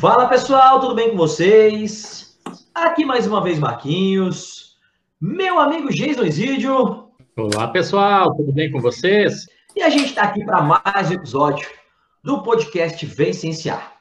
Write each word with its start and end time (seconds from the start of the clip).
Fala 0.00 0.26
pessoal, 0.28 0.80
tudo 0.80 0.94
bem 0.94 1.10
com 1.10 1.16
vocês? 1.18 2.34
Aqui 2.74 3.04
mais 3.04 3.26
uma 3.26 3.42
vez 3.42 3.58
Marquinhos, 3.58 4.78
meu 5.20 5.58
amigo 5.58 5.90
Jason 5.90 6.24
Isidio. 6.24 7.10
Olá 7.36 7.68
pessoal, 7.68 8.34
tudo 8.34 8.50
bem 8.50 8.72
com 8.72 8.80
vocês? 8.80 9.46
E 9.76 9.82
a 9.82 9.90
gente 9.90 10.06
está 10.06 10.22
aqui 10.22 10.42
para 10.42 10.62
mais 10.62 11.10
um 11.10 11.12
episódio 11.12 11.68
do 12.24 12.42
podcast 12.42 13.04
Vencenciar. 13.04 13.98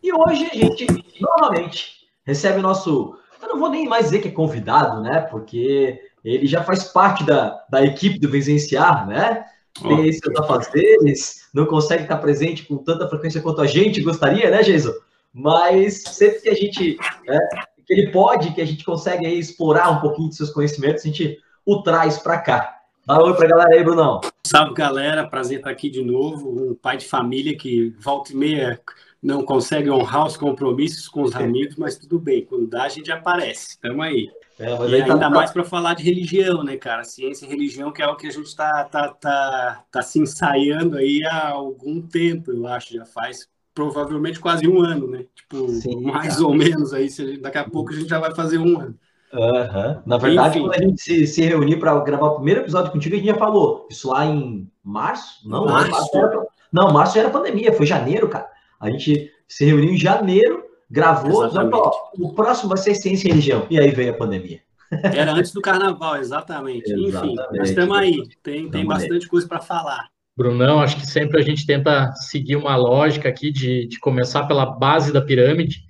E 0.00 0.12
hoje 0.12 0.48
a 0.48 0.54
gente 0.54 0.86
novamente 1.20 2.06
recebe 2.24 2.60
o 2.60 2.62
nosso. 2.62 3.18
Eu 3.42 3.48
não 3.48 3.58
vou 3.58 3.68
nem 3.68 3.88
mais 3.88 4.04
dizer 4.04 4.20
que 4.20 4.28
é 4.28 4.30
convidado, 4.32 5.02
né? 5.02 5.22
Porque 5.22 5.98
ele 6.24 6.46
já 6.46 6.62
faz 6.62 6.84
parte 6.84 7.24
da, 7.24 7.60
da 7.68 7.84
equipe 7.84 8.20
do 8.20 8.30
Vencenciar, 8.30 9.08
né? 9.08 9.44
Tem 9.82 10.08
oh, 10.08 10.12
seus 10.12 10.36
afazeres, 10.38 11.48
não 11.52 11.66
consegue 11.66 12.04
estar 12.04 12.18
presente 12.18 12.64
com 12.64 12.76
tanta 12.76 13.08
frequência 13.08 13.42
quanto 13.42 13.60
a 13.60 13.66
gente 13.66 14.02
gostaria, 14.02 14.48
né, 14.48 14.62
Jason? 14.62 14.92
Mas 15.32 16.02
sempre 16.02 16.40
que 16.40 16.48
a 16.48 16.54
gente, 16.54 16.98
né, 17.26 17.38
que 17.86 17.92
ele 17.92 18.10
pode, 18.10 18.52
que 18.52 18.60
a 18.60 18.66
gente 18.66 18.84
consegue 18.84 19.26
aí 19.26 19.38
explorar 19.38 19.90
um 19.90 20.00
pouquinho 20.00 20.28
de 20.28 20.36
seus 20.36 20.50
conhecimentos, 20.50 21.04
a 21.04 21.08
gente 21.08 21.38
o 21.64 21.82
traz 21.82 22.18
para 22.18 22.38
cá. 22.38 22.78
Dá 23.06 23.18
um 23.18 23.24
oi 23.24 23.34
para 23.34 23.46
a 23.46 23.48
galera 23.48 23.74
aí, 23.74 23.82
Brunão. 23.82 24.20
Salve, 24.46 24.74
galera. 24.74 25.26
Prazer 25.26 25.58
estar 25.58 25.70
aqui 25.70 25.90
de 25.90 26.02
novo. 26.04 26.70
Um 26.70 26.74
pai 26.74 26.96
de 26.96 27.06
família 27.06 27.56
que 27.56 27.90
volta 27.98 28.32
e 28.32 28.36
meia 28.36 28.80
não 29.20 29.44
consegue 29.44 29.90
honrar 29.90 30.26
os 30.26 30.36
compromissos 30.36 31.08
com 31.08 31.22
os 31.22 31.34
amigos, 31.34 31.76
mas 31.76 31.96
tudo 31.96 32.18
bem. 32.18 32.44
Quando 32.44 32.68
dá, 32.68 32.84
a 32.84 32.88
gente 32.88 33.10
aparece. 33.10 33.70
Estamos 33.70 34.04
aí. 34.04 34.30
É, 34.58 34.66
e 34.88 35.02
ainda 35.02 35.18
tá... 35.18 35.30
mais 35.30 35.50
para 35.50 35.64
falar 35.64 35.94
de 35.94 36.04
religião, 36.04 36.62
né, 36.62 36.76
cara? 36.76 37.02
Ciência 37.02 37.46
e 37.46 37.48
religião, 37.48 37.92
que 37.92 38.02
é 38.02 38.06
o 38.06 38.16
que 38.16 38.26
a 38.26 38.30
gente 38.30 38.46
está 38.46 38.84
tá, 38.84 39.08
tá, 39.08 39.84
tá 39.90 40.02
se 40.02 40.20
ensaiando 40.20 40.96
aí 40.96 41.24
há 41.24 41.48
algum 41.50 42.00
tempo, 42.00 42.52
eu 42.52 42.66
acho. 42.66 42.94
Já 42.94 43.04
faz 43.04 43.48
provavelmente 43.74 44.40
quase 44.40 44.66
um 44.68 44.80
ano, 44.80 45.08
né? 45.08 45.24
Tipo, 45.34 45.68
Sim, 45.68 46.02
mais 46.02 46.34
cara. 46.34 46.46
ou 46.46 46.54
menos 46.54 46.92
aí, 46.92 47.08
daqui 47.40 47.58
a 47.58 47.64
pouco 47.68 47.92
a 47.92 47.96
gente 47.96 48.08
já 48.08 48.18
vai 48.18 48.34
fazer 48.34 48.58
um 48.58 48.78
ano. 48.78 48.94
Uhum. 49.32 50.02
Na 50.04 50.18
verdade, 50.18 50.58
Enfim. 50.58 50.68
quando 50.68 50.74
a 50.74 50.82
gente 50.82 51.00
se, 51.00 51.26
se 51.26 51.42
reunir 51.42 51.78
para 51.78 51.98
gravar 52.00 52.26
o 52.26 52.34
primeiro 52.36 52.60
episódio 52.60 52.92
contigo, 52.92 53.14
a 53.14 53.18
gente 53.18 53.28
já 53.28 53.34
falou. 53.34 53.88
Isso 53.90 54.10
lá 54.10 54.26
em 54.26 54.70
março? 54.84 55.48
Não, 55.48 55.64
março. 55.64 55.90
março 55.90 56.18
era, 56.18 56.46
não, 56.70 56.92
março 56.92 57.18
era 57.18 57.30
pandemia, 57.30 57.72
foi 57.72 57.86
janeiro, 57.86 58.28
cara. 58.28 58.46
A 58.78 58.90
gente 58.90 59.30
se 59.48 59.64
reuniu 59.64 59.92
em 59.92 59.98
janeiro, 59.98 60.64
gravou, 60.90 61.50
falou, 61.50 61.92
o 62.18 62.34
próximo 62.34 62.68
vai 62.68 62.78
ser 62.78 62.94
ciência 62.94 63.28
e 63.28 63.30
religião. 63.30 63.66
E 63.70 63.80
aí 63.80 63.90
veio 63.90 64.10
a 64.10 64.16
pandemia. 64.16 64.60
Era 65.02 65.32
antes 65.32 65.52
do 65.52 65.62
carnaval, 65.62 66.16
exatamente. 66.16 66.92
exatamente. 66.92 67.40
Enfim, 67.40 67.58
nós 67.58 67.70
estamos 67.70 67.96
aí. 67.96 68.22
Tem, 68.42 68.70
tem 68.70 68.84
bastante 68.84 69.26
coisa 69.26 69.48
para 69.48 69.60
falar. 69.60 70.11
Brunão, 70.36 70.80
acho 70.80 70.96
que 70.96 71.06
sempre 71.06 71.40
a 71.40 71.44
gente 71.44 71.66
tenta 71.66 72.10
seguir 72.12 72.56
uma 72.56 72.74
lógica 72.74 73.28
aqui 73.28 73.50
de, 73.50 73.86
de 73.86 73.98
começar 73.98 74.46
pela 74.46 74.64
base 74.64 75.12
da 75.12 75.20
pirâmide 75.20 75.80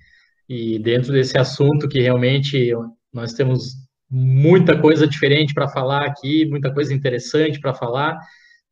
e 0.49 0.77
dentro 0.79 1.13
desse 1.13 1.37
assunto 1.37 1.87
que 1.87 2.01
realmente 2.01 2.71
nós 3.13 3.33
temos 3.33 3.75
muita 4.09 4.79
coisa 4.79 5.07
diferente 5.07 5.53
para 5.53 5.69
falar 5.69 6.05
aqui, 6.05 6.45
muita 6.45 6.73
coisa 6.73 6.93
interessante 6.93 7.59
para 7.59 7.73
falar, 7.73 8.17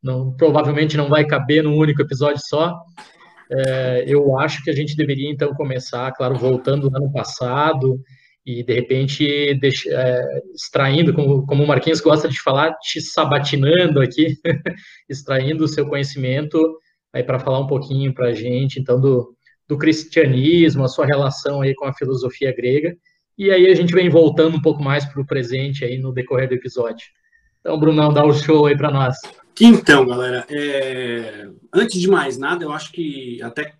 não, 0.04 0.36
provavelmente 0.36 0.98
não 0.98 1.10
vai 1.10 1.26
caber 1.26 1.64
num 1.64 1.78
único 1.78 2.02
episódio 2.02 2.42
só. 2.46 2.76
É, 3.50 4.04
eu 4.08 4.38
acho 4.40 4.64
que 4.64 4.70
a 4.70 4.76
gente 4.76 4.96
deveria 4.96 5.30
então 5.30 5.54
começar, 5.54 6.12
claro, 6.14 6.36
voltando 6.36 6.90
lá 6.92 7.00
no 7.00 7.12
passado, 7.12 8.00
e 8.46 8.64
de 8.64 8.74
repente 8.74 9.54
deixa, 9.60 9.90
é, 9.92 10.42
extraindo, 10.56 11.14
como, 11.14 11.46
como 11.46 11.64
o 11.64 11.68
Marquinhos 11.68 12.02
gosta 12.02 12.28
de 12.28 12.42
falar, 12.42 12.74
te 12.80 13.00
sabatinando 13.00 14.02
aqui, 14.02 14.36
extraindo 15.10 15.64
o 15.64 15.68
seu 15.68 15.88
conhecimento 15.88 16.60
aí 17.14 17.24
para 17.24 17.40
falar 17.40 17.60
um 17.60 17.68
pouquinho 17.68 18.14
para 18.14 18.30
a 18.30 18.34
gente, 18.34 18.80
então, 18.80 19.00
do, 19.00 19.36
do 19.68 19.78
cristianismo, 19.78 20.84
a 20.84 20.88
sua 20.88 21.06
relação 21.06 21.62
aí 21.62 21.76
com 21.76 21.86
a 21.86 21.94
filosofia 21.94 22.54
grega, 22.56 22.96
e 23.38 23.52
aí 23.52 23.68
a 23.68 23.76
gente 23.76 23.94
vem 23.94 24.10
voltando 24.10 24.58
um 24.58 24.62
pouco 24.62 24.84
mais 24.84 25.06
para 25.06 25.22
o 25.22 25.26
presente 25.26 25.84
aí 25.84 25.98
no 25.98 26.14
decorrer 26.14 26.48
do 26.48 26.56
episódio. 26.56 27.08
Então, 27.60 27.80
Brunão, 27.80 28.12
dá 28.12 28.24
o 28.26 28.30
um 28.30 28.34
show 28.34 28.66
aí 28.66 28.76
para 28.76 28.92
nós. 28.92 29.16
Então, 29.60 30.06
galera, 30.08 30.46
é... 30.50 31.48
antes 31.74 32.00
de 32.00 32.08
mais 32.08 32.38
nada, 32.38 32.64
eu 32.64 32.72
acho 32.72 32.92
que 32.92 33.42
até 33.44 33.74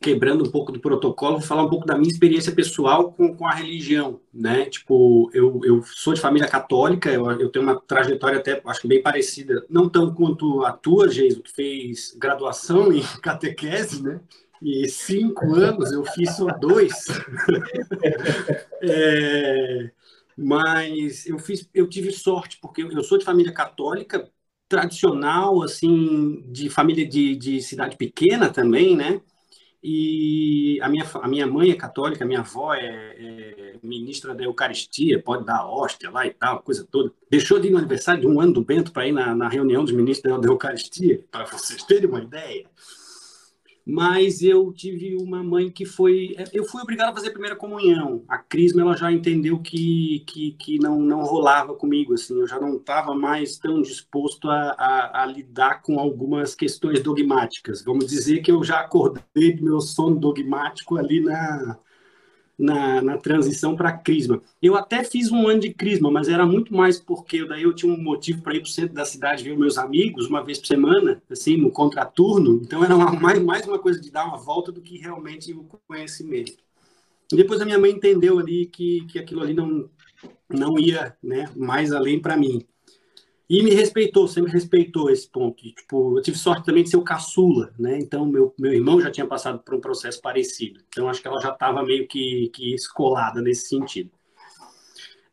quebrando 0.00 0.44
um 0.44 0.50
pouco 0.50 0.72
do 0.72 0.80
protocolo, 0.80 1.38
vou 1.38 1.46
falar 1.46 1.62
um 1.62 1.68
pouco 1.68 1.86
da 1.86 1.96
minha 1.96 2.10
experiência 2.10 2.52
pessoal 2.52 3.12
com, 3.12 3.34
com 3.36 3.46
a 3.46 3.54
religião, 3.54 4.20
né? 4.32 4.66
Tipo, 4.66 5.30
eu, 5.34 5.60
eu 5.64 5.82
sou 5.84 6.14
de 6.14 6.20
família 6.20 6.48
católica, 6.48 7.10
eu, 7.10 7.30
eu 7.32 7.48
tenho 7.50 7.64
uma 7.64 7.80
trajetória 7.80 8.38
até, 8.38 8.60
acho 8.64 8.80
que 8.80 8.88
bem 8.88 9.02
parecida, 9.02 9.64
não 9.68 9.88
tão 9.88 10.14
quanto 10.14 10.64
a 10.64 10.72
tua, 10.72 11.08
Geiso, 11.08 11.42
que 11.42 11.52
fez 11.52 12.14
graduação 12.18 12.92
em 12.92 13.02
catequese, 13.22 14.02
né? 14.02 14.20
E 14.60 14.88
cinco 14.88 15.54
anos, 15.54 15.92
eu 15.92 16.04
fiz 16.04 16.36
só 16.36 16.46
dois. 16.46 16.92
é, 18.82 19.90
mas 20.36 21.26
eu 21.26 21.38
fiz, 21.38 21.68
eu 21.72 21.88
tive 21.88 22.10
sorte, 22.10 22.58
porque 22.60 22.82
eu 22.82 23.04
sou 23.04 23.18
de 23.18 23.24
família 23.24 23.52
católica, 23.52 24.28
tradicional, 24.68 25.62
assim, 25.62 26.42
de 26.52 26.68
família 26.68 27.08
de, 27.08 27.34
de 27.34 27.60
cidade 27.62 27.96
pequena 27.96 28.50
também, 28.50 28.94
né? 28.94 29.20
E 29.82 30.80
a 30.82 30.88
minha, 30.88 31.06
a 31.22 31.28
minha 31.28 31.46
mãe 31.46 31.70
é 31.70 31.74
católica, 31.74 32.24
minha 32.24 32.40
avó 32.40 32.74
é, 32.74 32.80
é, 32.86 33.76
ministra 33.82 34.34
da 34.34 34.42
Eucaristia, 34.42 35.22
pode 35.22 35.44
dar 35.44 35.66
hóstia 35.66 36.10
lá 36.10 36.26
e 36.26 36.30
tal, 36.30 36.62
coisa 36.62 36.86
toda. 36.90 37.12
Deixou 37.30 37.60
de 37.60 37.68
ir 37.68 37.70
no 37.70 37.78
aniversário 37.78 38.20
de 38.20 38.26
um 38.26 38.40
ano 38.40 38.54
do 38.54 38.64
Bento 38.64 38.92
para 38.92 39.06
ir 39.06 39.12
na, 39.12 39.34
na 39.34 39.48
reunião 39.48 39.84
dos 39.84 39.92
ministros 39.92 40.40
da 40.40 40.48
Eucaristia, 40.48 41.24
para 41.30 41.44
vocês 41.44 41.82
terem 41.84 42.08
uma 42.08 42.20
ideia 42.20 42.66
mas 43.90 44.42
eu 44.42 44.70
tive 44.70 45.16
uma 45.16 45.42
mãe 45.42 45.70
que 45.70 45.86
foi. 45.86 46.36
Eu 46.52 46.64
fui 46.64 46.82
obrigado 46.82 47.08
a 47.08 47.14
fazer 47.14 47.28
a 47.28 47.32
primeira 47.32 47.56
comunhão. 47.56 48.22
A 48.28 48.36
Crisma 48.36 48.82
ela 48.82 48.94
já 48.94 49.10
entendeu 49.10 49.58
que, 49.60 50.22
que, 50.26 50.50
que 50.52 50.78
não, 50.78 51.00
não 51.00 51.22
rolava 51.22 51.74
comigo, 51.74 52.12
assim, 52.12 52.38
eu 52.38 52.46
já 52.46 52.60
não 52.60 52.76
estava 52.76 53.14
mais 53.14 53.56
tão 53.56 53.80
disposto 53.80 54.50
a, 54.50 54.72
a, 54.72 55.22
a, 55.22 55.26
lidar 55.26 55.80
com 55.80 55.98
algumas 55.98 56.54
questões 56.54 57.02
dogmáticas. 57.02 57.82
Vamos 57.82 58.06
dizer 58.06 58.42
que 58.42 58.52
eu 58.52 58.62
já 58.62 58.80
acordei 58.80 59.54
do 59.54 59.64
meu 59.64 59.80
sono 59.80 60.20
dogmático 60.20 60.98
ali 60.98 61.20
na, 61.20 61.78
na, 62.58 63.00
na 63.00 63.16
transição 63.16 63.76
para 63.76 63.92
Crisma. 63.92 64.42
Eu 64.60 64.74
até 64.74 65.04
fiz 65.04 65.30
um 65.30 65.46
ano 65.46 65.60
de 65.60 65.72
Crisma, 65.72 66.10
mas 66.10 66.28
era 66.28 66.44
muito 66.44 66.74
mais 66.74 66.98
porque 66.98 67.46
daí 67.46 67.62
eu 67.62 67.72
tinha 67.72 67.92
um 67.92 68.02
motivo 68.02 68.42
para 68.42 68.54
ir 68.54 68.60
para 68.60 68.66
o 68.66 68.70
centro 68.70 68.94
da 68.94 69.04
cidade 69.04 69.44
ver 69.44 69.56
meus 69.56 69.78
amigos 69.78 70.26
uma 70.26 70.42
vez 70.42 70.58
por 70.58 70.66
semana, 70.66 71.22
assim, 71.30 71.56
no 71.56 71.70
contraturno. 71.70 72.60
Então 72.62 72.82
era 72.82 72.96
uma, 72.96 73.12
mais, 73.20 73.40
mais 73.40 73.66
uma 73.66 73.78
coisa 73.78 74.00
de 74.00 74.10
dar 74.10 74.26
uma 74.26 74.36
volta 74.36 74.72
do 74.72 74.80
que 74.80 74.98
realmente 74.98 75.52
o 75.52 75.64
conhecimento. 75.86 76.58
Depois 77.30 77.60
a 77.60 77.64
minha 77.64 77.78
mãe 77.78 77.92
entendeu 77.92 78.38
ali 78.38 78.66
que, 78.66 79.04
que 79.06 79.18
aquilo 79.18 79.42
ali 79.42 79.54
não, 79.54 79.88
não 80.48 80.78
ia 80.78 81.14
né, 81.22 81.48
mais 81.54 81.92
além 81.92 82.18
para 82.18 82.36
mim. 82.36 82.64
E 83.48 83.62
me 83.62 83.70
respeitou, 83.70 84.28
sempre 84.28 84.52
respeitou 84.52 85.10
esse 85.10 85.26
ponto. 85.26 85.66
E, 85.66 85.72
tipo, 85.72 86.18
eu 86.18 86.22
tive 86.22 86.36
sorte 86.36 86.66
também 86.66 86.82
de 86.84 86.90
ser 86.90 86.98
o 86.98 87.02
caçula, 87.02 87.72
né? 87.78 87.98
Então, 87.98 88.26
meu, 88.26 88.54
meu 88.58 88.72
irmão 88.72 89.00
já 89.00 89.10
tinha 89.10 89.26
passado 89.26 89.60
por 89.60 89.74
um 89.74 89.80
processo 89.80 90.20
parecido. 90.20 90.80
Então, 90.88 91.08
acho 91.08 91.22
que 91.22 91.28
ela 91.28 91.40
já 91.40 91.52
estava 91.52 91.82
meio 91.82 92.06
que, 92.06 92.50
que 92.52 92.74
escolada 92.74 93.40
nesse 93.40 93.68
sentido. 93.68 94.10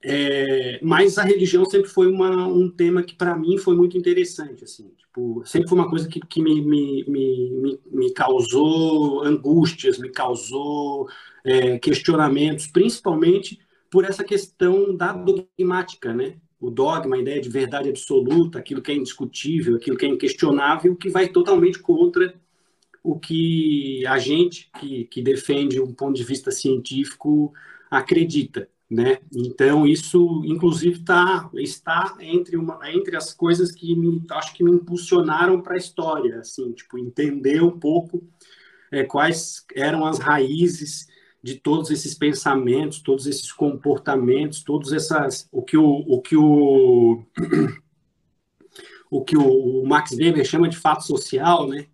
É, 0.01 0.79
mas 0.81 1.17
a 1.17 1.23
religião 1.23 1.65
sempre 1.65 1.89
foi 1.89 2.07
uma, 2.07 2.47
um 2.47 2.69
tema 2.69 3.03
que, 3.03 3.15
para 3.15 3.35
mim, 3.35 3.57
foi 3.57 3.75
muito 3.75 3.97
interessante. 3.97 4.63
Assim, 4.63 4.93
tipo, 4.97 5.43
sempre 5.45 5.67
foi 5.67 5.77
uma 5.77 5.89
coisa 5.89 6.07
que, 6.07 6.21
que 6.21 6.41
me, 6.41 6.61
me, 6.61 7.03
me, 7.05 7.79
me 7.91 8.13
causou 8.13 9.23
angústias, 9.23 9.97
me 9.97 10.09
causou 10.09 11.09
é, 11.43 11.77
questionamentos, 11.79 12.67
principalmente 12.67 13.59
por 13.91 14.05
essa 14.05 14.23
questão 14.23 14.95
da 14.95 15.11
dogmática, 15.11 16.13
né? 16.13 16.37
O 16.65 16.71
dogma, 16.71 17.15
a 17.15 17.19
ideia 17.19 17.39
de 17.39 17.49
verdade 17.49 17.89
absoluta, 17.89 18.59
aquilo 18.59 18.81
que 18.81 18.91
é 18.91 18.95
indiscutível, 18.95 19.75
aquilo 19.75 19.97
que 19.97 20.05
é 20.05 20.09
inquestionável, 20.09 20.95
que 20.95 21.09
vai 21.09 21.27
totalmente 21.27 21.79
contra 21.79 22.33
o 23.03 23.19
que 23.19 24.05
a 24.07 24.17
gente 24.17 24.69
que, 24.79 25.05
que 25.05 25.21
defende 25.21 25.79
um 25.79 25.93
ponto 25.93 26.15
de 26.15 26.23
vista 26.23 26.49
científico 26.49 27.53
acredita, 27.89 28.67
né? 28.89 29.19
Então 29.31 29.85
isso, 29.85 30.41
inclusive, 30.43 31.03
tá, 31.03 31.49
está 31.53 32.17
entre 32.19 32.57
uma 32.57 32.79
entre 32.91 33.15
as 33.15 33.31
coisas 33.31 33.71
que 33.71 33.95
me 33.95 34.23
acho 34.31 34.53
que 34.55 34.63
me 34.63 34.71
impulsionaram 34.71 35.61
para 35.61 35.75
a 35.75 35.77
história, 35.77 36.39
assim, 36.39 36.71
tipo 36.71 36.97
entender 36.97 37.61
um 37.61 37.79
pouco 37.79 38.23
é, 38.91 39.03
quais 39.03 39.63
eram 39.75 40.05
as 40.05 40.17
raízes 40.17 41.07
de 41.45 41.59
todos 41.59 41.91
esses 41.91 42.15
pensamentos, 42.15 43.03
todos 43.03 43.27
esses 43.27 43.51
comportamentos, 43.51 44.63
todos 44.63 44.91
essas 44.91 45.47
o 45.51 45.61
que 45.61 45.77
o, 45.77 45.85
o 45.85 46.19
que 46.19 46.35
o 46.35 47.23
o 49.11 49.23
que 49.23 49.37
o 49.37 49.85
Max 49.85 50.13
Weber 50.13 50.43
chama 50.43 50.67
de 50.67 50.75
fato 50.75 51.05
social, 51.05 51.67
né? 51.67 51.85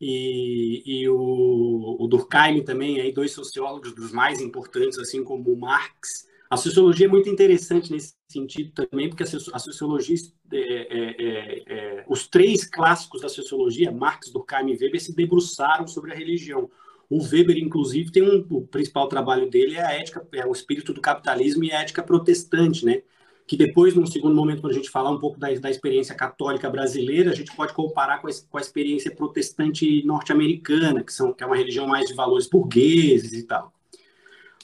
E, 0.00 0.82
e 0.86 1.08
o, 1.10 1.96
o 2.00 2.08
Durkheim 2.08 2.64
também, 2.64 2.98
aí 2.98 3.12
dois 3.12 3.32
sociólogos 3.32 3.94
dos 3.94 4.12
mais 4.12 4.40
importantes, 4.40 4.98
assim 4.98 5.22
como 5.22 5.52
o 5.52 5.60
Marx. 5.60 6.26
A 6.48 6.56
sociologia 6.56 7.04
é 7.04 7.10
muito 7.10 7.28
interessante 7.28 7.92
nesse 7.92 8.14
sentido 8.26 8.72
também, 8.72 9.10
porque 9.10 9.24
a 9.24 9.58
sociologia, 9.58 10.16
é, 10.52 10.58
é, 10.58 11.16
é, 11.18 11.62
é, 11.66 12.04
os 12.08 12.26
três 12.26 12.64
clássicos 12.64 13.20
da 13.20 13.28
sociologia, 13.28 13.92
Marx, 13.92 14.32
Durkheim 14.32 14.70
e 14.70 14.78
Weber, 14.78 15.02
se 15.02 15.14
debruçaram 15.14 15.86
sobre 15.86 16.12
a 16.12 16.16
religião 16.16 16.70
O 17.08 17.22
Weber, 17.22 17.56
inclusive, 17.58 18.10
tem 18.10 18.22
um, 18.22 18.44
o 18.50 18.66
principal 18.66 19.08
trabalho 19.08 19.48
dele 19.48 19.76
é 19.76 19.84
a 19.84 19.92
ética, 19.92 20.26
é 20.32 20.44
o 20.46 20.52
espírito 20.52 20.92
do 20.92 21.00
capitalismo 21.00 21.64
e 21.64 21.72
a 21.72 21.82
ética 21.82 22.02
protestante, 22.02 22.84
né? 22.84 23.02
Que 23.46 23.56
depois, 23.56 23.94
num 23.94 24.06
segundo 24.06 24.34
momento, 24.34 24.60
quando 24.60 24.72
a 24.72 24.76
gente 24.76 24.90
falar 24.90 25.10
um 25.10 25.20
pouco 25.20 25.38
da, 25.38 25.52
da 25.54 25.70
experiência 25.70 26.16
católica 26.16 26.68
brasileira, 26.68 27.30
a 27.30 27.34
gente 27.34 27.54
pode 27.54 27.72
comparar 27.72 28.20
com 28.20 28.26
a, 28.26 28.30
com 28.50 28.58
a 28.58 28.60
experiência 28.60 29.14
protestante 29.14 30.04
norte-americana, 30.04 31.04
que, 31.04 31.12
são, 31.12 31.32
que 31.32 31.44
é 31.44 31.46
uma 31.46 31.56
religião 31.56 31.86
mais 31.86 32.08
de 32.08 32.14
valores 32.14 32.48
burgueses 32.48 33.32
e 33.32 33.44
tal. 33.44 33.72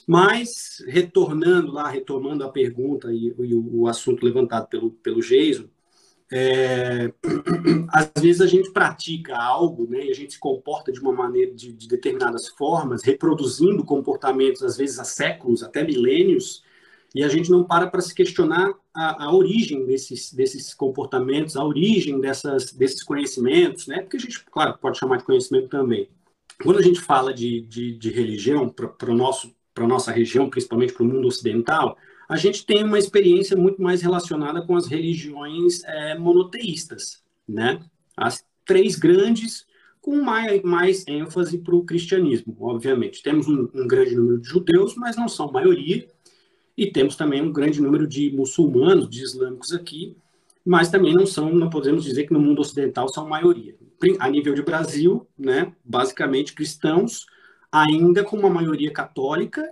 Mas, 0.05 0.83
retornando 0.87 1.71
lá, 1.71 1.89
retomando 1.89 2.43
a 2.43 2.49
pergunta 2.49 3.13
e, 3.13 3.33
e 3.39 3.53
o, 3.53 3.83
o, 3.83 3.87
assunto 3.87 4.25
levantado 4.25 4.67
pelo, 4.67 4.91
pelo 4.91 5.21
Geiso, 5.21 5.69
é, 6.35 7.13
às 7.93 8.11
vezes 8.19 8.41
a 8.41 8.47
gente 8.47 8.71
pratica 8.71 9.37
algo, 9.37 9.87
né, 9.87 10.07
e 10.07 10.09
a 10.09 10.15
gente 10.15 10.33
se 10.33 10.39
comporta 10.39 10.91
de 10.91 10.99
uma 10.99 11.13
maneira, 11.13 11.53
de, 11.53 11.71
de, 11.71 11.87
determinadas 11.87 12.47
formas, 12.47 13.03
reproduzindo 13.03 13.85
comportamentos, 13.85 14.63
às 14.63 14.75
vezes 14.75 14.97
há 14.97 15.03
séculos, 15.03 15.61
até 15.61 15.83
milênios, 15.83 16.63
e 17.13 17.23
a 17.23 17.27
gente 17.27 17.51
não 17.51 17.63
para 17.63 17.85
para 17.85 18.01
se 18.01 18.15
questionar 18.15 18.73
a, 18.91 19.25
a, 19.25 19.35
origem 19.35 19.85
desses, 19.85 20.33
desses 20.33 20.73
comportamentos, 20.73 21.55
a 21.55 21.63
origem 21.63 22.19
dessas, 22.19 22.73
desses 22.73 23.03
conhecimentos, 23.03 23.85
né, 23.85 24.01
porque 24.01 24.17
a 24.17 24.19
gente, 24.19 24.43
claro, 24.45 24.75
pode 24.79 24.97
chamar 24.97 25.17
de 25.17 25.25
conhecimento 25.25 25.67
também. 25.67 26.09
Quando 26.63 26.79
a 26.79 26.83
gente 26.83 26.99
fala 26.99 27.31
de, 27.31 27.61
de, 27.61 27.95
de 27.95 28.09
religião, 28.09 28.69
para 28.69 29.11
a 29.11 29.87
nossa 29.87 30.11
região, 30.11 30.49
principalmente 30.49 30.93
para 30.93 31.03
o 31.03 31.07
mundo 31.07 31.27
ocidental, 31.27 31.95
a 32.27 32.37
gente 32.37 32.65
tem 32.65 32.83
uma 32.83 32.99
experiência 32.99 33.55
muito 33.57 33.81
mais 33.81 34.01
relacionada 34.01 34.61
com 34.61 34.75
as 34.75 34.87
religiões 34.87 35.83
é, 35.83 36.17
monoteístas, 36.17 37.23
né? 37.47 37.79
As 38.15 38.43
três 38.65 38.95
grandes, 38.95 39.65
com 40.01 40.21
mais, 40.21 40.61
mais 40.61 41.07
ênfase 41.07 41.57
para 41.57 41.75
o 41.75 41.83
cristianismo, 41.83 42.55
obviamente. 42.59 43.21
Temos 43.21 43.47
um, 43.47 43.67
um, 43.73 43.87
grande 43.87 44.15
número 44.15 44.39
de 44.39 44.47
judeus, 44.47 44.95
mas 44.95 45.15
não 45.15 45.27
são 45.27 45.51
maioria, 45.51 46.07
e 46.77 46.89
temos 46.89 47.15
também 47.15 47.41
um 47.41 47.51
grande 47.51 47.81
número 47.81 48.07
de 48.07 48.31
muçulmanos, 48.31 49.09
de 49.09 49.21
islâmicos 49.21 49.73
aqui, 49.73 50.15
mas 50.65 50.89
também 50.89 51.13
não 51.13 51.25
são, 51.25 51.53
não 51.53 51.69
podemos 51.69 52.03
dizer 52.03 52.25
que 52.25 52.33
no 52.33 52.39
mundo 52.39 52.61
ocidental 52.61 53.09
são 53.09 53.27
maioria. 53.27 53.75
A 54.19 54.29
nível 54.29 54.53
de 54.53 54.61
Brasil, 54.61 55.27
né, 55.37 55.73
basicamente 55.83 56.53
cristãos, 56.53 57.25
ainda 57.71 58.23
com 58.23 58.37
uma 58.37 58.49
maioria 58.49 58.91
católica 58.91 59.63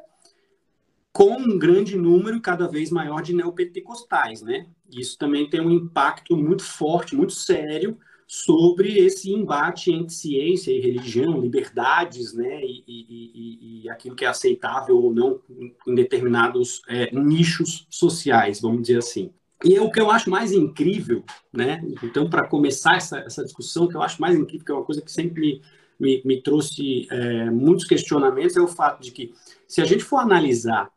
com 1.11 1.33
um 1.33 1.59
grande 1.59 1.97
número 1.97 2.39
cada 2.39 2.67
vez 2.67 2.89
maior 2.89 3.21
de 3.21 3.33
neopentecostais, 3.33 4.41
né? 4.41 4.67
Isso 4.89 5.17
também 5.17 5.49
tem 5.49 5.61
um 5.61 5.71
impacto 5.71 6.37
muito 6.37 6.63
forte, 6.63 7.15
muito 7.15 7.33
sério 7.33 7.97
sobre 8.33 8.97
esse 8.97 9.29
embate 9.29 9.91
entre 9.91 10.13
ciência 10.13 10.71
e 10.71 10.79
religião, 10.79 11.41
liberdades, 11.41 12.33
né, 12.33 12.61
e, 12.63 12.81
e, 12.87 13.01
e, 13.09 13.81
e 13.83 13.89
aquilo 13.89 14.15
que 14.15 14.23
é 14.23 14.27
aceitável 14.29 14.95
ou 14.95 15.13
não 15.13 15.41
em 15.85 15.93
determinados 15.93 16.81
é, 16.87 17.13
nichos 17.13 17.85
sociais, 17.89 18.61
vamos 18.61 18.83
dizer 18.83 18.99
assim. 18.99 19.33
E 19.65 19.75
é 19.75 19.81
o 19.81 19.91
que 19.91 19.99
eu 19.99 20.09
acho 20.09 20.29
mais 20.29 20.53
incrível, 20.53 21.25
né? 21.51 21.83
Então, 22.01 22.29
para 22.29 22.47
começar 22.47 22.95
essa, 22.95 23.19
essa 23.19 23.43
discussão, 23.43 23.83
o 23.83 23.89
que 23.89 23.97
eu 23.97 24.01
acho 24.01 24.21
mais 24.21 24.33
incrível, 24.33 24.65
que 24.65 24.71
é 24.71 24.75
uma 24.75 24.85
coisa 24.85 25.01
que 25.01 25.11
sempre 25.11 25.41
me, 25.41 25.61
me, 25.99 26.21
me 26.23 26.41
trouxe 26.41 27.07
é, 27.11 27.49
muitos 27.49 27.85
questionamentos, 27.85 28.55
é 28.55 28.61
o 28.61 28.67
fato 28.67 29.01
de 29.01 29.11
que, 29.11 29.33
se 29.67 29.81
a 29.81 29.85
gente 29.85 30.05
for 30.05 30.19
analisar 30.19 30.89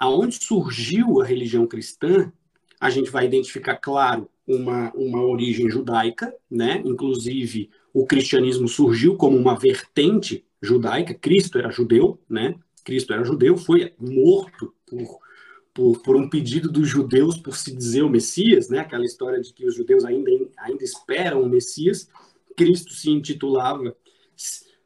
aonde 0.00 0.42
surgiu 0.42 1.20
a 1.20 1.26
religião 1.26 1.66
cristã, 1.66 2.32
a 2.80 2.88
gente 2.88 3.10
vai 3.10 3.26
identificar, 3.26 3.76
claro, 3.76 4.30
uma, 4.46 4.90
uma 4.94 5.22
origem 5.22 5.68
judaica, 5.68 6.34
né? 6.50 6.82
Inclusive, 6.84 7.68
o 7.92 8.06
cristianismo 8.06 8.66
surgiu 8.66 9.14
como 9.16 9.36
uma 9.36 9.54
vertente 9.54 10.46
judaica. 10.62 11.12
Cristo 11.12 11.58
era 11.58 11.70
judeu, 11.70 12.18
né? 12.28 12.54
Cristo 12.82 13.12
era 13.12 13.22
judeu, 13.22 13.58
foi 13.58 13.92
morto 13.98 14.74
por, 14.86 15.18
por, 15.74 16.02
por, 16.02 16.16
um 16.16 16.30
pedido 16.30 16.72
dos 16.72 16.88
judeus 16.88 17.36
por 17.36 17.54
se 17.54 17.76
dizer 17.76 18.02
o 18.02 18.08
Messias, 18.08 18.70
né? 18.70 18.78
Aquela 18.78 19.04
história 19.04 19.38
de 19.38 19.52
que 19.52 19.66
os 19.66 19.74
judeus 19.74 20.06
ainda, 20.06 20.30
ainda 20.56 20.82
esperam 20.82 21.42
o 21.42 21.48
Messias. 21.48 22.08
Cristo 22.56 22.94
se 22.94 23.10
intitulava 23.10 23.94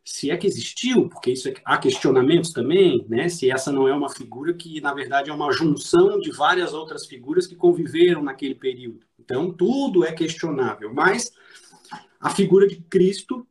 se 0.04 0.30
é 0.30 0.36
que 0.36 0.46
existiu, 0.46 1.08
porque 1.08 1.30
isso 1.30 1.48
é, 1.48 1.54
há 1.64 1.78
questionamentos 1.78 2.52
também, 2.52 3.06
né? 3.08 3.30
Se 3.30 3.50
essa 3.50 3.72
não 3.72 3.88
é 3.88 3.94
uma 3.94 4.10
figura 4.10 4.52
que, 4.52 4.78
na 4.80 4.92
verdade, 4.92 5.30
é 5.30 5.32
uma 5.32 5.50
junção 5.50 6.20
de 6.20 6.30
várias 6.30 6.74
outras 6.74 7.06
figuras 7.06 7.46
que 7.46 7.56
conviveram 7.56 8.22
naquele 8.22 8.54
período. 8.54 9.00
Então, 9.18 9.50
tudo 9.50 10.04
é 10.04 10.12
questionável, 10.12 10.92
mas 10.92 11.32
a 12.20 12.28
figura 12.28 12.66
de 12.68 12.76
Cristo, 12.76 13.46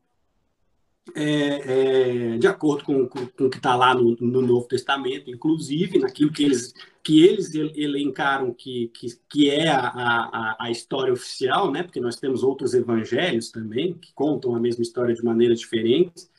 é, 1.15 2.33
é, 2.33 2.37
de 2.37 2.45
acordo 2.45 2.83
com, 2.85 3.07
com, 3.07 3.25
com 3.25 3.45
o 3.45 3.49
que 3.49 3.57
está 3.57 3.75
lá 3.75 3.95
no, 3.95 4.15
no, 4.21 4.41
Novo 4.41 4.67
Testamento, 4.67 5.31
inclusive 5.31 5.97
naquilo 5.97 6.31
que 6.31 6.43
eles, 6.43 6.71
que 7.03 7.23
eles 7.25 7.53
elencaram 7.55 8.53
que, 8.53 8.89
que, 8.93 9.07
que 9.27 9.49
é 9.49 9.69
a, 9.69 9.87
a, 9.87 10.57
a 10.59 10.71
história 10.71 11.11
oficial, 11.11 11.71
né? 11.71 11.81
Porque 11.81 11.99
nós 11.99 12.17
temos 12.17 12.43
outros 12.43 12.75
evangelhos 12.75 13.49
também 13.49 13.95
que 13.95 14.13
contam 14.13 14.55
a 14.55 14.59
mesma 14.59 14.83
história 14.83 15.15
de 15.15 15.23
maneira 15.23 15.55
diferente 15.55 16.31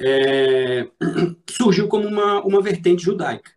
é, 0.00 0.88
surgiu 1.48 1.88
como 1.88 2.06
uma, 2.06 2.42
uma 2.42 2.62
vertente 2.62 3.02
judaica. 3.02 3.52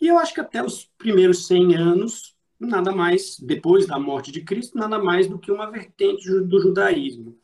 E 0.00 0.08
eu 0.08 0.18
acho 0.18 0.34
que 0.34 0.40
até 0.40 0.62
os 0.62 0.90
primeiros 0.98 1.46
100 1.46 1.76
anos, 1.76 2.36
nada 2.58 2.92
mais, 2.92 3.38
depois 3.40 3.86
da 3.86 3.98
morte 3.98 4.32
de 4.32 4.42
Cristo, 4.42 4.76
nada 4.76 4.98
mais 4.98 5.28
do 5.28 5.38
que 5.38 5.50
uma 5.50 5.70
vertente 5.70 6.28
do 6.40 6.60
judaísmo. 6.60 7.36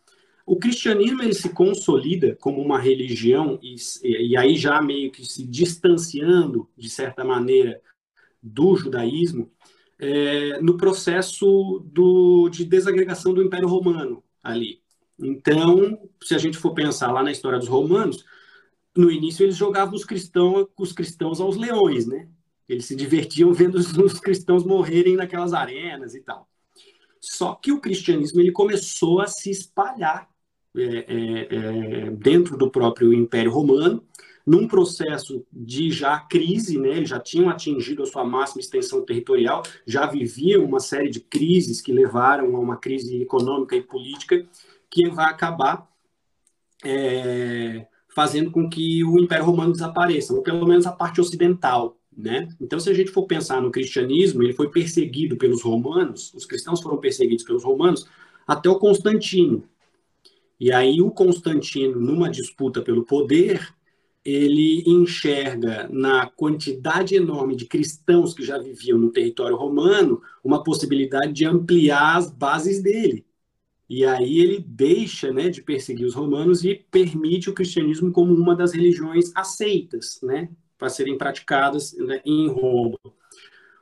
O 0.45 0.57
cristianismo 0.57 1.23
ele 1.23 1.35
se 1.35 1.51
consolida 1.51 2.35
como 2.41 2.61
uma 2.61 2.79
religião, 2.79 3.59
e, 3.63 3.77
e 4.03 4.37
aí 4.37 4.57
já 4.57 4.81
meio 4.81 5.11
que 5.13 5.25
se 5.25 5.47
distanciando, 5.47 6.69
de 6.77 6.89
certa 6.89 7.23
maneira, 7.23 7.81
do 8.43 8.75
judaísmo, 8.75 9.51
é, 9.99 10.61
no 10.61 10.77
processo 10.77 11.85
do, 11.93 12.49
de 12.49 12.65
desagregação 12.65 13.35
do 13.35 13.43
Império 13.43 13.69
Romano 13.69 14.23
ali. 14.43 14.81
Então, 15.19 15.99
se 16.23 16.35
a 16.35 16.39
gente 16.39 16.57
for 16.57 16.73
pensar 16.73 17.11
lá 17.11 17.23
na 17.23 17.33
história 17.33 17.59
dos 17.59 17.69
romanos, 17.69 18.25
no 18.97 19.11
início 19.11 19.45
eles 19.45 19.57
jogavam 19.57 19.95
os 19.95 20.05
cristãos, 20.05 20.67
os 20.79 20.93
cristãos 20.93 21.41
aos 21.41 21.57
leões, 21.57 22.07
né? 22.07 22.29
Eles 22.69 22.85
se 22.85 22.95
divertiam 22.95 23.53
vendo 23.53 23.77
os 23.77 24.21
cristãos 24.21 24.65
morrerem 24.65 25.17
naquelas 25.17 25.53
arenas 25.53 26.15
e 26.15 26.21
tal. 26.21 26.49
Só 27.21 27.55
que 27.55 27.73
o 27.73 27.81
cristianismo 27.81 28.41
ele 28.41 28.53
começou 28.53 29.21
a 29.21 29.27
se 29.27 29.51
espalhar 29.51 30.29
é, 30.77 30.83
é, 30.83 31.49
é, 31.51 32.11
dentro 32.11 32.57
do 32.57 32.71
próprio 32.71 33.13
Império 33.13 33.51
Romano, 33.51 34.05
num 34.47 34.67
processo 34.67 35.45
de 35.53 35.91
já 35.91 36.21
crise, 36.21 36.79
né? 36.79 36.91
Eles 36.91 37.09
já 37.09 37.19
tinham 37.19 37.51
atingido 37.51 38.03
a 38.03 38.07
sua 38.07 38.25
máxima 38.25 38.61
extensão 38.61 39.05
territorial, 39.05 39.63
já 39.87 40.07
viviam 40.07 40.65
uma 40.65 40.81
série 40.81 41.11
de 41.11 41.21
crises 41.21 41.81
que 41.81 41.93
levaram 41.93 42.55
a 42.55 42.59
uma 42.59 42.77
crise 42.77 43.21
econômica 43.21 43.77
e 43.77 43.83
política 43.83 44.47
que 44.91 45.09
vai 45.11 45.27
acabar 45.27 45.89
é, 46.85 47.87
fazendo 48.15 48.51
com 48.51 48.69
que 48.69 49.05
o 49.05 49.19
Império 49.19 49.45
Romano 49.45 49.73
desapareça, 49.73 50.35
ou 50.35 50.43
pelo 50.43 50.67
menos 50.67 50.87
a 50.87 50.93
parte 50.93 51.21
ocidental. 51.21 51.97
Né? 52.17 52.49
Então, 52.61 52.81
se 52.81 52.91
a 52.91 52.95
gente 52.95 53.13
for 53.13 53.27
pensar 53.27 53.63
no 53.63 53.71
cristianismo, 53.71 54.43
ele 54.43 54.53
foi 54.53 54.71
perseguido 54.71 55.37
pelos 55.37 55.63
romanos, 55.63 56.33
os 56.35 56.45
cristãos 56.45 56.81
foram 56.81 56.99
perseguidos 56.99 57.45
pelos 57.45 57.63
romanos 57.63 58.09
até 58.47 58.69
o 58.69 58.79
Constantino. 58.79 59.63
E 60.59 60.73
aí, 60.73 61.01
o 61.01 61.13
Constantino, 61.13 62.01
numa 62.01 62.29
disputa 62.29 62.83
pelo 62.83 63.05
poder, 63.05 63.73
ele 64.25 64.83
enxerga 64.85 65.89
na 65.91 66.27
quantidade 66.27 67.15
enorme 67.15 67.55
de 67.55 67.67
cristãos 67.67 68.35
que 68.35 68.43
já 68.43 68.59
viviam 68.59 68.99
no 68.99 69.13
território 69.13 69.57
romano 69.57 70.21
uma 70.43 70.65
possibilidade 70.65 71.33
de 71.33 71.47
ampliar 71.47 72.17
as 72.17 72.31
bases 72.31 72.83
dele. 72.83 73.25
E 73.89 74.05
aí 74.05 74.39
ele 74.41 74.59
deixa 74.67 75.33
né, 75.33 75.49
de 75.49 75.63
perseguir 75.63 76.07
os 76.07 76.15
romanos 76.15 76.63
e 76.63 76.75
permite 76.91 77.49
o 77.49 77.55
cristianismo 77.55 78.13
como 78.13 78.35
uma 78.35 78.55
das 78.55 78.73
religiões 78.73 79.33
aceitas 79.35 80.21
né, 80.23 80.51
para 80.77 80.91
serem 80.91 81.17
praticadas 81.17 81.95
né, 81.95 82.21
em 82.25 82.49
Roma. 82.49 82.99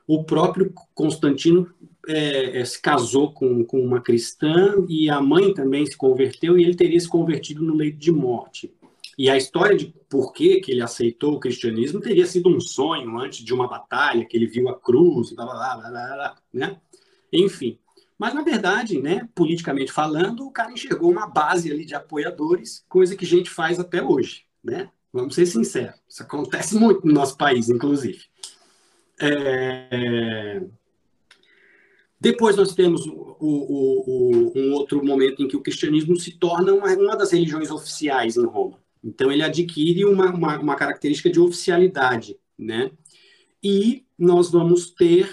O 0.07 0.23
próprio 0.23 0.73
Constantino 0.95 1.69
é, 2.07 2.61
é, 2.61 2.65
se 2.65 2.81
casou 2.81 3.33
com, 3.33 3.65
com 3.65 3.81
uma 3.81 3.99
cristã 3.99 4.85
e 4.87 5.09
a 5.09 5.19
mãe 5.19 5.53
também 5.53 5.85
se 5.85 5.97
converteu 5.97 6.57
e 6.57 6.63
ele 6.63 6.75
teria 6.75 6.99
se 6.99 7.09
convertido 7.09 7.61
no 7.61 7.75
leito 7.75 7.97
de 7.97 8.11
morte. 8.11 8.73
E 9.17 9.29
a 9.29 9.35
história 9.35 9.75
de 9.75 9.93
por 10.07 10.31
que, 10.31 10.61
que 10.61 10.71
ele 10.71 10.81
aceitou 10.81 11.33
o 11.33 11.39
cristianismo 11.39 11.99
teria 11.99 12.25
sido 12.25 12.47
um 12.49 12.61
sonho 12.61 13.17
antes 13.19 13.43
de 13.43 13.53
uma 13.53 13.67
batalha, 13.67 14.23
que 14.23 14.37
ele 14.37 14.47
viu 14.47 14.69
a 14.69 14.79
cruz, 14.79 15.33
blá, 15.33 15.43
blá, 15.43 15.75
blá, 15.75 15.89
blá, 15.89 16.15
blá 16.15 16.35
né? 16.53 16.79
Enfim, 17.33 17.77
mas, 18.17 18.33
na 18.33 18.41
verdade, 18.41 19.01
né, 19.01 19.27
politicamente 19.35 19.91
falando, 19.91 20.45
o 20.45 20.51
cara 20.51 20.71
enxergou 20.71 21.11
uma 21.11 21.27
base 21.27 21.71
ali 21.71 21.85
de 21.85 21.95
apoiadores, 21.95 22.83
coisa 22.89 23.15
que 23.15 23.25
a 23.25 23.27
gente 23.27 23.49
faz 23.49 23.79
até 23.79 24.01
hoje. 24.01 24.45
Né? 24.63 24.89
Vamos 25.13 25.35
ser 25.35 25.45
sinceros, 25.45 25.99
isso 26.07 26.23
acontece 26.23 26.75
muito 26.79 27.05
no 27.05 27.13
nosso 27.13 27.37
país, 27.37 27.69
inclusive. 27.69 28.25
É... 29.19 30.61
Depois 32.19 32.55
nós 32.55 32.73
temos 32.73 33.05
o, 33.05 33.37
o, 33.39 34.03
o, 34.07 34.53
um 34.55 34.73
outro 34.73 35.05
momento 35.05 35.43
em 35.43 35.47
que 35.47 35.55
o 35.55 35.61
cristianismo 35.61 36.15
se 36.15 36.31
torna 36.31 36.73
uma, 36.73 36.91
uma 36.93 37.15
das 37.15 37.31
religiões 37.31 37.69
oficiais 37.69 38.37
em 38.37 38.45
Roma. 38.45 38.79
Então, 39.03 39.31
ele 39.31 39.43
adquire 39.43 40.03
uma, 40.05 40.33
uma, 40.33 40.59
uma 40.59 40.75
característica 40.75 41.29
de 41.29 41.39
oficialidade, 41.39 42.35
né? 42.57 42.91
E 43.63 44.03
nós 44.17 44.51
vamos 44.51 44.89
ter, 44.89 45.29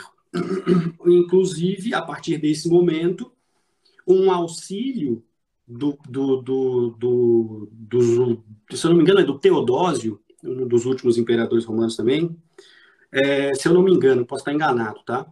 inclusive, 1.06 1.94
a 1.94 2.02
partir 2.02 2.38
desse 2.38 2.68
momento, 2.68 3.30
um 4.06 4.30
auxílio 4.30 5.22
do, 5.66 5.98
do, 6.08 6.42
do, 6.42 6.90
do, 6.98 7.68
do, 7.70 8.44
se 8.70 8.84
eu 8.84 8.90
não 8.90 8.96
me 8.96 9.02
engano, 9.02 9.20
é 9.20 9.24
do 9.24 9.38
Teodósio, 9.38 10.20
um 10.42 10.66
dos 10.66 10.84
últimos 10.84 11.16
imperadores 11.16 11.64
romanos 11.64 11.96
também, 11.96 12.36
é, 13.10 13.54
se 13.54 13.68
eu 13.68 13.72
não 13.72 13.82
me 13.82 13.92
engano, 13.92 14.26
posso 14.26 14.40
estar 14.40 14.52
enganado, 14.52 15.00
tá? 15.04 15.26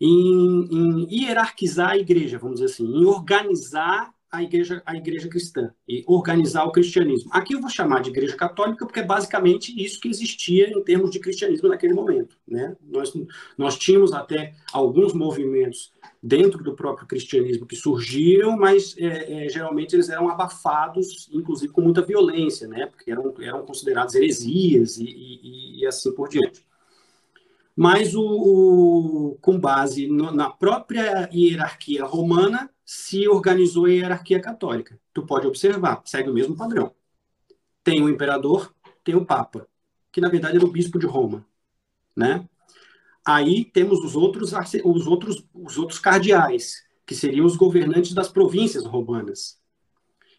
Em, 0.00 0.68
em, 0.70 1.08
hierarquizar 1.10 1.90
a 1.90 1.98
igreja, 1.98 2.38
vamos 2.38 2.60
dizer 2.60 2.72
assim, 2.72 2.84
em 2.84 3.04
organizar 3.04 4.13
a 4.34 4.42
igreja, 4.42 4.82
a 4.84 4.96
igreja 4.96 5.28
cristã 5.28 5.72
e 5.88 6.02
organizar 6.06 6.64
o 6.64 6.72
cristianismo. 6.72 7.30
Aqui 7.32 7.54
eu 7.54 7.60
vou 7.60 7.70
chamar 7.70 8.00
de 8.00 8.10
igreja 8.10 8.36
católica 8.36 8.84
porque 8.84 9.00
é 9.00 9.04
basicamente 9.04 9.72
isso 9.82 10.00
que 10.00 10.08
existia 10.08 10.68
em 10.70 10.82
termos 10.82 11.10
de 11.10 11.20
cristianismo 11.20 11.68
naquele 11.68 11.94
momento. 11.94 12.36
Né? 12.46 12.76
Nós, 12.82 13.12
nós 13.56 13.78
tínhamos 13.78 14.12
até 14.12 14.54
alguns 14.72 15.12
movimentos 15.12 15.92
dentro 16.22 16.62
do 16.62 16.74
próprio 16.74 17.06
cristianismo 17.06 17.66
que 17.66 17.76
surgiram, 17.76 18.56
mas 18.56 18.96
é, 18.98 19.46
é, 19.46 19.48
geralmente 19.48 19.94
eles 19.94 20.08
eram 20.08 20.28
abafados, 20.28 21.28
inclusive 21.32 21.72
com 21.72 21.80
muita 21.80 22.02
violência, 22.02 22.66
né? 22.66 22.86
porque 22.86 23.10
eram, 23.10 23.32
eram 23.40 23.64
considerados 23.64 24.14
heresias 24.14 24.98
e, 24.98 25.04
e, 25.04 25.80
e 25.80 25.86
assim 25.86 26.12
por 26.12 26.28
diante 26.28 26.64
mas 27.76 28.14
o, 28.14 28.22
o 28.22 29.38
com 29.40 29.58
base 29.58 30.06
no, 30.06 30.30
na 30.30 30.48
própria 30.48 31.28
hierarquia 31.32 32.04
romana, 32.04 32.70
se 32.84 33.26
organizou 33.28 33.86
a 33.86 33.90
hierarquia 33.90 34.40
católica. 34.40 34.98
Tu 35.12 35.24
pode 35.24 35.46
observar, 35.46 36.02
segue 36.04 36.30
o 36.30 36.34
mesmo 36.34 36.56
padrão. 36.56 36.92
Tem 37.82 38.02
o 38.02 38.08
imperador, 38.08 38.74
tem 39.02 39.14
o 39.14 39.24
papa, 39.24 39.66
que 40.12 40.20
na 40.20 40.28
verdade 40.28 40.56
era 40.56 40.64
o 40.64 40.70
bispo 40.70 40.98
de 40.98 41.06
Roma, 41.06 41.46
né? 42.16 42.48
Aí 43.24 43.64
temos 43.64 44.00
os 44.04 44.14
outros 44.14 44.52
os 44.84 45.06
outros 45.06 45.44
os 45.54 45.78
outros 45.78 45.98
cardeais, 45.98 46.84
que 47.06 47.14
seriam 47.14 47.46
os 47.46 47.56
governantes 47.56 48.12
das 48.12 48.28
províncias 48.28 48.84
romanas. 48.84 49.58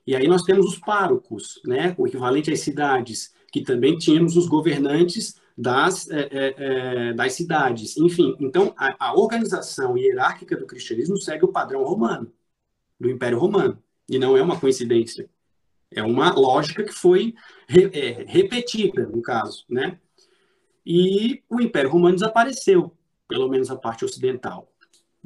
E 0.06 0.16
aí 0.16 0.28
nós 0.28 0.44
temos 0.44 0.68
os 0.68 0.80
párocos, 0.80 1.60
né, 1.66 1.96
o 1.98 2.06
equivalente 2.06 2.52
às 2.52 2.60
cidades, 2.60 3.34
que 3.52 3.62
também 3.62 3.98
tínhamos 3.98 4.38
os 4.38 4.48
governantes 4.48 5.40
das, 5.58 6.10
é, 6.10 6.30
é, 6.32 6.56
é, 6.58 7.14
das 7.14 7.34
cidades. 7.34 7.98
Enfim, 7.98 8.36
então 8.40 8.74
a, 8.78 9.08
a, 9.08 9.16
organização 9.18 9.98
hierárquica 9.98 10.56
do 10.56 10.66
cristianismo 10.66 11.18
segue 11.18 11.46
o 11.46 11.52
padrão 11.52 11.84
romano, 11.84 12.32
do 13.00 13.10
Império 13.10 13.40
Romano. 13.40 13.82
E 14.10 14.20
não 14.20 14.38
é 14.38 14.42
uma 14.42 14.60
coincidência. 14.60 15.30
É 15.92 16.04
uma 16.04 16.34
lógica 16.34 16.84
que 16.84 16.94
foi 16.94 17.34
re, 17.68 17.90
é, 17.94 18.26
repetida, 18.28 19.06
no 19.08 19.22
caso. 19.22 19.66
Né? 19.70 20.00
E 20.86 21.44
o 21.50 21.62
Império 21.62 21.90
Romano 21.90 22.16
desapareceu, 22.16 22.92
pelo 23.28 23.50
menos 23.50 23.72
a 23.72 23.76
parte 23.76 24.06
ocidental 24.06 24.72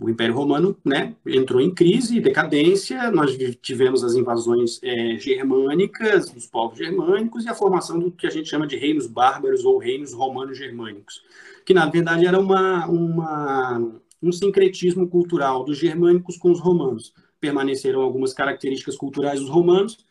o 0.01 0.09
Império 0.09 0.33
Romano 0.33 0.77
né, 0.83 1.13
entrou 1.25 1.59
em 1.59 1.73
crise 1.73 2.21
decadência, 2.21 3.11
nós 3.11 3.37
tivemos 3.61 4.03
as 4.03 4.15
invasões 4.15 4.79
é, 4.81 5.17
germânicas, 5.17 6.29
dos 6.29 6.45
povos 6.47 6.77
germânicos, 6.77 7.43
e 7.43 7.49
a 7.49 7.53
formação 7.53 7.99
do 7.99 8.09
que 8.09 8.25
a 8.25 8.29
gente 8.29 8.49
chama 8.49 8.65
de 8.65 8.77
reinos 8.77 9.07
bárbaros 9.07 9.65
ou 9.65 9.77
reinos 9.77 10.13
romanos 10.13 10.57
germânicos, 10.57 11.21
que 11.65 11.73
na 11.73 11.85
verdade 11.85 12.25
era 12.25 12.39
uma, 12.39 12.87
uma, 12.87 13.91
um 14.23 14.31
sincretismo 14.31 15.07
cultural 15.07 15.65
dos 15.65 15.77
germânicos 15.77 16.37
com 16.37 16.49
os 16.49 16.61
romanos. 16.61 17.13
Permaneceram 17.39 18.01
algumas 18.01 18.33
características 18.33 18.95
culturais 18.95 19.39
dos 19.39 19.49
romanos, 19.49 20.05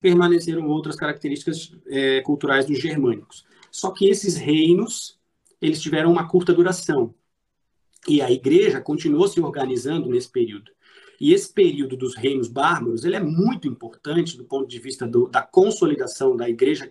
permaneceram 0.00 0.66
outras 0.68 0.96
características 0.96 1.74
é, 1.86 2.20
culturais 2.22 2.66
dos 2.66 2.78
germânicos. 2.78 3.44
Só 3.70 3.90
que 3.90 4.08
esses 4.08 4.36
reinos, 4.36 5.18
eles 5.60 5.80
tiveram 5.80 6.12
uma 6.12 6.28
curta 6.28 6.52
duração, 6.52 7.14
e 8.06 8.20
a 8.20 8.30
igreja 8.30 8.80
continuou 8.80 9.26
se 9.28 9.40
organizando 9.40 10.08
nesse 10.08 10.30
período. 10.30 10.70
E 11.20 11.32
esse 11.32 11.52
período 11.52 11.96
dos 11.96 12.16
reinos 12.16 12.48
bárbaros 12.48 13.04
ele 13.04 13.16
é 13.16 13.20
muito 13.20 13.68
importante 13.68 14.36
do 14.36 14.44
ponto 14.44 14.68
de 14.68 14.78
vista 14.78 15.06
do, 15.06 15.28
da 15.28 15.42
consolidação 15.42 16.36
da 16.36 16.48
igreja 16.48 16.90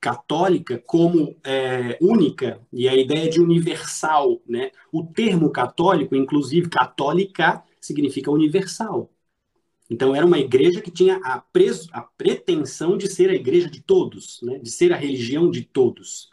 católica 0.00 0.82
como 0.84 1.36
é, 1.44 1.96
única, 2.00 2.60
e 2.72 2.88
a 2.88 2.94
ideia 2.94 3.30
de 3.30 3.40
universal. 3.40 4.42
Né? 4.46 4.72
O 4.90 5.04
termo 5.04 5.48
católico, 5.50 6.16
inclusive 6.16 6.68
católica, 6.68 7.62
significa 7.80 8.30
universal. 8.30 9.11
Então, 9.92 10.16
era 10.16 10.24
uma 10.24 10.38
igreja 10.38 10.80
que 10.80 10.90
tinha 10.90 11.20
a, 11.22 11.38
pres, 11.38 11.86
a 11.92 12.00
pretensão 12.00 12.96
de 12.96 13.06
ser 13.08 13.28
a 13.28 13.34
igreja 13.34 13.68
de 13.68 13.82
todos, 13.82 14.40
né? 14.42 14.58
de 14.58 14.70
ser 14.70 14.90
a 14.90 14.96
religião 14.96 15.50
de 15.50 15.62
todos. 15.62 16.30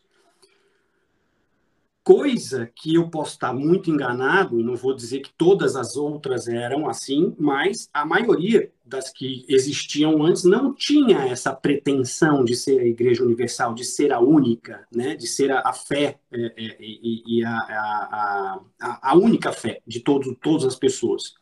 Coisa 2.01 2.71
que 2.73 2.95
eu 2.95 3.09
posso 3.09 3.33
estar 3.33 3.53
muito 3.53 3.91
enganado, 3.91 4.57
e 4.57 4.63
não 4.63 4.77
vou 4.77 4.95
dizer 4.95 5.19
que 5.19 5.33
todas 5.37 5.75
as 5.75 5.97
outras 5.97 6.47
eram 6.47 6.87
assim, 6.87 7.35
mas 7.37 7.89
a 7.93 8.05
maioria 8.05 8.71
das 8.85 9.11
que 9.11 9.45
existiam 9.49 10.23
antes 10.23 10.45
não 10.45 10.73
tinha 10.73 11.25
essa 11.25 11.53
pretensão 11.53 12.45
de 12.45 12.55
ser 12.55 12.79
a 12.79 12.85
Igreja 12.85 13.25
Universal, 13.25 13.73
de 13.73 13.83
ser 13.83 14.13
a 14.13 14.21
única, 14.21 14.87
né? 14.89 15.17
de 15.17 15.27
ser 15.27 15.51
a, 15.51 15.63
a 15.65 15.73
fé 15.73 16.17
é, 16.31 16.45
é, 16.45 16.77
e, 16.79 17.39
e 17.39 17.43
a, 17.43 17.51
a, 17.51 18.61
a, 18.79 19.11
a, 19.11 19.17
única 19.17 19.51
fé 19.51 19.81
de 19.85 19.99
todo, 19.99 20.33
todas 20.41 20.63
as 20.63 20.77
pessoas. 20.77 21.33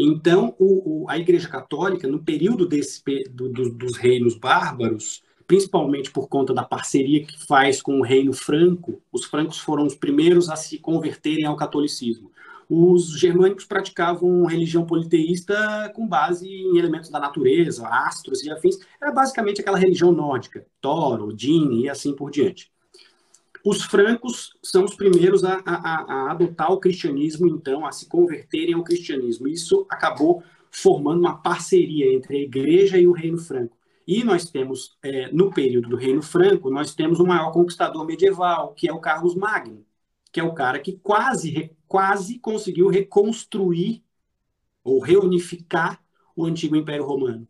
Então, 0.00 0.54
o, 0.60 1.02
o, 1.02 1.10
a 1.10 1.18
Igreja 1.18 1.48
Católica, 1.48 2.06
no 2.06 2.22
período 2.22 2.64
desse, 2.64 3.02
do, 3.32 3.48
do, 3.48 3.68
dos 3.70 3.96
reinos 3.96 4.36
bárbaros, 4.36 5.24
principalmente 5.44 6.12
por 6.12 6.28
conta 6.28 6.54
da 6.54 6.62
parceria 6.62 7.24
que 7.24 7.44
faz 7.44 7.82
com 7.82 7.98
o 7.98 8.04
reino 8.04 8.32
franco, 8.32 9.02
os 9.10 9.24
francos 9.24 9.58
foram 9.58 9.84
os 9.84 9.96
primeiros 9.96 10.48
a 10.48 10.54
se 10.54 10.78
converterem 10.78 11.46
ao 11.46 11.56
catolicismo. 11.56 12.30
Os 12.70 13.18
germânicos 13.18 13.64
praticavam 13.64 14.44
religião 14.44 14.86
politeísta 14.86 15.90
com 15.96 16.06
base 16.06 16.46
em 16.46 16.78
elementos 16.78 17.10
da 17.10 17.18
natureza, 17.18 17.88
astros 17.88 18.44
e 18.44 18.50
afins. 18.52 18.78
Era 19.02 19.10
basicamente 19.10 19.60
aquela 19.62 19.78
religião 19.78 20.12
nórdica, 20.12 20.64
Thor, 20.80 21.22
Odin 21.22 21.80
e 21.80 21.88
assim 21.88 22.14
por 22.14 22.30
diante. 22.30 22.70
Os 23.64 23.82
francos 23.82 24.56
são 24.62 24.84
os 24.84 24.94
primeiros 24.94 25.44
a, 25.44 25.62
a, 25.64 26.04
a 26.12 26.30
adotar 26.30 26.72
o 26.72 26.80
cristianismo, 26.80 27.48
então, 27.48 27.84
a 27.84 27.92
se 27.92 28.08
converterem 28.08 28.74
ao 28.74 28.84
cristianismo. 28.84 29.48
Isso 29.48 29.86
acabou 29.90 30.42
formando 30.70 31.20
uma 31.20 31.36
parceria 31.40 32.12
entre 32.14 32.36
a 32.36 32.40
igreja 32.40 32.98
e 32.98 33.06
o 33.06 33.12
reino 33.12 33.38
franco. 33.38 33.76
E 34.06 34.24
nós 34.24 34.50
temos, 34.50 34.96
é, 35.02 35.30
no 35.32 35.52
período 35.52 35.90
do 35.90 35.96
Reino 35.96 36.22
Franco, 36.22 36.70
nós 36.70 36.94
temos 36.94 37.20
o 37.20 37.26
maior 37.26 37.52
conquistador 37.52 38.06
medieval, 38.06 38.72
que 38.72 38.88
é 38.88 38.92
o 38.92 39.00
Carlos 39.00 39.34
Magno, 39.34 39.84
que 40.32 40.40
é 40.40 40.42
o 40.42 40.54
cara 40.54 40.78
que 40.78 40.92
quase, 40.92 41.76
quase 41.86 42.38
conseguiu 42.38 42.88
reconstruir 42.88 44.02
ou 44.82 44.98
reunificar 45.00 46.02
o 46.34 46.46
antigo 46.46 46.74
Império 46.74 47.04
Romano. 47.04 47.46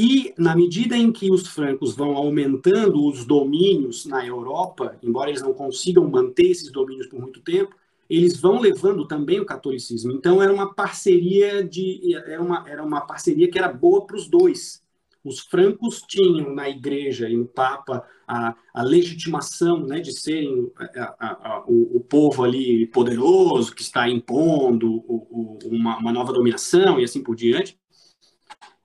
E, 0.00 0.32
na 0.38 0.54
medida 0.54 0.96
em 0.96 1.10
que 1.10 1.28
os 1.28 1.48
francos 1.48 1.96
vão 1.96 2.16
aumentando 2.16 3.04
os 3.04 3.24
domínios 3.24 4.06
na 4.06 4.24
Europa, 4.24 4.96
embora 5.02 5.28
eles 5.28 5.42
não 5.42 5.52
consigam 5.52 6.08
manter 6.08 6.52
esses 6.52 6.70
domínios 6.70 7.08
por 7.08 7.18
muito 7.18 7.40
tempo, 7.40 7.74
eles 8.08 8.40
vão 8.40 8.60
levando 8.60 9.08
também 9.08 9.40
o 9.40 9.44
catolicismo. 9.44 10.12
Então, 10.12 10.40
era 10.40 10.54
uma 10.54 10.72
parceria 10.72 11.64
de 11.64 12.14
era 12.14 12.40
uma, 12.40 12.64
era 12.68 12.84
uma 12.84 13.00
parceria 13.00 13.50
que 13.50 13.58
era 13.58 13.72
boa 13.72 14.06
para 14.06 14.14
os 14.14 14.28
dois. 14.28 14.80
Os 15.24 15.40
francos 15.40 16.00
tinham 16.06 16.54
na 16.54 16.68
igreja 16.70 17.28
e 17.28 17.36
no 17.36 17.46
Papa 17.46 18.06
a, 18.24 18.54
a 18.72 18.82
legitimação 18.84 19.84
né, 19.84 19.98
de 19.98 20.12
serem 20.12 20.70
a, 20.78 21.16
a, 21.18 21.64
o, 21.66 21.96
o, 21.96 22.00
povo 22.00 22.44
ali 22.44 22.86
poderoso 22.86 23.74
que 23.74 23.82
está 23.82 24.08
impondo 24.08 24.88
o, 25.08 25.26
o, 25.28 25.58
uma, 25.64 25.98
uma 25.98 26.12
nova 26.12 26.32
dominação 26.32 27.00
e 27.00 27.04
assim 27.04 27.20
por 27.20 27.34
diante, 27.34 27.76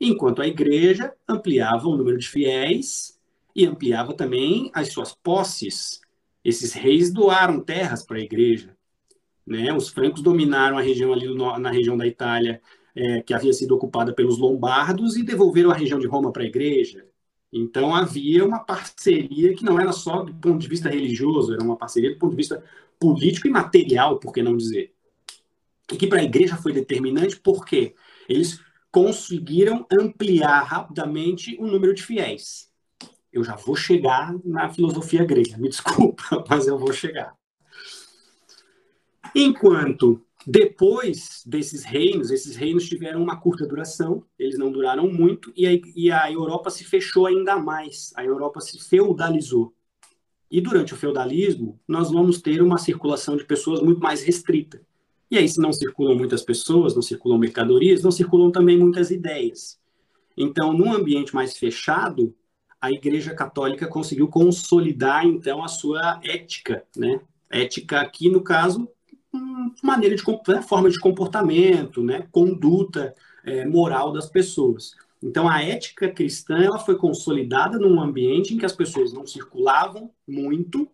enquanto 0.07 0.41
a 0.41 0.47
igreja 0.47 1.13
ampliava 1.27 1.87
o 1.87 1.97
número 1.97 2.17
de 2.17 2.27
fiéis 2.27 3.19
e 3.55 3.65
ampliava 3.65 4.13
também 4.13 4.71
as 4.73 4.91
suas 4.91 5.13
posses. 5.13 6.01
Esses 6.43 6.73
reis 6.73 7.11
doaram 7.11 7.59
terras 7.59 8.05
para 8.05 8.17
a 8.17 8.21
igreja. 8.21 8.75
Né? 9.45 9.73
Os 9.73 9.89
francos 9.89 10.21
dominaram 10.21 10.77
a 10.77 10.81
região 10.81 11.13
ali 11.13 11.33
na 11.35 11.71
região 11.71 11.97
da 11.97 12.07
Itália 12.07 12.61
é, 12.95 13.21
que 13.21 13.33
havia 13.33 13.53
sido 13.53 13.75
ocupada 13.75 14.13
pelos 14.13 14.37
lombardos 14.37 15.15
e 15.17 15.23
devolveram 15.23 15.71
a 15.71 15.75
região 15.75 15.99
de 15.99 16.07
Roma 16.07 16.31
para 16.31 16.43
a 16.43 16.47
igreja. 16.47 17.05
Então 17.51 17.95
havia 17.95 18.45
uma 18.45 18.59
parceria 18.59 19.53
que 19.53 19.63
não 19.63 19.79
era 19.79 19.91
só 19.91 20.23
do 20.23 20.33
ponto 20.33 20.57
de 20.57 20.67
vista 20.67 20.89
religioso, 20.89 21.53
era 21.53 21.63
uma 21.63 21.77
parceria 21.77 22.11
do 22.11 22.17
ponto 22.17 22.31
de 22.31 22.37
vista 22.37 22.63
político 22.99 23.47
e 23.47 23.51
material, 23.51 24.19
por 24.19 24.33
que 24.33 24.41
não 24.41 24.57
dizer. 24.57 24.93
E 25.91 25.95
que 25.95 26.07
para 26.07 26.19
a 26.19 26.23
igreja 26.23 26.55
foi 26.55 26.73
determinante 26.73 27.39
porque 27.39 27.93
eles 28.27 28.59
conseguiram 28.93 29.87
ampliar 29.91 30.61
rapidamente 30.61 31.57
o 31.59 31.65
número 31.65 31.95
de 31.95 32.03
fiéis. 32.03 32.69
Eu 33.31 33.43
já 33.43 33.55
vou 33.55 33.75
chegar 33.75 34.31
na 34.45 34.69
filosofia 34.69 35.25
grega, 35.25 35.57
me 35.57 35.67
desculpa, 35.67 36.23
mas 36.47 36.67
eu 36.67 36.77
vou 36.77 36.93
chegar. 36.93 37.35
Enquanto 39.35 40.23
Depois 40.45 41.41
desses 41.45 41.85
reinos, 41.85 42.29
esses 42.29 42.55
reinos 42.57 42.87
tiveram 42.87 43.23
uma 43.23 43.39
curta 43.39 43.65
duração, 43.65 44.25
eles 44.37 44.59
não 44.59 44.71
duraram 44.71 45.07
muito, 45.11 45.53
e 45.55 45.65
a, 45.65 45.71
e 45.95 46.11
a 46.11 46.29
Europa 46.29 46.69
se 46.69 46.83
fechou 46.83 47.25
ainda 47.25 47.57
mais, 47.57 48.11
a 48.15 48.25
Europa 48.25 48.59
se 48.59 48.77
feudalizou. 48.77 49.73
E 50.51 50.59
durante 50.59 50.93
o 50.93 50.97
feudalismo, 50.97 51.79
nós 51.87 52.11
vamos 52.11 52.41
ter 52.41 52.61
uma 52.61 52.77
circulação 52.77 53.37
de 53.37 53.45
pessoas 53.45 53.81
muito 53.81 54.01
mais 54.01 54.21
restrita. 54.21 54.85
E 55.33 55.37
aí, 55.39 55.49
se 55.49 55.59
não 55.59 55.73
circulam 55.73 56.15
muitas 56.15 56.43
pessoas, 56.43 56.93
não 56.93 57.01
circulam 57.01 57.39
mercadorias, 57.39 58.03
não 58.03 58.11
circulam 58.11 58.51
também 58.51 58.77
muitas 58.77 59.09
ideias. 59.09 59.79
Então, 60.37 60.71
num 60.71 60.93
ambiente 60.93 61.33
mais 61.33 61.57
fechado, 61.57 62.35
a 62.79 62.91
Igreja 62.91 63.33
Católica 63.33 63.87
conseguiu 63.87 64.27
consolidar, 64.27 65.25
então, 65.25 65.63
a 65.63 65.67
sua 65.67 66.21
ética, 66.23 66.83
né? 66.95 67.19
Ética 67.49 67.99
aqui, 67.99 68.29
no 68.29 68.43
caso, 68.43 68.87
maneira 69.81 70.15
de 70.15 70.23
né, 70.49 70.61
forma 70.61 70.87
de 70.87 70.99
comportamento, 70.99 72.03
né, 72.03 72.27
conduta 72.31 73.15
é, 73.43 73.65
moral 73.65 74.13
das 74.13 74.29
pessoas. 74.29 74.91
Então 75.23 75.49
a 75.49 75.63
ética 75.63 76.11
cristã 76.11 76.59
ela 76.59 76.77
foi 76.77 76.95
consolidada 76.95 77.79
num 77.79 77.99
ambiente 77.99 78.53
em 78.53 78.57
que 78.59 78.67
as 78.67 78.75
pessoas 78.75 79.11
não 79.11 79.25
circulavam 79.25 80.11
muito, 80.27 80.87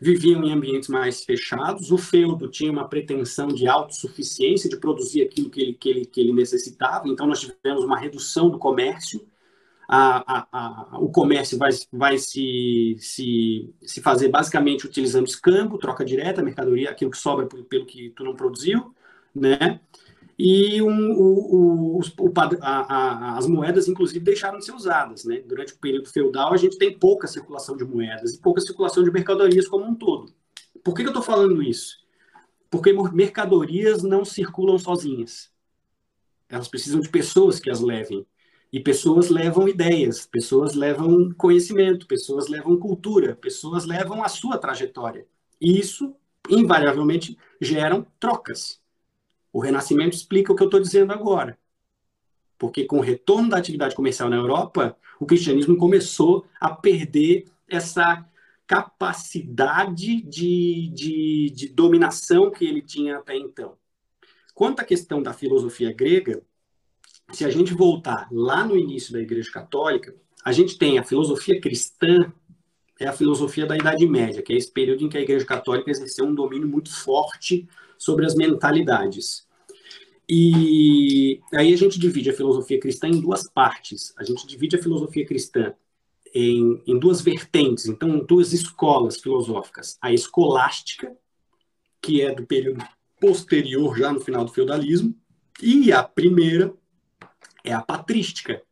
viviam 0.00 0.44
em 0.44 0.52
ambientes 0.52 0.88
mais 0.88 1.24
fechados. 1.24 1.90
O 1.90 1.98
feudo 1.98 2.48
tinha 2.48 2.70
uma 2.70 2.88
pretensão 2.88 3.48
de 3.48 3.66
autossuficiência, 3.66 4.70
de 4.70 4.76
produzir 4.76 5.22
aquilo 5.22 5.50
que 5.50 5.60
ele, 5.60 5.74
que 5.74 5.88
ele, 5.88 6.06
que 6.06 6.20
ele 6.20 6.32
necessitava. 6.32 7.08
Então 7.08 7.26
nós 7.26 7.40
tivemos 7.40 7.84
uma 7.84 7.98
redução 7.98 8.50
do 8.50 8.58
comércio 8.58 9.26
a, 9.88 10.40
a, 10.40 10.46
a, 10.52 10.98
o 10.98 11.08
comércio 11.10 11.56
vai, 11.56 11.70
vai 11.90 12.18
se, 12.18 12.94
se, 13.00 13.74
se 13.82 14.02
fazer 14.02 14.28
basicamente 14.28 14.84
utilizando 14.84 15.26
escambo, 15.26 15.78
troca 15.78 16.04
direta, 16.04 16.42
mercadoria, 16.42 16.90
aquilo 16.90 17.10
que 17.10 17.16
sobra 17.16 17.46
pelo 17.46 17.86
que 17.86 18.10
tu 18.10 18.22
não 18.22 18.36
produziu, 18.36 18.94
né? 19.34 19.80
E 20.38 20.80
um, 20.80 21.12
o, 21.12 21.98
o, 21.98 22.00
o, 22.00 22.32
as 23.36 23.46
moedas, 23.48 23.88
inclusive, 23.88 24.20
deixaram 24.20 24.58
de 24.58 24.64
ser 24.64 24.72
usadas. 24.72 25.24
Né? 25.24 25.40
Durante 25.40 25.72
o 25.72 25.78
período 25.78 26.08
feudal, 26.08 26.52
a 26.52 26.56
gente 26.56 26.78
tem 26.78 26.96
pouca 26.96 27.26
circulação 27.26 27.76
de 27.76 27.84
moedas 27.84 28.34
e 28.34 28.40
pouca 28.40 28.60
circulação 28.60 29.02
de 29.02 29.10
mercadorias 29.10 29.66
como 29.66 29.84
um 29.84 29.94
todo. 29.94 30.32
Por 30.84 30.94
que, 30.94 31.02
que 31.02 31.08
eu 31.08 31.12
estou 31.12 31.22
falando 31.22 31.60
isso? 31.60 31.96
Porque 32.70 32.92
mercadorias 33.12 34.04
não 34.04 34.24
circulam 34.24 34.78
sozinhas. 34.78 35.50
Elas 36.48 36.68
precisam 36.68 37.00
de 37.00 37.08
pessoas 37.08 37.58
que 37.58 37.70
as 37.70 37.80
levem. 37.80 38.24
E 38.72 38.78
pessoas 38.78 39.30
levam 39.30 39.66
ideias, 39.66 40.26
pessoas 40.26 40.74
levam 40.74 41.32
conhecimento, 41.32 42.06
pessoas 42.06 42.48
levam 42.48 42.78
cultura, 42.78 43.34
pessoas 43.34 43.86
levam 43.86 44.22
a 44.22 44.28
sua 44.28 44.58
trajetória. 44.58 45.26
E 45.60 45.78
isso, 45.78 46.14
invariavelmente, 46.48 47.36
geram 47.60 48.06
trocas. 48.20 48.80
O 49.52 49.60
Renascimento 49.60 50.16
explica 50.16 50.52
o 50.52 50.56
que 50.56 50.62
eu 50.62 50.68
estou 50.68 50.80
dizendo 50.80 51.12
agora. 51.12 51.58
Porque 52.58 52.84
com 52.84 52.98
o 52.98 53.02
retorno 53.02 53.48
da 53.48 53.56
atividade 53.56 53.94
comercial 53.94 54.28
na 54.28 54.36
Europa, 54.36 54.96
o 55.20 55.26
cristianismo 55.26 55.76
começou 55.76 56.46
a 56.60 56.70
perder 56.70 57.46
essa 57.68 58.24
capacidade 58.66 60.20
de, 60.22 60.88
de, 60.88 61.50
de 61.54 61.68
dominação 61.68 62.50
que 62.50 62.64
ele 62.64 62.82
tinha 62.82 63.16
até 63.16 63.34
então. 63.36 63.76
Quanto 64.54 64.80
à 64.80 64.84
questão 64.84 65.22
da 65.22 65.32
filosofia 65.32 65.92
grega, 65.92 66.42
se 67.32 67.44
a 67.44 67.50
gente 67.50 67.72
voltar 67.72 68.28
lá 68.30 68.64
no 68.64 68.76
início 68.76 69.12
da 69.12 69.20
Igreja 69.20 69.50
Católica, 69.50 70.14
a 70.44 70.52
gente 70.52 70.76
tem 70.76 70.98
a 70.98 71.04
filosofia 71.04 71.60
cristã, 71.60 72.32
é 72.98 73.06
a 73.06 73.12
filosofia 73.12 73.66
da 73.66 73.76
Idade 73.76 74.06
Média, 74.06 74.42
que 74.42 74.52
é 74.52 74.56
esse 74.56 74.70
período 74.70 75.04
em 75.04 75.08
que 75.08 75.16
a 75.16 75.20
Igreja 75.20 75.46
Católica 75.46 75.90
exerceu 75.90 76.26
um 76.26 76.34
domínio 76.34 76.66
muito 76.66 76.94
forte 76.94 77.68
sobre 77.98 78.24
as 78.24 78.34
mentalidades. 78.34 79.46
E 80.28 81.40
aí 81.54 81.72
a 81.72 81.76
gente 81.76 81.98
divide 81.98 82.30
a 82.30 82.34
filosofia 82.34 82.78
cristã 82.78 83.08
em 83.08 83.20
duas 83.20 83.50
partes. 83.50 84.12
A 84.18 84.24
gente 84.24 84.46
divide 84.46 84.76
a 84.76 84.82
filosofia 84.82 85.26
cristã 85.26 85.74
em, 86.34 86.82
em 86.86 86.98
duas 86.98 87.20
vertentes, 87.20 87.86
então 87.86 88.18
duas 88.18 88.52
escolas 88.52 89.18
filosóficas. 89.18 89.98
A 90.00 90.12
escolástica, 90.12 91.16
que 92.02 92.20
é 92.20 92.34
do 92.34 92.46
período 92.46 92.84
posterior, 93.20 93.96
já 93.96 94.12
no 94.12 94.20
final 94.20 94.44
do 94.44 94.52
feudalismo, 94.52 95.14
e 95.60 95.90
a 95.90 96.02
primeira, 96.02 96.74
é 97.64 97.72
a 97.72 97.82
patrística, 97.82 98.62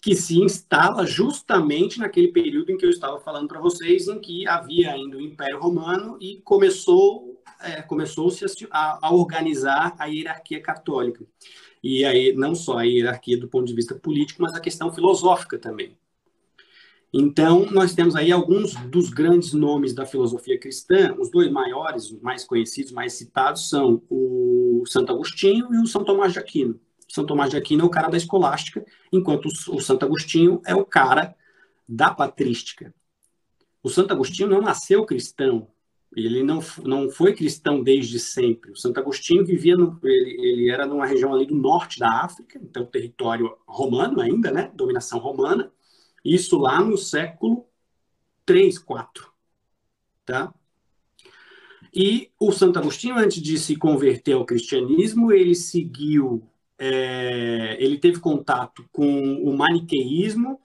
que 0.00 0.14
se 0.14 0.38
instala 0.38 1.06
justamente 1.06 1.98
naquele 1.98 2.28
período 2.28 2.70
em 2.70 2.76
que 2.76 2.84
eu 2.84 2.90
estava 2.90 3.18
falando 3.20 3.48
para 3.48 3.60
vocês, 3.60 4.08
em 4.08 4.18
que 4.18 4.46
havia 4.46 4.92
ainda 4.92 5.16
o 5.16 5.20
Império 5.20 5.58
Romano 5.58 6.18
e 6.20 6.42
começou 6.42 7.23
é, 7.60 7.82
começou-se 7.82 8.44
a, 8.70 9.06
a, 9.06 9.12
organizar 9.12 9.94
a 9.98 10.06
hierarquia 10.06 10.60
católica. 10.60 11.24
E 11.82 12.04
aí 12.04 12.32
não 12.34 12.54
só 12.54 12.78
a 12.78 12.82
hierarquia 12.82 13.38
do 13.38 13.48
ponto 13.48 13.66
de 13.66 13.74
vista 13.74 13.94
político, 13.94 14.42
mas 14.42 14.54
a 14.54 14.60
questão 14.60 14.92
filosófica 14.92 15.58
também. 15.58 15.96
Então, 17.16 17.66
nós 17.70 17.94
temos 17.94 18.16
aí 18.16 18.32
alguns 18.32 18.74
dos 18.74 19.08
grandes 19.08 19.52
nomes 19.52 19.94
da 19.94 20.04
filosofia 20.04 20.58
cristã, 20.58 21.14
os 21.16 21.30
dois 21.30 21.48
maiores, 21.48 22.10
mais 22.20 22.44
conhecidos, 22.44 22.90
mais 22.90 23.12
citados, 23.12 23.68
são 23.68 24.02
o 24.10 24.82
Santo 24.84 25.12
Agostinho 25.12 25.72
e 25.72 25.78
o 25.78 25.86
São 25.86 26.04
Tomás 26.04 26.32
de 26.32 26.40
Aquino. 26.40 26.80
São 27.08 27.24
Tomás 27.24 27.50
de 27.50 27.56
Aquino 27.56 27.82
é 27.82 27.84
o 27.84 27.90
cara 27.90 28.08
da 28.08 28.16
escolástica, 28.16 28.84
enquanto 29.12 29.46
o 29.46 29.80
Santo 29.80 30.04
Agostinho 30.04 30.60
é 30.66 30.74
o 30.74 30.84
cara 30.84 31.36
da 31.88 32.12
patrística. 32.12 32.92
O 33.80 33.88
Santo 33.88 34.12
Agostinho 34.12 34.48
não 34.48 34.60
nasceu 34.60 35.06
cristão, 35.06 35.68
ele 36.16 36.42
não, 36.42 36.60
não 36.84 37.10
foi 37.10 37.34
cristão 37.34 37.82
desde 37.82 38.18
sempre. 38.18 38.72
O 38.72 38.76
Santo 38.76 38.98
Agostinho 38.98 39.44
vivia, 39.44 39.76
no, 39.76 39.98
ele, 40.02 40.36
ele 40.40 40.70
era 40.70 40.86
numa 40.86 41.06
região 41.06 41.34
ali 41.34 41.46
do 41.46 41.54
norte 41.54 41.98
da 41.98 42.22
África, 42.22 42.58
então 42.62 42.86
território 42.86 43.56
romano 43.66 44.20
ainda, 44.20 44.50
né? 44.50 44.70
Dominação 44.74 45.18
romana. 45.18 45.72
Isso 46.24 46.56
lá 46.58 46.80
no 46.82 46.96
século 46.96 47.66
3, 48.46 48.78
4. 48.78 49.32
Tá? 50.24 50.54
E 51.92 52.30
o 52.40 52.50
Santo 52.50 52.78
Agostinho, 52.78 53.16
antes 53.16 53.42
de 53.42 53.58
se 53.58 53.76
converter 53.76 54.32
ao 54.32 54.46
cristianismo, 54.46 55.32
ele 55.32 55.54
seguiu 55.54 56.48
é, 56.78 57.76
ele 57.78 57.98
teve 57.98 58.18
contato 58.18 58.84
com 58.92 59.34
o 59.36 59.56
maniqueísmo, 59.56 60.60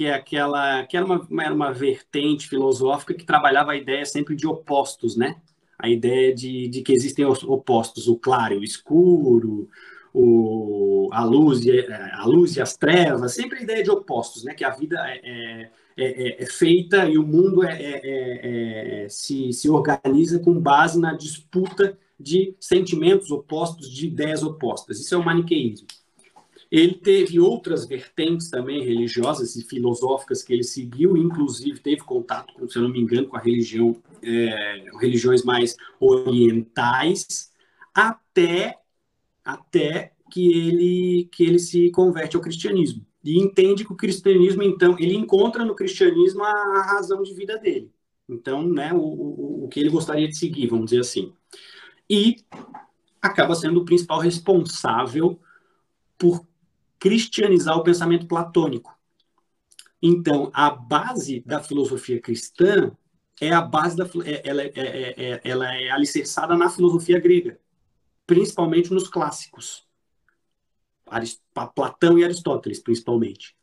que 0.00 0.06
é 0.06 0.14
aquela 0.14 0.82
que 0.86 0.96
era 0.96 1.04
uma, 1.04 1.28
era 1.42 1.52
uma 1.52 1.74
vertente 1.74 2.48
filosófica 2.48 3.12
que 3.12 3.22
trabalhava 3.22 3.72
a 3.72 3.76
ideia 3.76 4.06
sempre 4.06 4.34
de 4.34 4.46
opostos, 4.46 5.14
né? 5.14 5.36
A 5.78 5.90
ideia 5.90 6.34
de, 6.34 6.68
de 6.68 6.80
que 6.80 6.94
existem 6.94 7.26
os 7.26 7.44
opostos, 7.44 8.08
o 8.08 8.16
claro 8.16 8.54
e 8.54 8.56
o 8.56 8.64
escuro, 8.64 9.68
o, 10.14 11.10
a, 11.12 11.22
luz 11.22 11.62
e, 11.66 11.86
a 11.92 12.24
luz 12.24 12.56
e 12.56 12.62
as 12.62 12.78
trevas, 12.78 13.34
sempre 13.34 13.58
a 13.58 13.62
ideia 13.62 13.82
de 13.82 13.90
opostos, 13.90 14.42
né? 14.42 14.54
Que 14.54 14.64
a 14.64 14.70
vida 14.70 14.96
é, 15.06 15.20
é, 15.22 15.70
é, 15.98 16.44
é 16.44 16.46
feita 16.46 17.04
e 17.04 17.18
o 17.18 17.22
mundo 17.22 17.62
é, 17.62 17.74
é, 17.78 19.04
é, 19.04 19.08
se, 19.10 19.52
se 19.52 19.68
organiza 19.68 20.38
com 20.38 20.58
base 20.58 20.98
na 20.98 21.12
disputa 21.12 21.98
de 22.18 22.56
sentimentos 22.58 23.30
opostos, 23.30 23.90
de 23.90 24.06
ideias 24.06 24.42
opostas. 24.42 24.98
Isso 24.98 25.14
é 25.14 25.18
o 25.18 25.22
maniqueísmo. 25.22 25.86
Ele 26.70 26.94
teve 26.94 27.40
outras 27.40 27.86
vertentes 27.86 28.48
também 28.48 28.84
religiosas 28.84 29.56
e 29.56 29.64
filosóficas 29.64 30.42
que 30.42 30.52
ele 30.52 30.62
seguiu, 30.62 31.16
inclusive 31.16 31.80
teve 31.80 32.02
contato, 32.02 32.54
com, 32.54 32.68
se 32.68 32.78
eu 32.78 32.82
não 32.82 32.90
me 32.90 33.00
engano, 33.00 33.26
com 33.26 33.36
a 33.36 33.40
religião, 33.40 34.00
é, 34.22 34.84
religiões 35.00 35.42
mais 35.42 35.76
orientais, 35.98 37.52
até, 37.92 38.78
até 39.44 40.12
que, 40.30 40.52
ele, 40.52 41.28
que 41.32 41.42
ele 41.42 41.58
se 41.58 41.90
converte 41.90 42.36
ao 42.36 42.42
cristianismo. 42.42 43.04
E 43.24 43.38
entende 43.38 43.84
que 43.84 43.92
o 43.92 43.96
cristianismo, 43.96 44.62
então, 44.62 44.96
ele 44.98 45.14
encontra 45.14 45.64
no 45.64 45.74
cristianismo 45.74 46.44
a, 46.44 46.82
razão 46.82 47.22
de 47.22 47.34
vida 47.34 47.58
dele. 47.58 47.90
Então, 48.28 48.66
né, 48.66 48.92
o, 48.92 48.98
o, 48.98 49.64
o 49.64 49.68
que 49.68 49.80
ele 49.80 49.90
gostaria 49.90 50.28
de 50.28 50.36
seguir, 50.36 50.68
vamos 50.68 50.86
dizer 50.86 51.00
assim 51.00 51.32
e 52.10 52.38
acaba 53.22 53.54
sendo 53.54 53.80
o 53.80 53.84
principal 53.84 54.18
responsável 54.18 55.38
por 56.18 56.44
cristianizar 57.00 57.76
o 57.76 57.82
pensamento 57.82 58.28
platônico. 58.28 58.96
Então, 60.00 60.50
a 60.54 60.70
base 60.70 61.40
da 61.40 61.60
filosofia 61.60 62.20
cristã 62.20 62.92
é 63.40 63.50
a 63.50 63.60
base 63.60 63.96
da 63.96 64.04
é, 64.24 64.48
ela 64.48 64.62
é, 64.62 64.72
é, 64.74 65.14
é, 65.16 65.40
ela 65.42 65.74
é 65.74 65.90
alicerçada 65.90 66.56
na 66.56 66.70
filosofia 66.70 67.18
grega, 67.18 67.58
principalmente 68.26 68.92
nos 68.92 69.08
clássicos, 69.08 69.84
Platão 71.74 72.18
e 72.18 72.24
Aristóteles, 72.24 72.78
principalmente. 72.78 73.56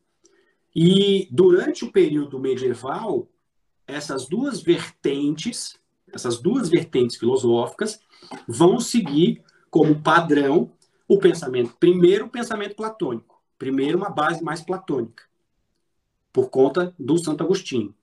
E 0.75 1.29
durante 1.31 1.85
o 1.85 1.91
período 1.91 2.37
medieval, 2.37 3.29
essas 3.87 4.27
duas 4.27 4.61
vertentes 4.61 5.79
essas 6.13 6.39
duas 6.39 6.69
vertentes 6.69 7.17
filosóficas 7.17 7.99
vão 8.47 8.79
seguir 8.79 9.43
como 9.69 10.01
padrão 10.01 10.71
o 11.07 11.17
pensamento, 11.17 11.75
primeiro 11.79 12.25
o 12.25 12.29
pensamento 12.29 12.75
platônico, 12.75 13.41
primeiro 13.57 13.97
uma 13.97 14.09
base 14.09 14.43
mais 14.43 14.61
platônica, 14.61 15.23
por 16.33 16.49
conta 16.49 16.93
do 16.99 17.17
Santo 17.17 17.43
Agostinho. 17.43 17.95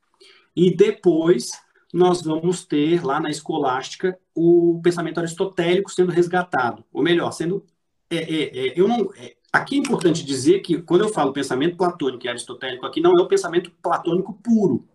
E 0.57 0.75
depois 0.75 1.51
nós 1.93 2.23
vamos 2.23 2.65
ter 2.65 3.05
lá 3.05 3.21
na 3.21 3.31
escolástica 3.31 4.19
o 4.35 4.81
pensamento 4.83 5.19
aristotélico 5.19 5.93
sendo 5.93 6.11
resgatado, 6.11 6.85
ou 6.93 7.03
melhor, 7.03 7.31
sendo 7.33 7.65
é, 8.11 8.17
é, 8.17 8.67
é, 8.67 8.81
eu 8.81 8.87
não 8.87 9.11
é, 9.17 9.37
aqui 9.53 9.77
é 9.77 9.79
importante 9.79 10.25
dizer 10.25 10.61
que 10.61 10.81
quando 10.83 11.03
eu 11.03 11.09
falo 11.09 11.33
pensamento 11.33 11.77
platônico 11.77 12.27
e 12.27 12.29
aristotélico 12.29 12.87
aqui 12.87 13.01
não 13.01 13.13
é 13.19 13.23
o 13.23 13.29
pensamento 13.29 13.71
platônico 13.83 14.35
puro. 14.43 14.87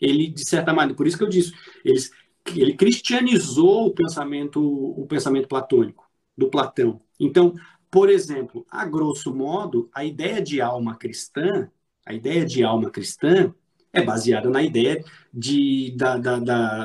Ele 0.00 0.28
de 0.28 0.44
certa 0.48 0.72
maneira, 0.72 0.96
por 0.96 1.06
isso 1.06 1.16
que 1.16 1.22
eu 1.22 1.28
disse, 1.28 1.52
eles, 1.84 2.10
ele 2.54 2.74
cristianizou 2.74 3.86
o 3.86 3.94
pensamento 3.94 4.60
o 4.60 5.06
pensamento 5.06 5.48
platônico 5.48 6.10
do 6.36 6.48
Platão. 6.48 7.00
Então, 7.24 7.54
por 7.90 8.08
exemplo, 8.08 8.66
a 8.70 8.84
grosso 8.84 9.34
modo, 9.34 9.88
a 9.94 10.04
ideia 10.04 10.40
de 10.40 10.60
alma 10.60 10.96
cristã, 10.96 11.70
a 12.04 12.12
ideia 12.12 12.44
de 12.44 12.64
alma 12.64 12.90
cristã 12.90 13.54
é 13.92 14.02
baseada 14.02 14.48
na 14.48 14.62
ideia 14.62 15.04
de, 15.32 15.94
da, 15.96 16.16
da, 16.16 16.38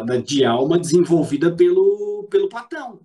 da, 0.03 0.17
de 0.17 0.43
alma 0.43 0.77
desenvolvida 0.77 1.55
pelo, 1.55 2.27
pelo 2.29 2.49
Platão, 2.49 2.99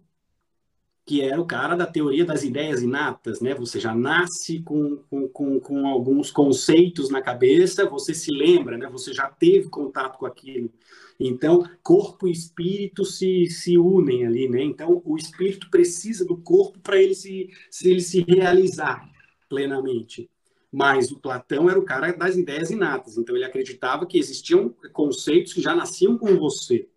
que 1.04 1.20
era 1.20 1.40
o 1.40 1.46
cara 1.46 1.74
da 1.74 1.86
teoria 1.86 2.24
das 2.24 2.44
ideias 2.44 2.80
inatas, 2.80 3.40
né? 3.40 3.54
Você 3.54 3.80
já 3.80 3.94
nasce 3.94 4.60
com, 4.60 4.98
com, 5.10 5.28
com, 5.28 5.60
com, 5.60 5.86
alguns 5.86 6.30
conceitos 6.30 7.10
na 7.10 7.20
cabeça, 7.20 7.88
você 7.88 8.14
se 8.14 8.30
lembra, 8.30 8.78
né? 8.78 8.88
Você 8.88 9.12
já 9.12 9.28
teve 9.28 9.68
contato 9.68 10.18
com 10.18 10.26
aquilo. 10.26 10.70
Então, 11.18 11.68
corpo 11.82 12.28
e 12.28 12.32
espírito 12.32 13.04
se, 13.04 13.46
se 13.46 13.76
unem 13.76 14.26
ali, 14.26 14.48
né? 14.48 14.62
Então, 14.62 15.02
o 15.04 15.16
espírito 15.16 15.68
precisa 15.70 16.24
do 16.24 16.36
corpo 16.36 16.78
para 16.78 17.00
ele 17.00 17.14
se, 17.14 17.50
se, 17.68 17.90
ele 17.90 18.00
se 18.00 18.22
realizar 18.22 19.10
plenamente. 19.48 20.30
Mas 20.70 21.10
o 21.10 21.18
Platão 21.18 21.68
era 21.68 21.78
o 21.78 21.84
cara 21.84 22.12
das 22.12 22.36
ideias 22.36 22.70
inatas, 22.70 23.18
então 23.18 23.36
ele 23.36 23.44
acreditava 23.44 24.06
que 24.06 24.18
existiam 24.18 24.74
conceitos 24.92 25.52
que 25.52 25.60
já 25.60 25.74
nasciam 25.74 26.16
com 26.16 26.38
você. 26.38 26.88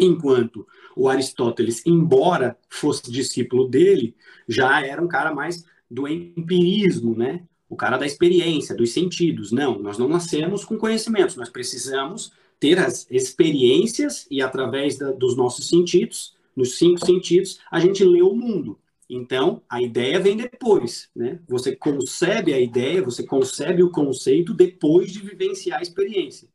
Enquanto 0.00 0.66
o 0.98 1.08
Aristóteles, 1.08 1.86
embora 1.86 2.58
fosse 2.68 3.08
discípulo 3.08 3.68
dele, 3.68 4.16
já 4.48 4.84
era 4.84 5.00
um 5.00 5.06
cara 5.06 5.32
mais 5.32 5.64
do 5.88 6.08
empirismo, 6.08 7.16
né? 7.16 7.44
O 7.68 7.76
cara 7.76 7.96
da 7.96 8.04
experiência, 8.04 8.74
dos 8.74 8.92
sentidos. 8.92 9.52
Não, 9.52 9.78
nós 9.78 9.96
não 9.96 10.08
nascemos 10.08 10.64
com 10.64 10.76
conhecimentos, 10.76 11.36
nós 11.36 11.48
precisamos 11.48 12.32
ter 12.58 12.80
as 12.80 13.06
experiências 13.08 14.26
e 14.28 14.42
através 14.42 14.98
da, 14.98 15.12
dos 15.12 15.36
nossos 15.36 15.68
sentidos, 15.68 16.34
nos 16.56 16.76
cinco 16.76 17.06
sentidos, 17.06 17.60
a 17.70 17.78
gente 17.78 18.02
lê 18.02 18.20
o 18.20 18.34
mundo. 18.34 18.76
Então, 19.08 19.62
a 19.68 19.80
ideia 19.80 20.18
vem 20.18 20.36
depois, 20.36 21.08
né? 21.14 21.38
Você 21.48 21.76
concebe 21.76 22.52
a 22.52 22.60
ideia, 22.60 23.02
você 23.02 23.22
concebe 23.22 23.84
o 23.84 23.90
conceito 23.92 24.52
depois 24.52 25.12
de 25.12 25.20
vivenciar 25.20 25.78
a 25.78 25.82
experiência. 25.82 26.48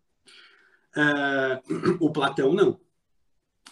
Uh, 0.95 1.97
o 2.01 2.12
Platão 2.12 2.53
não. 2.53 2.77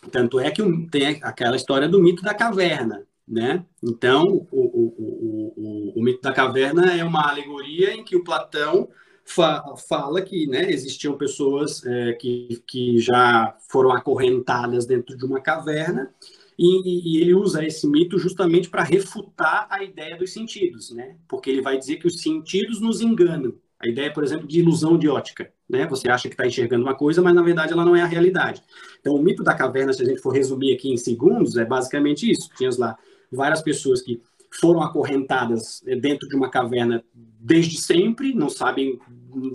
Tanto 0.09 0.39
é 0.39 0.49
que 0.49 0.63
tem 0.89 1.19
aquela 1.21 1.55
história 1.55 1.87
do 1.87 1.99
mito 1.99 2.23
da 2.23 2.33
caverna, 2.33 3.05
né? 3.27 3.65
Então, 3.83 4.47
o, 4.51 4.59
o, 4.59 5.53
o, 5.55 5.99
o, 5.99 6.03
mito 6.03 6.21
da 6.21 6.33
caverna 6.33 6.97
é 6.97 7.03
uma 7.03 7.29
alegoria 7.29 7.93
em 7.93 8.03
que 8.03 8.15
o 8.15 8.23
Platão 8.23 8.89
fa 9.23 9.63
fala 9.87 10.21
que 10.21 10.47
né, 10.47 10.71
existiam 10.71 11.17
pessoas 11.17 11.85
é, 11.85 12.13
que, 12.13 12.61
que 12.65 12.99
já 12.99 13.55
foram 13.69 13.91
acorrentadas 13.91 14.85
dentro 14.85 15.15
de 15.15 15.23
uma 15.23 15.39
caverna 15.39 16.11
e, 16.57 17.17
e 17.17 17.21
ele 17.21 17.33
usa 17.33 17.65
esse 17.65 17.87
mito 17.87 18.17
justamente 18.17 18.69
para 18.69 18.83
refutar 18.83 19.67
a 19.69 19.83
ideia 19.83 20.17
dos 20.17 20.33
sentidos, 20.33 20.91
né? 20.91 21.15
Porque 21.27 21.49
ele 21.49 21.61
vai 21.61 21.77
dizer 21.77 21.97
que 21.97 22.07
os 22.07 22.21
sentidos 22.21 22.81
nos 22.81 23.01
enganam. 23.01 23.53
A 23.83 23.87
ideia, 23.87 24.13
por 24.13 24.23
exemplo, 24.23 24.47
de 24.47 24.59
ilusão 24.59 24.97
de 24.97 25.09
ótica. 25.09 25.51
Né? 25.67 25.87
Você 25.87 26.09
acha 26.09 26.27
que 26.27 26.33
está 26.33 26.45
enxergando 26.45 26.83
uma 26.83 26.95
coisa, 26.95 27.21
mas 27.21 27.33
na 27.33 27.41
verdade 27.41 27.73
ela 27.73 27.83
não 27.83 27.95
é 27.95 28.01
a 28.01 28.05
realidade. 28.05 28.61
Então, 28.99 29.15
o 29.15 29.21
mito 29.21 29.43
da 29.43 29.53
caverna, 29.53 29.91
se 29.91 30.03
a 30.03 30.05
gente 30.05 30.21
for 30.21 30.31
resumir 30.31 30.73
aqui 30.73 30.91
em 30.91 30.97
segundos, 30.97 31.57
é 31.57 31.65
basicamente 31.65 32.29
isso. 32.29 32.49
Tinha 32.55 32.69
lá 32.77 32.97
várias 33.31 33.61
pessoas 33.61 34.01
que 34.01 34.21
foram 34.59 34.81
acorrentadas 34.81 35.81
eh, 35.87 35.95
dentro 35.95 36.27
de 36.27 36.35
uma 36.35 36.49
caverna 36.49 37.03
desde 37.13 37.79
sempre, 37.79 38.35
não 38.35 38.49
sabem, 38.49 38.99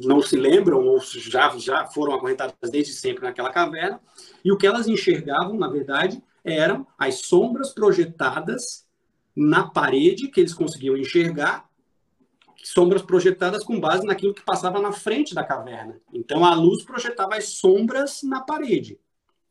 não 0.02 0.20
se 0.20 0.36
lembram 0.36 0.84
ou 0.84 0.98
já, 1.00 1.56
já 1.58 1.86
foram 1.86 2.14
acorrentadas 2.14 2.54
desde 2.70 2.92
sempre 2.92 3.22
naquela 3.24 3.50
caverna, 3.50 4.00
e 4.44 4.50
o 4.50 4.56
que 4.56 4.66
elas 4.66 4.88
enxergavam, 4.88 5.56
na 5.56 5.68
verdade, 5.68 6.20
eram 6.42 6.86
as 6.98 7.26
sombras 7.26 7.72
projetadas 7.74 8.86
na 9.36 9.68
parede 9.68 10.28
que 10.28 10.40
eles 10.40 10.54
conseguiam 10.54 10.96
enxergar 10.96 11.65
sombras 12.72 13.02
projetadas 13.02 13.62
com 13.62 13.79
base 13.79 14.05
naquilo 14.05 14.35
que 14.35 14.42
passava 14.42 14.81
na 14.81 14.90
frente 14.90 15.35
da 15.35 15.44
caverna. 15.44 16.00
Então 16.12 16.44
a 16.44 16.55
luz 16.55 16.85
projetava 16.85 17.37
as 17.37 17.50
sombras 17.50 18.22
na 18.24 18.40
parede. 18.40 18.98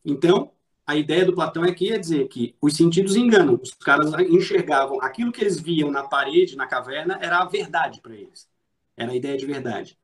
Então, 0.03 0.51
a 0.85 0.95
ideia 0.95 1.25
do 1.25 1.33
Platão 1.33 1.63
é 1.63 1.71
dizer 1.71 2.27
que 2.27 2.55
os 2.61 2.75
sentidos 2.75 3.15
enganam. 3.15 3.59
Os 3.61 3.71
caras 3.71 4.11
enxergavam 4.29 5.01
aquilo 5.01 5.31
que 5.31 5.41
eles 5.41 5.59
viam 5.59 5.89
na 5.89 6.03
parede, 6.03 6.57
na 6.57 6.67
caverna, 6.67 7.17
era 7.21 7.39
a 7.39 7.45
verdade 7.45 8.01
para 8.01 8.13
eles. 8.13 8.49
Era 8.97 9.13
a 9.13 9.15
ideia 9.15 9.37
de 9.37 9.45
verdade. 9.45 9.97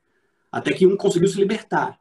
Até 0.50 0.74
que 0.74 0.88
um 0.88 0.96
conseguiu 0.96 1.28
se 1.28 1.38
libertar. 1.38 2.00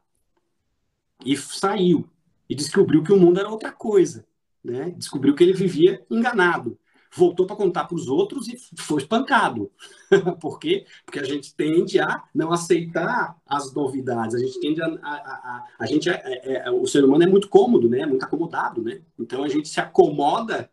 E 1.25 1.35
saiu. 1.35 2.09
E 2.49 2.55
descobriu 2.55 3.03
que 3.03 3.11
o 3.11 3.19
mundo 3.19 3.39
era 3.39 3.49
outra 3.49 3.71
coisa. 3.71 4.25
Né? 4.63 4.93
Descobriu 4.97 5.35
que 5.35 5.43
ele 5.43 5.53
vivia 5.53 6.03
enganado 6.09 6.79
voltou 7.13 7.45
para 7.45 7.55
contar 7.55 7.85
para 7.85 7.95
os 7.95 8.07
outros 8.07 8.47
e 8.47 8.57
foi 8.77 9.01
espancado. 9.01 9.71
Por 10.39 10.59
quê? 10.59 10.85
Porque 11.05 11.19
a 11.19 11.23
gente 11.23 11.53
tende 11.53 11.99
a 11.99 12.23
não 12.33 12.51
aceitar 12.51 13.37
as 13.45 13.73
novidades, 13.73 14.35
a 14.35 14.39
gente 14.39 14.59
tende 14.59 14.81
a. 14.81 14.87
a, 14.87 15.13
a, 15.13 15.67
a 15.79 15.85
gente 15.85 16.09
é, 16.09 16.21
é, 16.25 16.67
é, 16.67 16.71
o 16.71 16.85
ser 16.87 17.03
humano 17.03 17.23
é 17.23 17.27
muito 17.27 17.49
cômodo, 17.49 17.89
né? 17.89 18.05
muito 18.05 18.23
acomodado. 18.23 18.81
Né? 18.81 19.01
Então 19.19 19.43
a 19.43 19.49
gente 19.49 19.67
se 19.67 19.79
acomoda 19.79 20.69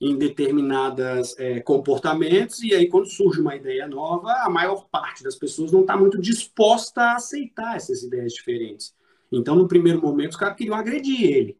em 0.00 0.16
determinados 0.16 1.36
é, 1.38 1.60
comportamentos, 1.60 2.62
e 2.62 2.72
aí, 2.72 2.88
quando 2.88 3.06
surge 3.06 3.40
uma 3.40 3.56
ideia 3.56 3.88
nova, 3.88 4.30
a 4.44 4.48
maior 4.48 4.86
parte 4.88 5.24
das 5.24 5.34
pessoas 5.34 5.72
não 5.72 5.80
está 5.80 5.96
muito 5.96 6.20
disposta 6.20 7.02
a 7.02 7.16
aceitar 7.16 7.76
essas 7.76 8.04
ideias 8.04 8.32
diferentes. 8.32 8.94
Então, 9.30 9.56
no 9.56 9.66
primeiro 9.66 10.00
momento, 10.00 10.30
os 10.30 10.36
caras 10.36 10.56
queriam 10.56 10.76
agredir 10.76 11.22
ele. 11.24 11.57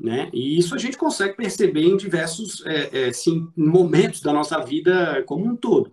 Né? 0.00 0.28
E 0.32 0.58
isso 0.58 0.74
a 0.74 0.78
gente 0.78 0.96
consegue 0.96 1.36
perceber 1.36 1.84
em 1.84 1.96
diversos 1.96 2.64
é, 2.66 3.08
é, 3.08 3.12
sim, 3.12 3.48
momentos 3.56 4.20
da 4.20 4.32
nossa 4.32 4.58
vida 4.58 5.22
como 5.24 5.46
um 5.46 5.54
todo. 5.54 5.92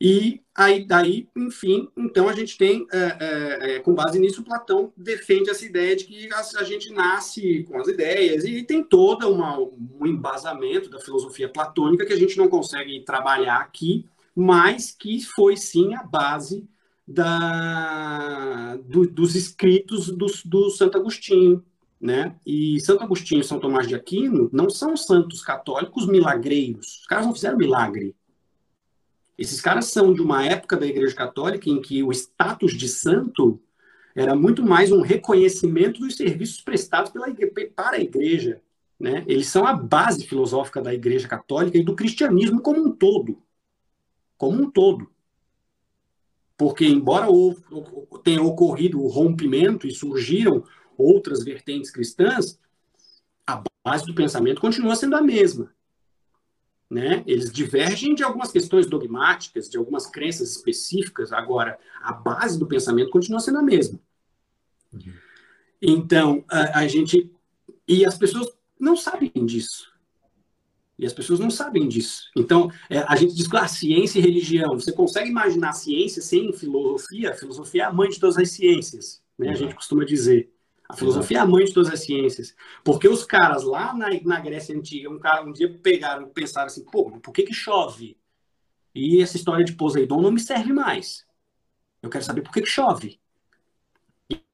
E 0.00 0.40
aí, 0.56 0.86
daí, 0.86 1.28
enfim, 1.36 1.90
então 1.94 2.26
a 2.26 2.32
gente 2.32 2.56
tem, 2.56 2.86
é, 2.90 2.98
é, 3.20 3.76
é 3.76 3.80
com 3.80 3.94
base 3.94 4.18
nisso, 4.18 4.42
Platão 4.42 4.90
defende 4.96 5.50
essa 5.50 5.64
ideia 5.64 5.94
de 5.94 6.04
que 6.04 6.32
a, 6.32 6.40
a 6.40 6.64
gente 6.64 6.90
nasce 6.90 7.64
com 7.64 7.78
as 7.78 7.86
ideias 7.86 8.44
e 8.44 8.62
tem 8.62 8.82
todo 8.82 9.28
um 9.30 10.06
embasamento 10.06 10.88
da 10.88 10.98
filosofia 10.98 11.50
platônica 11.50 12.06
que 12.06 12.14
a 12.14 12.18
gente 12.18 12.38
não 12.38 12.48
consegue 12.48 13.00
trabalhar 13.04 13.58
aqui, 13.58 14.06
mas 14.34 14.90
que 14.90 15.20
foi 15.22 15.54
sim 15.56 15.94
a 15.94 16.02
base 16.02 16.66
da, 17.06 18.76
do, 18.84 19.06
dos 19.06 19.34
escritos 19.34 20.06
do, 20.06 20.26
do 20.46 20.70
Santo 20.70 20.96
Agostinho, 20.96 21.62
né? 22.00 22.34
E 22.46 22.80
Santo 22.80 23.04
Agostinho 23.04 23.42
e 23.42 23.44
São 23.44 23.60
Tomás 23.60 23.86
de 23.86 23.94
Aquino 23.94 24.48
não 24.52 24.70
são 24.70 24.96
santos 24.96 25.42
católicos 25.42 26.06
milagreiros. 26.06 27.00
Os 27.00 27.06
caras 27.06 27.26
não 27.26 27.34
fizeram 27.34 27.58
milagre. 27.58 28.16
Esses 29.36 29.60
caras 29.60 29.86
são 29.86 30.12
de 30.12 30.22
uma 30.22 30.44
época 30.44 30.76
da 30.76 30.86
Igreja 30.86 31.14
Católica 31.14 31.68
em 31.68 31.80
que 31.80 32.02
o 32.02 32.12
status 32.12 32.72
de 32.72 32.88
santo 32.88 33.60
era 34.14 34.34
muito 34.34 34.62
mais 34.64 34.90
um 34.90 35.02
reconhecimento 35.02 36.00
dos 36.00 36.16
serviços 36.16 36.60
prestados 36.60 37.12
pela 37.12 37.26
para 37.74 37.96
a 37.96 38.00
Igreja. 38.00 38.60
Né? 38.98 39.24
Eles 39.26 39.48
são 39.48 39.66
a 39.66 39.72
base 39.72 40.26
filosófica 40.26 40.80
da 40.82 40.92
Igreja 40.92 41.28
Católica 41.28 41.78
e 41.78 41.84
do 41.84 41.94
cristianismo 41.94 42.60
como 42.60 42.82
um 42.82 42.92
todo. 42.92 43.38
Como 44.36 44.62
um 44.62 44.70
todo. 44.70 45.10
Porque, 46.56 46.84
embora 46.84 47.26
tenha 48.22 48.42
ocorrido 48.42 49.02
o 49.02 49.08
rompimento 49.08 49.86
e 49.86 49.94
surgiram 49.94 50.62
outras 51.00 51.44
vertentes 51.44 51.90
cristãs, 51.90 52.58
a 53.46 53.62
base 53.84 54.06
do 54.06 54.14
pensamento 54.14 54.60
continua 54.60 54.94
sendo 54.94 55.16
a 55.16 55.22
mesma. 55.22 55.72
Né? 56.88 57.22
Eles 57.26 57.52
divergem 57.52 58.14
de 58.14 58.24
algumas 58.24 58.50
questões 58.50 58.86
dogmáticas, 58.86 59.68
de 59.68 59.78
algumas 59.78 60.06
crenças 60.06 60.50
específicas, 60.50 61.32
agora, 61.32 61.78
a 62.02 62.12
base 62.12 62.58
do 62.58 62.66
pensamento 62.66 63.10
continua 63.10 63.38
sendo 63.38 63.58
a 63.58 63.62
mesma. 63.62 63.98
Uhum. 64.92 65.12
Então, 65.80 66.44
a, 66.50 66.80
a 66.80 66.88
gente. 66.88 67.32
E 67.86 68.04
as 68.04 68.18
pessoas 68.18 68.48
não 68.78 68.96
sabem 68.96 69.30
disso. 69.46 69.90
E 70.98 71.06
as 71.06 71.12
pessoas 71.14 71.40
não 71.40 71.50
sabem 71.50 71.88
disso. 71.88 72.24
Então, 72.36 72.70
é, 72.90 72.98
a 72.98 73.16
gente 73.16 73.34
diz 73.34 73.48
que 73.48 73.56
a 73.56 73.66
ciência 73.66 74.18
e 74.18 74.22
religião. 74.22 74.78
Você 74.78 74.92
consegue 74.92 75.30
imaginar 75.30 75.72
ciência 75.72 76.20
sem 76.20 76.52
filosofia? 76.52 77.30
A 77.30 77.34
filosofia 77.34 77.84
é 77.84 77.86
a 77.86 77.92
mãe 77.92 78.10
de 78.10 78.20
todas 78.20 78.36
as 78.36 78.50
ciências, 78.50 79.22
né? 79.38 79.50
A 79.50 79.54
gente 79.54 79.74
costuma 79.74 80.04
dizer. 80.04 80.52
A 80.90 80.96
filosofia 80.96 81.38
é 81.38 81.40
a 81.40 81.46
mãe 81.46 81.64
de 81.64 81.72
todas 81.72 81.92
as 81.92 82.04
ciências. 82.04 82.54
Porque 82.84 83.08
os 83.08 83.24
caras 83.24 83.62
lá 83.62 83.94
na, 83.94 84.08
na 84.24 84.40
Grécia 84.40 84.76
Antiga, 84.76 85.08
um, 85.08 85.18
cara, 85.18 85.44
um 85.44 85.52
dia 85.52 85.72
pegaram 85.82 86.26
e 86.26 86.30
pensaram 86.30 86.66
assim, 86.66 86.84
pô, 86.84 87.10
por 87.20 87.32
que 87.32 87.44
que 87.44 87.54
chove? 87.54 88.18
E 88.94 89.22
essa 89.22 89.36
história 89.36 89.64
de 89.64 89.74
Poseidon 89.74 90.20
não 90.20 90.32
me 90.32 90.40
serve 90.40 90.72
mais. 90.72 91.24
Eu 92.02 92.10
quero 92.10 92.24
saber 92.24 92.42
por 92.42 92.52
que 92.52 92.62
que 92.62 92.68
chove. 92.68 93.20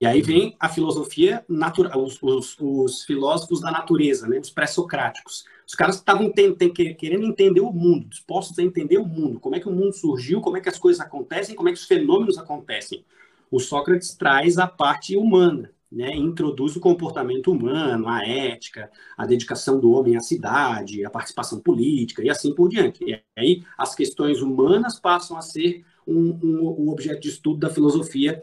E 0.01 0.07
aí 0.07 0.23
vem 0.23 0.57
a 0.59 0.69
filosofia 0.69 1.45
natural, 1.49 2.03
os, 2.03 2.23
os, 2.23 2.57
os, 2.61 3.03
filósofos 3.05 3.61
da 3.61 3.71
natureza, 3.71 4.27
né? 4.27 4.39
os 4.39 4.51
pré-socráticos. 4.51 5.45
Os 5.67 5.75
caras 5.75 5.97
estavam 5.97 6.33
querendo 6.33 7.27
entender 7.27 7.61
o 7.61 7.73
mundo, 7.73 8.09
dispostos 8.09 8.59
a 8.59 8.63
entender 8.63 8.99
o 8.99 9.07
mundo, 9.07 9.41
como 9.41 9.55
é 9.55 9.61
que 9.61 9.69
o 9.69 9.73
mundo 9.73 9.93
surgiu, 9.93 10.41
como 10.41 10.57
é 10.57 10.61
que 10.61 10.69
as 10.69 10.79
coisas 10.79 11.01
acontecem, 11.01 11.55
como 11.55 11.69
é 11.69 11.73
que 11.73 11.79
os 11.79 11.85
fenômenos 11.85 12.39
acontecem. 12.39 13.05
O 13.51 13.61
Sócrates 13.61 14.15
traz 14.15 14.59
a 14.59 14.67
parte 14.67 15.17
humana, 15.17 15.71
né? 15.97 16.15
introduz 16.15 16.77
o 16.77 16.81
comportamento 16.81 17.51
humano, 17.51 18.07
a 18.07 18.23
ética, 18.23 18.91
a 19.17 19.25
dedicação 19.25 19.81
do 19.81 19.91
homem 19.91 20.15
à 20.15 20.21
cidade, 20.21 21.05
a 21.05 21.11
participação 21.11 21.59
política 21.59 22.23
e 22.23 22.29
assim 22.29 22.55
por 22.55 22.69
diante. 22.69 23.03
E 23.03 23.19
aí 23.35 23.65
as 23.79 23.95
questões 23.95 24.43
humanas 24.43 25.01
passam 25.01 25.39
a 25.39 25.41
ser 25.41 25.85
um, 26.07 26.39
um, 26.43 26.85
um 26.85 26.89
objeto 26.91 27.23
de 27.23 27.31
estudo 27.31 27.61
da 27.61 27.71
filosofia 27.71 28.43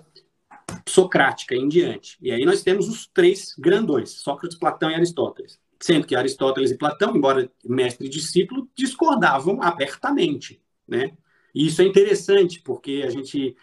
socrática 0.89 1.55
em 1.55 1.67
diante. 1.67 2.17
E 2.19 2.31
aí 2.31 2.43
nós 2.43 2.63
temos 2.63 2.89
os 2.89 3.05
três 3.05 3.53
grandões, 3.57 4.09
Sócrates, 4.09 4.57
Platão 4.57 4.89
e 4.89 4.95
Aristóteles. 4.95 5.59
Sendo 5.79 6.07
que 6.07 6.15
Aristóteles 6.15 6.71
e 6.71 6.77
Platão, 6.77 7.15
embora 7.15 7.51
mestre 7.63 8.07
e 8.07 8.09
discípulo, 8.09 8.67
discordavam 8.75 9.61
abertamente, 9.61 10.59
né? 10.87 11.11
E 11.53 11.67
isso 11.67 11.83
é 11.83 11.85
interessante, 11.85 12.61
porque 12.61 13.03
a 13.05 13.11
gente 13.11 13.55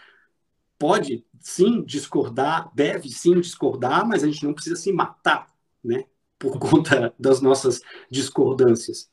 pode 0.81 1.23
sim 1.39 1.85
discordar, 1.85 2.73
deve 2.75 3.11
sim 3.11 3.39
discordar, 3.39 4.09
mas 4.09 4.25
a 4.25 4.27
gente 4.27 4.45
não 4.47 4.55
precisa 4.55 4.77
se 4.77 4.91
matar, 4.91 5.47
né? 5.85 6.07
Por 6.39 6.59
conta 6.59 7.15
das 7.19 7.43
nossas 7.43 7.83
discordâncias. 8.11 9.11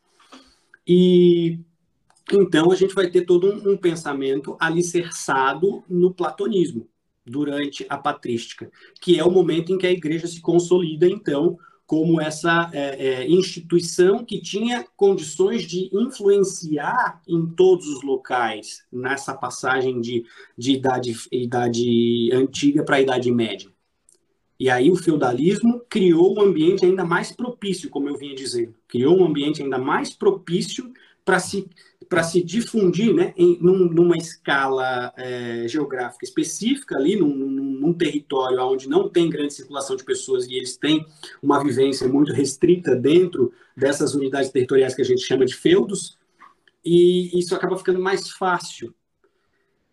E 0.87 1.59
então 2.31 2.71
a 2.71 2.75
gente 2.75 2.95
vai 2.95 3.09
ter 3.09 3.25
todo 3.25 3.51
um, 3.51 3.73
um 3.73 3.77
pensamento 3.77 4.55
alicerçado 4.59 5.83
no 5.89 6.13
platonismo, 6.13 6.87
durante 7.25 7.85
a 7.89 7.97
patrística, 7.97 8.71
que 9.01 9.19
é 9.19 9.23
o 9.23 9.31
momento 9.31 9.73
em 9.73 9.77
que 9.77 9.85
a 9.85 9.91
igreja 9.91 10.25
se 10.27 10.39
consolida, 10.39 11.05
então, 11.05 11.57
como 11.87 12.19
essa 12.19 12.69
é, 12.73 13.07
é, 13.07 13.29
instituição 13.29 14.23
que 14.23 14.41
tinha 14.41 14.85
condições 14.97 15.63
de 15.63 15.89
influenciar 15.93 17.21
em 17.25 17.45
todos 17.45 17.87
os 17.87 18.03
locais 18.03 18.83
nessa 18.91 19.33
passagem 19.33 20.01
de, 20.01 20.25
de 20.57 20.73
idade, 20.73 21.15
idade 21.31 22.29
antiga 22.33 22.83
para 22.83 22.97
a 22.97 23.01
Idade 23.01 23.31
Média. 23.31 23.71
E 24.59 24.69
aí 24.69 24.91
o 24.91 24.97
feudalismo 24.97 25.81
criou 25.87 26.37
um 26.37 26.41
ambiente 26.41 26.85
ainda 26.85 27.05
mais 27.05 27.31
propício, 27.31 27.89
como 27.89 28.09
eu 28.09 28.17
vinha 28.17 28.35
dizendo, 28.35 28.75
criou 28.85 29.17
um 29.17 29.25
ambiente 29.25 29.63
ainda 29.63 29.77
mais 29.77 30.13
propício 30.13 30.91
para 31.23 31.39
se 31.39 31.69
para 32.09 32.23
se 32.23 32.41
difundir 32.41 33.13
né, 33.13 33.33
em, 33.35 33.57
num, 33.61 33.85
numa 33.85 34.17
escala 34.17 35.13
é, 35.17 35.67
geográfica 35.67 36.25
específica, 36.25 36.95
ali 36.95 37.15
num, 37.15 37.33
num, 37.33 37.93
território 37.93 38.59
onde 38.61 38.87
não 38.87 39.09
tem 39.09 39.29
grande 39.29 39.53
circulação 39.53 39.95
de 39.95 40.03
pessoas 40.03 40.47
e 40.47 40.53
eles 40.53 40.77
têm 40.77 41.05
uma 41.41 41.61
vivência 41.63 42.07
muito 42.07 42.31
restrita 42.31 42.95
dentro 42.95 43.51
dessas 43.75 44.13
unidades 44.13 44.49
territoriais 44.49 44.95
que 44.95 45.01
a 45.01 45.05
gente 45.05 45.21
chama 45.21 45.45
de 45.45 45.55
feudos, 45.55 46.17
e 46.83 47.37
isso 47.37 47.53
acaba 47.55 47.77
ficando 47.77 47.99
mais 47.99 48.29
fácil. 48.29 48.93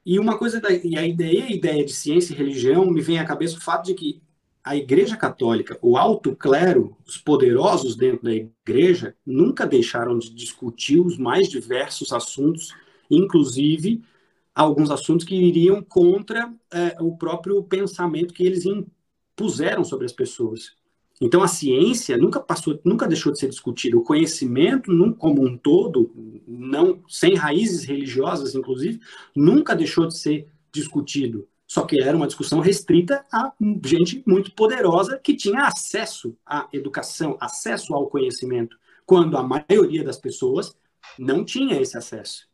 E 0.07 0.19
uma 0.19 0.39
coisa, 0.39 0.61
da, 0.61 0.71
e 0.71 0.97
a 0.97 1.07
ideia, 1.07 1.45
a 1.45 1.51
ideia 1.51 1.85
de 1.85 1.93
ciência 1.93 2.33
e 2.33 2.37
religião 2.37 2.91
me 2.91 3.01
vem 3.01 3.19
à 3.19 3.25
cabeça 3.25 3.57
o 3.57 3.61
fato 3.61 3.87
de 3.87 3.95
que 3.95 4.23
a 4.65 4.75
Igreja 4.75 5.15
Católica, 5.15 5.79
o 5.83 5.99
alto 5.99 6.35
clero, 6.35 6.97
os 7.07 7.19
poderosos 7.19 7.95
dentro 7.95 8.25
da 8.25 8.33
Igreja, 8.33 9.15
nunca 9.25 9.67
deixaram 9.67 10.19
de 10.19 10.31
discutir 10.31 10.99
os 10.99 11.19
mais 11.19 11.49
diversos 11.51 12.13
assuntos, 12.13 12.75
inclusive 13.11 14.03
alguns 14.55 14.91
assuntos 14.91 15.27
que 15.27 15.35
iriam 15.35 15.83
contra 15.83 16.51
é, 16.73 16.97
o 17.01 17.15
próprio 17.15 17.63
pensamento 17.63 18.33
que 18.33 18.43
eles 18.43 18.65
impuseram 18.65 19.85
sobre 19.85 20.07
as 20.07 20.13
pessoas. 20.13 20.73
Então 21.21 21.43
a 21.43 21.49
ciência 21.49 22.17
nunca 22.17 22.41
passou, 22.41 22.81
nunca 22.85 23.07
deixou 23.07 23.33
de 23.33 23.39
ser 23.39 23.49
discutida. 23.49 23.97
O 23.99 24.03
conhecimento, 24.03 24.91
como 25.17 25.47
um 25.47 25.59
todo, 25.59 26.11
não 26.47 27.03
sem 27.07 27.35
raízes 27.35 27.85
religiosas, 27.85 28.55
inclusive, 28.55 28.99
nunca 29.37 29.77
deixou 29.77 30.07
de 30.07 30.17
ser 30.17 30.49
discutido. 30.73 31.47
Só 31.67 31.83
que 31.83 32.01
era 32.01 32.17
uma 32.17 32.27
discussão 32.27 32.61
restrita 32.61 33.25
a 33.33 33.53
gente 33.85 34.23
muito 34.27 34.53
poderosa 34.53 35.19
que 35.19 35.35
tinha 35.35 35.63
acesso 35.63 36.37
à 36.45 36.69
educação, 36.73 37.37
acesso 37.41 37.95
ao 37.95 38.09
conhecimento, 38.09 38.77
quando 39.07 39.37
a 39.37 39.43
maioria 39.43 40.05
das 40.05 40.19
pessoas 40.19 40.77
não 41.19 41.45
tinha 41.45 41.81
esse 41.81 41.97
acesso. 41.97 42.49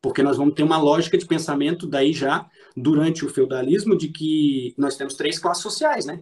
Porque 0.00 0.22
nós 0.22 0.36
vamos 0.36 0.54
ter 0.54 0.62
uma 0.62 0.78
lógica 0.78 1.16
de 1.16 1.26
pensamento 1.26 1.86
daí 1.86 2.12
já 2.12 2.48
durante 2.76 3.24
o 3.24 3.30
feudalismo 3.30 3.96
de 3.96 4.08
que 4.08 4.74
nós 4.76 4.96
temos 4.96 5.14
três 5.14 5.38
classes 5.38 5.62
sociais, 5.62 6.04
né? 6.04 6.20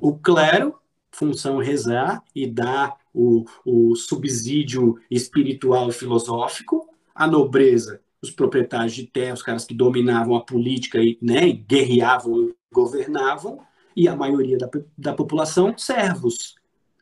O 0.00 0.16
clero, 0.16 0.78
função 1.10 1.58
rezar 1.58 2.22
e 2.34 2.46
dar 2.46 2.96
o, 3.12 3.44
o 3.64 3.94
subsídio 3.94 4.98
espiritual 5.10 5.88
e 5.88 5.92
filosófico, 5.92 6.88
a 7.14 7.26
nobreza, 7.26 8.00
os 8.22 8.30
proprietários 8.30 8.94
de 8.94 9.06
terra, 9.06 9.34
os 9.34 9.42
caras 9.42 9.64
que 9.64 9.74
dominavam 9.74 10.36
a 10.36 10.40
política 10.40 11.02
e 11.02 11.18
né, 11.20 11.50
guerreavam 11.50 12.44
e 12.44 12.54
governavam, 12.72 13.60
e 13.94 14.08
a 14.08 14.14
maioria 14.14 14.56
da, 14.56 14.70
da 14.96 15.12
população, 15.12 15.76
servos. 15.76 16.54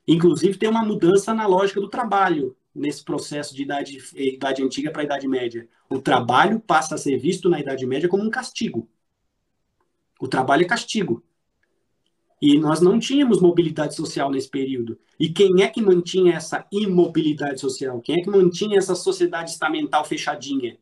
Inclusive, 0.09 0.59
tem 0.59 0.69
uma 0.69 0.85
mudança 0.85 1.35
na 1.35 1.47
lógica 1.47 1.81
do 1.81 1.89
trabalho 1.89 2.57
nesse 2.75 3.05
processo 3.05 3.55
de 3.55 3.63
idade, 3.63 3.99
idade 4.15 4.63
antiga 4.63 4.91
para 4.91 5.03
a 5.03 5.05
Idade 5.05 5.29
Média. 5.29 5.69
O 5.89 6.01
trabalho 6.01 6.59
passa 6.61 6.95
a 6.95 6.99
ser 6.99 7.19
visto 7.19 7.49
na 7.49 7.61
Idade 7.61 7.87
Média 7.87 8.09
como 8.09 8.25
um 8.25 8.31
castigo. 8.31 8.89
O 10.19 10.27
trabalho 10.27 10.63
é 10.63 10.67
castigo. 10.67 11.23
E 12.41 12.59
nós 12.59 12.81
não 12.81 12.99
tínhamos 12.99 13.41
mobilidade 13.41 13.95
social 13.95 14.31
nesse 14.31 14.49
período. 14.49 14.99
E 15.19 15.29
quem 15.29 15.63
é 15.63 15.69
que 15.69 15.83
mantinha 15.83 16.35
essa 16.35 16.67
imobilidade 16.73 17.61
social? 17.61 18.01
Quem 18.01 18.21
é 18.21 18.23
que 18.23 18.31
mantinha 18.31 18.79
essa 18.79 18.95
sociedade 18.95 19.51
estamental 19.51 20.05
fechadinha? 20.05 20.79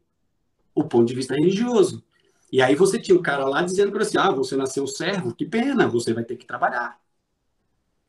O 0.79 0.85
ponto 0.85 1.07
de 1.07 1.15
vista 1.15 1.35
religioso. 1.35 2.05
E 2.51 2.63
aí 2.63 2.75
você 2.75 2.99
tinha 2.99 3.19
um 3.19 3.23
cara 3.23 3.45
lá 3.45 3.63
dizendo 3.63 3.93
para 3.93 4.05
você, 4.05 4.17
ah, 4.17 4.31
você 4.31 4.57
nasceu 4.57 4.87
servo, 4.87 5.35
que 5.35 5.45
pena, 5.45 5.89
você 5.89 6.15
vai 6.15 6.25
ter 6.25 6.37
que 6.37 6.47
trabalhar. 6.47 6.99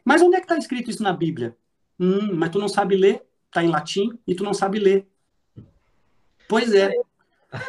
Mas 0.05 0.21
onde 0.21 0.35
é 0.35 0.39
que 0.39 0.45
está 0.45 0.57
escrito 0.57 0.89
isso 0.89 1.03
na 1.03 1.11
Bíblia? 1.11 1.57
Hum, 1.99 2.33
mas 2.35 2.49
tu 2.49 2.59
não 2.59 2.69
sabe 2.69 2.95
ler, 2.95 3.25
está 3.47 3.63
em 3.63 3.69
latim, 3.69 4.17
e 4.25 4.33
tu 4.33 4.43
não 4.43 4.53
sabe 4.53 4.79
ler. 4.79 5.07
Pois 6.47 6.73
é. 6.73 6.93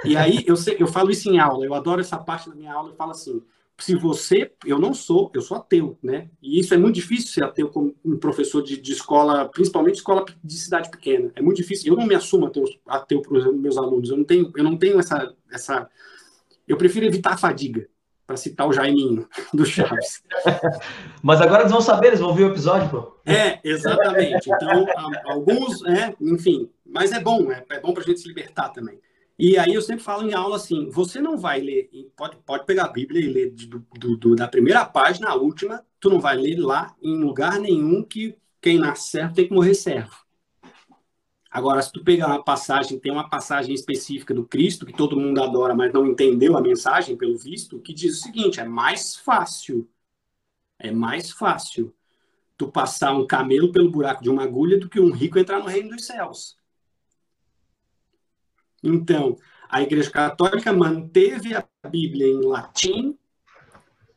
E 0.04 0.16
aí 0.16 0.44
eu, 0.46 0.54
eu 0.78 0.86
falo 0.86 1.10
isso 1.10 1.28
em 1.28 1.38
aula, 1.38 1.64
eu 1.64 1.74
adoro 1.74 2.00
essa 2.00 2.18
parte 2.18 2.48
da 2.48 2.54
minha 2.54 2.72
aula, 2.72 2.90
eu 2.90 2.94
falo 2.94 3.12
assim, 3.12 3.42
se 3.80 3.94
você, 3.94 4.52
eu 4.64 4.78
não 4.78 4.92
sou, 4.92 5.30
eu 5.34 5.40
sou 5.40 5.56
ateu, 5.56 5.98
né? 6.02 6.28
E 6.42 6.60
isso 6.60 6.74
é 6.74 6.76
muito 6.76 6.94
difícil 6.94 7.28
ser 7.28 7.44
ateu 7.44 7.68
como 7.68 7.94
um 8.04 8.16
professor 8.16 8.62
de, 8.62 8.80
de 8.80 8.92
escola, 8.92 9.48
principalmente 9.48 9.96
escola 9.96 10.24
de 10.42 10.54
cidade 10.54 10.90
pequena. 10.90 11.32
É 11.34 11.42
muito 11.42 11.56
difícil. 11.56 11.92
Eu 11.92 11.98
não 11.98 12.06
me 12.06 12.14
assumo 12.14 12.46
ateu, 12.46 12.64
ateu 12.86 13.22
para 13.22 13.38
os 13.38 13.56
meus 13.56 13.76
alunos. 13.76 14.10
Eu 14.10 14.16
não 14.16 14.24
tenho, 14.24 14.52
eu 14.56 14.64
não 14.64 14.76
tenho 14.76 14.98
essa, 14.98 15.34
essa. 15.50 15.88
Eu 16.66 16.76
prefiro 16.76 17.06
evitar 17.06 17.34
a 17.34 17.38
fadiga, 17.38 17.88
para 18.26 18.36
citar 18.36 18.68
o 18.68 18.72
Jaiminho 18.72 19.28
do 19.52 19.64
Chaves. 19.64 20.22
Mas 21.20 21.40
agora 21.40 21.62
eles 21.62 21.72
vão 21.72 21.80
saber, 21.80 22.08
eles 22.08 22.20
vão 22.20 22.32
ver 22.32 22.44
o 22.44 22.50
episódio, 22.50 22.88
pô. 22.88 23.16
É, 23.26 23.58
exatamente. 23.64 24.48
Então, 24.48 24.86
alguns, 25.24 25.84
é, 25.84 26.14
enfim. 26.20 26.70
Mas 26.86 27.10
é 27.12 27.20
bom, 27.20 27.50
é, 27.50 27.64
é 27.70 27.80
bom 27.80 27.92
para 27.92 28.02
a 28.02 28.06
gente 28.06 28.20
se 28.20 28.28
libertar 28.28 28.68
também. 28.68 29.00
E 29.42 29.56
aí 29.56 29.72
eu 29.72 29.80
sempre 29.80 30.04
falo 30.04 30.28
em 30.28 30.34
aula 30.34 30.56
assim, 30.56 30.90
você 30.90 31.18
não 31.18 31.38
vai 31.38 31.62
ler, 31.62 31.88
pode, 32.14 32.36
pode 32.44 32.66
pegar 32.66 32.84
a 32.84 32.92
Bíblia 32.92 33.24
e 33.24 33.32
ler 33.32 33.50
do, 33.50 33.78
do, 33.98 34.14
do, 34.14 34.36
da 34.36 34.46
primeira 34.46 34.84
página 34.84 35.30
à 35.30 35.34
última, 35.34 35.82
tu 35.98 36.10
não 36.10 36.20
vai 36.20 36.36
ler 36.36 36.56
lá 36.58 36.94
em 37.00 37.16
lugar 37.16 37.58
nenhum 37.58 38.04
que 38.04 38.36
quem 38.60 38.78
nasce 38.78 39.08
servo 39.08 39.34
tem 39.34 39.48
que 39.48 39.54
morrer 39.54 39.72
servo. 39.72 40.14
Agora, 41.50 41.80
se 41.80 41.90
tu 41.90 42.04
pegar 42.04 42.26
uma 42.26 42.44
passagem, 42.44 42.98
tem 43.00 43.10
uma 43.10 43.30
passagem 43.30 43.74
específica 43.74 44.34
do 44.34 44.46
Cristo, 44.46 44.84
que 44.84 44.92
todo 44.92 45.18
mundo 45.18 45.42
adora, 45.42 45.74
mas 45.74 45.90
não 45.90 46.06
entendeu 46.06 46.54
a 46.54 46.60
mensagem, 46.60 47.16
pelo 47.16 47.38
visto, 47.38 47.80
que 47.80 47.94
diz 47.94 48.18
o 48.18 48.20
seguinte, 48.20 48.60
é 48.60 48.64
mais 48.64 49.16
fácil, 49.16 49.88
é 50.78 50.90
mais 50.90 51.30
fácil 51.30 51.94
tu 52.58 52.70
passar 52.70 53.14
um 53.14 53.26
camelo 53.26 53.72
pelo 53.72 53.90
buraco 53.90 54.22
de 54.22 54.28
uma 54.28 54.42
agulha 54.42 54.78
do 54.78 54.86
que 54.86 55.00
um 55.00 55.10
rico 55.10 55.38
entrar 55.38 55.60
no 55.60 55.66
reino 55.66 55.96
dos 55.96 56.04
céus. 56.04 56.59
Então, 58.82 59.36
a 59.68 59.82
Igreja 59.82 60.10
Católica 60.10 60.72
manteve 60.72 61.54
a 61.54 61.64
Bíblia 61.88 62.26
em 62.26 62.44
latim 62.44 63.16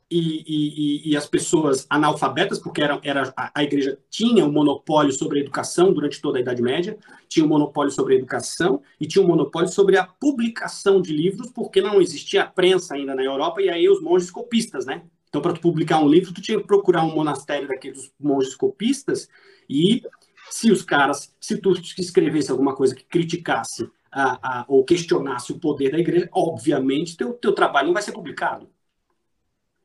e, 0.09 0.43
e, 0.45 1.11
e, 1.11 1.17
as 1.17 1.25
pessoas 1.25 1.87
analfabetas, 1.89 2.59
porque 2.59 2.83
era, 2.83 2.99
era, 3.03 3.33
a 3.35 3.63
igreja 3.63 3.97
tinha 4.11 4.45
um 4.45 4.51
monopólio 4.51 5.11
sobre 5.11 5.39
a 5.39 5.41
educação 5.41 5.91
durante 5.91 6.21
toda 6.21 6.37
a 6.37 6.41
Idade 6.41 6.61
Média, 6.61 6.97
tinha 7.27 7.43
um 7.43 7.49
monopólio 7.49 7.91
sobre 7.91 8.13
a 8.13 8.17
educação 8.17 8.81
e 8.99 9.07
tinha 9.07 9.23
um 9.23 9.27
monopólio 9.27 9.69
sobre 9.69 9.97
a 9.97 10.05
publicação 10.05 11.01
de 11.01 11.11
livros, 11.11 11.51
porque 11.51 11.81
não 11.81 11.99
existia 11.99 12.45
prensa 12.45 12.93
ainda 12.93 13.15
na 13.15 13.23
Europa, 13.23 13.59
e 13.61 13.69
aí 13.69 13.89
os 13.89 14.01
monges 14.01 14.29
copistas, 14.29 14.85
né? 14.85 15.01
Então, 15.29 15.41
para 15.41 15.53
publicar 15.53 15.99
um 15.99 16.07
livro, 16.07 16.31
tu 16.31 16.41
tinha 16.43 16.59
que 16.59 16.67
procurar 16.67 17.03
um 17.03 17.15
monastério 17.15 17.67
daqueles 17.67 18.11
monges 18.19 18.55
copistas, 18.55 19.27
e 19.67 20.03
se 20.51 20.71
os 20.71 20.83
caras, 20.83 21.33
se 21.41 21.57
tu 21.57 21.73
escrevesse 21.97 22.51
alguma 22.51 22.75
coisa 22.75 22.93
que 22.93 23.03
criticasse 23.03 23.89
a, 24.13 24.61
a, 24.61 24.65
ou 24.67 24.85
questionasse 24.85 25.51
o 25.51 25.59
poder 25.59 25.91
da 25.91 25.97
igreja, 25.97 26.29
obviamente 26.31 27.17
teu, 27.17 27.33
teu 27.33 27.53
trabalho 27.53 27.87
não 27.87 27.93
vai 27.93 28.03
ser 28.03 28.11
publicado. 28.11 28.69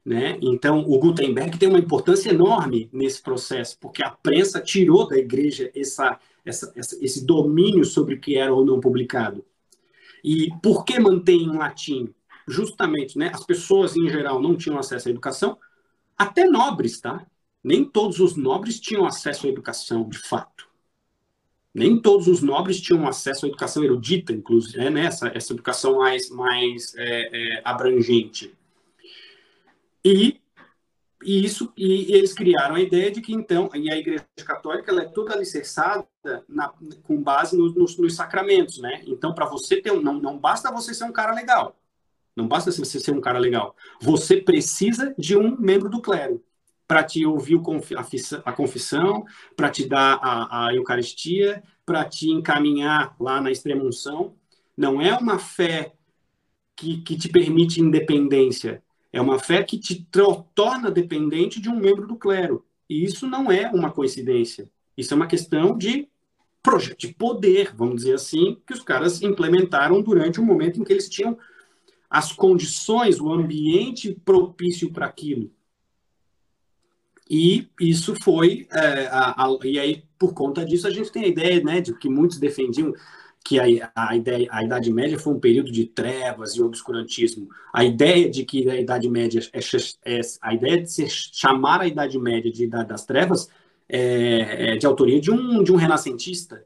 Né? 0.05 0.39
Então, 0.41 0.81
o 0.81 0.99
Gutenberg 0.99 1.59
tem 1.59 1.69
uma 1.69 1.79
importância 1.79 2.31
enorme 2.31 2.89
nesse 2.93 3.23
processo, 3.23 3.79
porque 3.79 4.03
a 4.03 4.11
prensa 4.11 4.61
tirou 4.61 5.07
da 5.07 5.17
igreja 5.17 5.71
essa, 5.75 6.19
essa, 6.45 6.73
essa, 6.77 7.05
esse 7.05 7.27
domínio 7.27 7.85
sobre 7.85 8.15
o 8.15 8.21
que 8.21 8.37
era 8.37 8.53
ou 8.53 8.65
não 8.65 8.81
publicado. 8.81 9.45
E 10.25 10.51
por 10.63 10.85
que 10.85 10.99
mantém 10.99 11.43
em 11.43 11.57
latim? 11.57 12.15
Justamente, 12.47 13.19
né, 13.19 13.31
as 13.35 13.45
pessoas 13.45 13.97
em 13.97 14.09
geral 14.09 14.41
não 14.41 14.57
tinham 14.57 14.79
acesso 14.79 15.09
à 15.09 15.11
educação, 15.11 15.59
até 16.17 16.45
nobres, 16.45 17.01
tá? 17.01 17.27
Nem 17.63 17.85
todos 17.85 18.19
os 18.19 18.37
nobres 18.37 18.81
tinham 18.81 19.05
acesso 19.05 19.47
à 19.47 19.51
educação, 19.51 20.09
de 20.09 20.19
fato. 20.19 20.68
Nem 21.79 21.97
todos 22.01 22.27
os 22.27 22.43
nobres 22.43 22.81
tinham 22.81 23.07
acesso 23.07 23.47
à 23.47 23.49
educação 23.49 23.85
erudita, 23.85 24.33
inclusive, 24.33 24.91
né, 24.91 25.05
essa, 25.05 25.29
essa 25.29 25.53
educação 25.53 25.99
mais, 25.99 26.29
mais 26.29 26.93
é, 26.97 27.31
é, 27.33 27.63
abrangente. 27.65 28.53
E, 30.05 30.41
e 31.23 31.45
isso 31.45 31.73
e 31.77 32.13
eles 32.13 32.33
criaram 32.33 32.75
a 32.75 32.81
ideia 32.81 33.13
de 33.13 33.21
que 33.21 33.33
então 33.33 33.71
e 33.75 33.89
a 33.91 33.97
Igreja 33.97 34.27
Católica 34.45 34.91
ela 34.91 35.03
é 35.03 35.05
toda 35.05 35.35
alicerçada 35.35 36.07
na, 36.49 36.73
com 37.05 37.23
base 37.23 37.57
nos, 37.57 37.75
nos, 37.77 37.97
nos 37.97 38.15
sacramentos, 38.17 38.79
né? 38.79 39.03
Então 39.07 39.33
para 39.33 39.47
você 39.47 39.81
ter 39.81 39.93
um, 39.93 40.03
não, 40.03 40.15
não 40.15 40.37
basta 40.37 40.73
você 40.73 40.93
ser 40.93 41.05
um 41.05 41.13
cara 41.13 41.33
legal, 41.33 41.77
não 42.35 42.49
basta 42.49 42.73
você 42.73 42.99
ser 42.99 43.13
um 43.13 43.21
cara 43.21 43.39
legal, 43.39 43.77
você 44.01 44.41
precisa 44.41 45.15
de 45.17 45.37
um 45.37 45.57
membro 45.61 45.89
do 45.89 46.01
clero 46.01 46.43
para 46.89 47.05
te 47.05 47.25
ouvir 47.27 47.61
a 48.45 48.53
confissão, 48.53 49.25
para 49.55 49.69
te 49.69 49.87
dar 49.87 50.19
a, 50.23 50.67
a 50.67 50.75
Eucaristia, 50.75 51.63
para 51.85 52.05
te 52.07 52.31
encaminhar 52.31 53.15
lá 53.21 53.41
na 53.43 53.51
extrema 53.51 53.85
unção. 53.85 54.35
Não 54.75 55.01
é 55.01 55.15
uma 55.15 55.39
fé 55.39 55.93
que, 56.75 57.03
que 57.03 57.17
te 57.17 57.29
permite 57.29 57.81
independência, 57.81 58.83
é 59.13 59.21
uma 59.21 59.39
fé 59.39 59.63
que 59.63 59.79
te 59.79 60.07
torna 60.55 60.91
dependente 60.91 61.61
de 61.61 61.69
um 61.69 61.77
membro 61.77 62.07
do 62.07 62.17
clero. 62.17 62.65
E 62.89 63.05
isso 63.05 63.27
não 63.27 63.53
é 63.53 63.71
uma 63.71 63.91
coincidência. 63.91 64.71
Isso 64.97 65.13
é 65.13 65.17
uma 65.17 65.27
questão 65.27 65.77
de 65.77 66.09
projeto 66.63 66.99
de 66.99 67.15
poder, 67.15 67.75
vamos 67.75 67.97
dizer 67.97 68.15
assim, 68.15 68.59
que 68.67 68.73
os 68.73 68.83
caras 68.83 69.23
implementaram 69.23 70.03
durante 70.03 70.41
o 70.41 70.45
momento 70.45 70.81
em 70.81 70.85
que 70.85 70.93
eles 70.93 71.09
tinham 71.09 71.39
as 72.09 72.33
condições, 72.33 73.21
o 73.21 73.31
ambiente 73.31 74.15
propício 74.25 74.91
para 74.93 75.07
aquilo. 75.07 75.51
E 77.31 77.69
isso 77.81 78.15
foi, 78.23 78.67
é, 78.73 79.07
a, 79.09 79.45
a, 79.45 79.59
e 79.65 79.79
aí 79.79 80.05
por 80.19 80.33
conta 80.33 80.65
disso 80.65 80.87
a 80.87 80.91
gente 80.91 81.13
tem 81.13 81.25
a 81.25 81.29
ideia, 81.29 81.63
né, 81.63 81.81
de 81.81 81.95
que 81.95 82.09
muitos 82.09 82.39
defendiam 82.39 82.93
que 83.45 83.59
a, 83.59 83.91
a, 83.95 84.17
ideia, 84.17 84.49
a 84.51 84.63
Idade 84.63 84.93
Média 84.93 85.19
foi 85.19 85.33
um 85.33 85.41
período 85.41 85.71
de 85.71 85.87
trevas 85.87 86.55
e 86.55 86.63
obscurantismo. 86.63 87.49
A 87.73 87.85
ideia 87.85 88.29
de 88.29 88.45
que 88.45 88.69
a 88.69 88.79
Idade 88.79 89.09
Média 89.09 89.41
é, 89.53 89.61
é 90.17 90.21
a 90.43 90.55
ideia 90.55 90.83
de 90.83 90.91
se 90.91 91.09
chamar 91.09 91.81
a 91.81 91.87
Idade 91.87 92.19
Média 92.19 92.51
de 92.51 92.65
Idade 92.65 92.89
das 92.89 93.07
Trevas 93.07 93.49
é, 93.89 94.73
é, 94.73 94.77
de 94.77 94.87
autoria 94.87 95.21
de 95.21 95.31
um, 95.31 95.63
de 95.63 95.73
um 95.73 95.77
renascentista, 95.77 96.65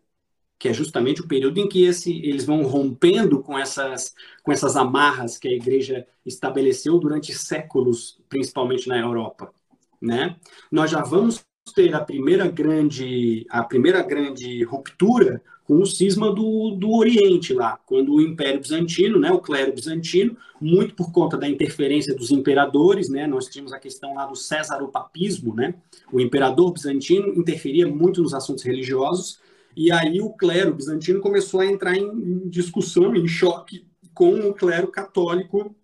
que 0.59 0.69
é 0.69 0.73
justamente 0.73 1.21
o 1.21 1.29
período 1.29 1.59
em 1.59 1.69
que 1.69 1.85
esse, 1.85 2.19
eles 2.25 2.45
vão 2.45 2.63
rompendo 2.63 3.41
com 3.43 3.59
essas, 3.59 4.15
com 4.43 4.53
essas 4.53 4.77
amarras 4.77 5.39
que 5.39 5.49
a 5.49 5.53
Igreja 5.53 6.07
estabeleceu 6.25 6.99
durante 6.99 7.33
séculos, 7.33 8.21
principalmente 8.29 8.89
na 8.89 8.99
Europa. 8.99 9.53
Né? 10.03 10.37
Nós 10.71 10.91
já 10.91 11.01
vamos 11.01 11.41
ter 11.75 11.95
a 11.95 12.01
primeira 12.01 12.49
grande, 12.49 13.47
a 13.49 13.63
primeira 13.63 14.03
grande 14.03 14.65
ruptura 14.65 15.41
com 15.65 15.81
o 15.81 15.87
cisma 15.87 16.33
do, 16.35 16.73
do 16.73 16.91
Oriente 16.93 17.55
lá, 17.55 17.79
quando 17.87 18.15
o 18.15 18.21
Império 18.21 18.61
Bizantino, 18.61 19.19
né, 19.19 19.31
o 19.31 19.39
clero 19.39 19.73
bizantino, 19.73 20.37
muito 20.61 20.95
por 20.95 21.13
conta 21.13 21.39
da 21.39 21.49
interferência 21.49 22.15
dos 22.15 22.31
imperadores, 22.31 23.09
né, 23.09 23.27
nós 23.27 23.47
tínhamos 23.47 23.73
a 23.73 23.79
questão 23.79 24.15
lá 24.15 24.27
do 24.27 24.35
césaropapismo, 24.35 25.55
né, 25.55 25.75
o 26.13 26.21
imperador 26.21 26.73
bizantino 26.73 27.29
interferia 27.29 27.87
muito 27.87 28.21
nos 28.21 28.35
assuntos 28.35 28.65
religiosos, 28.65 29.41
e 29.77 29.91
aí 29.91 30.21
o 30.21 30.31
clero 30.31 30.75
bizantino 30.75 31.21
começou 31.21 31.61
a 31.61 31.67
entrar 31.67 31.97
em 31.97 32.49
discussão, 32.49 33.15
em 33.15 33.27
choque 33.27 33.87
com 34.13 34.35
o 34.35 34.53
clero 34.53 34.89
católico, 34.89 35.75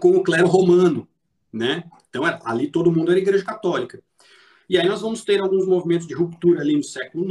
com 0.00 0.16
o 0.16 0.22
clero 0.22 0.48
romano, 0.48 1.06
né? 1.52 1.84
Então 2.18 2.40
ali 2.44 2.68
todo 2.68 2.90
mundo 2.90 3.10
era 3.10 3.20
igreja 3.20 3.44
católica. 3.44 4.02
E 4.68 4.76
aí 4.76 4.88
nós 4.88 5.00
vamos 5.00 5.24
ter 5.24 5.40
alguns 5.40 5.66
movimentos 5.66 6.06
de 6.06 6.14
ruptura 6.14 6.60
ali 6.60 6.76
no 6.76 6.82
século 6.82 7.24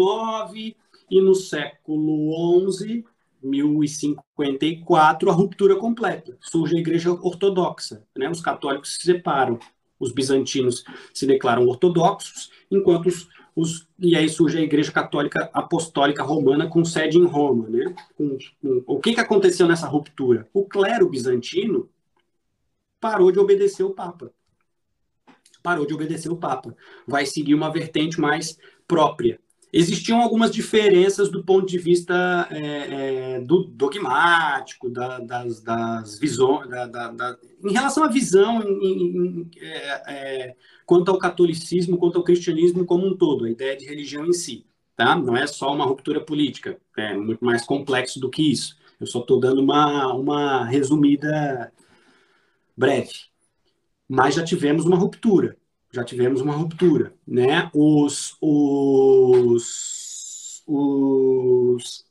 IX 0.55 0.75
e 1.11 1.21
no 1.21 1.35
século 1.35 2.71
XI, 2.71 3.05
1054, 3.43 5.29
a 5.29 5.33
ruptura 5.33 5.75
completa. 5.75 6.37
Surge 6.41 6.75
a 6.75 6.79
igreja 6.79 7.11
ortodoxa. 7.11 8.03
Né? 8.17 8.29
Os 8.29 8.41
católicos 8.41 8.95
se 8.95 9.03
separam, 9.03 9.59
os 9.99 10.11
bizantinos 10.11 10.83
se 11.13 11.27
declaram 11.27 11.67
ortodoxos, 11.67 12.49
enquanto 12.71 13.07
os, 13.07 13.27
os 13.55 13.87
e 13.99 14.15
aí 14.15 14.27
surge 14.27 14.57
a 14.57 14.61
igreja 14.61 14.91
católica 14.91 15.49
apostólica 15.53 16.23
romana 16.23 16.67
com 16.67 16.83
sede 16.83 17.17
em 17.17 17.25
Roma. 17.25 17.69
Né? 17.69 17.93
O 18.87 18.99
que, 18.99 19.13
que 19.13 19.21
aconteceu 19.21 19.67
nessa 19.67 19.87
ruptura? 19.87 20.49
O 20.53 20.65
clero 20.65 21.07
bizantino 21.07 21.89
parou 22.99 23.31
de 23.31 23.39
obedecer 23.39 23.83
o 23.83 23.93
Papa 23.93 24.31
parou 25.67 25.85
de 25.85 25.93
obedecer 25.93 26.31
o 26.31 26.37
Papa. 26.37 26.73
Vai 27.05 27.25
seguir 27.25 27.53
uma 27.53 27.69
vertente 27.69 28.21
mais 28.21 28.57
própria. 28.87 29.37
Existiam 29.73 30.21
algumas 30.21 30.49
diferenças 30.49 31.29
do 31.29 31.43
ponto 31.43 31.67
de 31.67 31.77
vista 31.77 32.47
é, 32.49 33.35
é, 33.35 33.41
do 33.41 33.65
dogmático, 33.65 34.89
da, 34.89 35.19
das, 35.19 35.61
das 35.61 36.17
visões, 36.17 36.69
da, 36.69 36.85
da, 36.85 37.37
em 37.65 37.73
relação 37.73 38.05
à 38.05 38.07
visão 38.07 38.63
em, 38.63 38.93
em, 38.93 39.51
é, 39.59 40.03
é, 40.07 40.55
quanto 40.85 41.11
ao 41.11 41.17
catolicismo, 41.17 41.97
quanto 41.97 42.17
ao 42.17 42.23
cristianismo 42.23 42.85
como 42.85 43.05
um 43.05 43.17
todo, 43.17 43.43
a 43.43 43.49
ideia 43.49 43.75
de 43.75 43.85
religião 43.85 44.25
em 44.25 44.31
si. 44.31 44.65
Tá? 44.95 45.17
Não 45.17 45.35
é 45.35 45.45
só 45.45 45.73
uma 45.73 45.85
ruptura 45.85 46.21
política, 46.21 46.79
é 46.95 47.13
muito 47.13 47.43
mais 47.43 47.65
complexo 47.65 48.21
do 48.21 48.29
que 48.29 48.53
isso. 48.53 48.77
Eu 49.01 49.05
só 49.05 49.19
estou 49.19 49.37
dando 49.37 49.61
uma, 49.61 50.13
uma 50.13 50.63
resumida 50.63 51.73
breve 52.75 53.27
mas 54.07 54.35
já 54.35 54.43
tivemos 54.43 54.85
uma 54.85 54.95
ruptura. 54.97 55.57
Já 55.91 56.03
tivemos 56.03 56.41
uma 56.41 56.53
ruptura, 56.53 57.13
né? 57.25 57.71
Os, 57.73 58.35
os, 58.41 59.83
os 60.67 62.05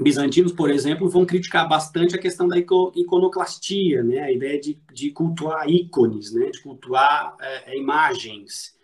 bizantinos, 0.00 0.52
por 0.52 0.70
exemplo, 0.70 1.08
vão 1.08 1.26
criticar 1.26 1.68
bastante 1.68 2.14
a 2.14 2.18
questão 2.18 2.46
da 2.46 2.56
iconoclastia, 2.56 4.02
né? 4.02 4.20
A 4.20 4.32
ideia 4.32 4.60
de, 4.60 4.78
de 4.92 5.10
cultuar 5.10 5.68
ícones, 5.68 6.32
né? 6.32 6.50
De 6.50 6.60
cultuar 6.62 7.36
é, 7.40 7.72
é 7.72 7.78
imagens 7.78 8.76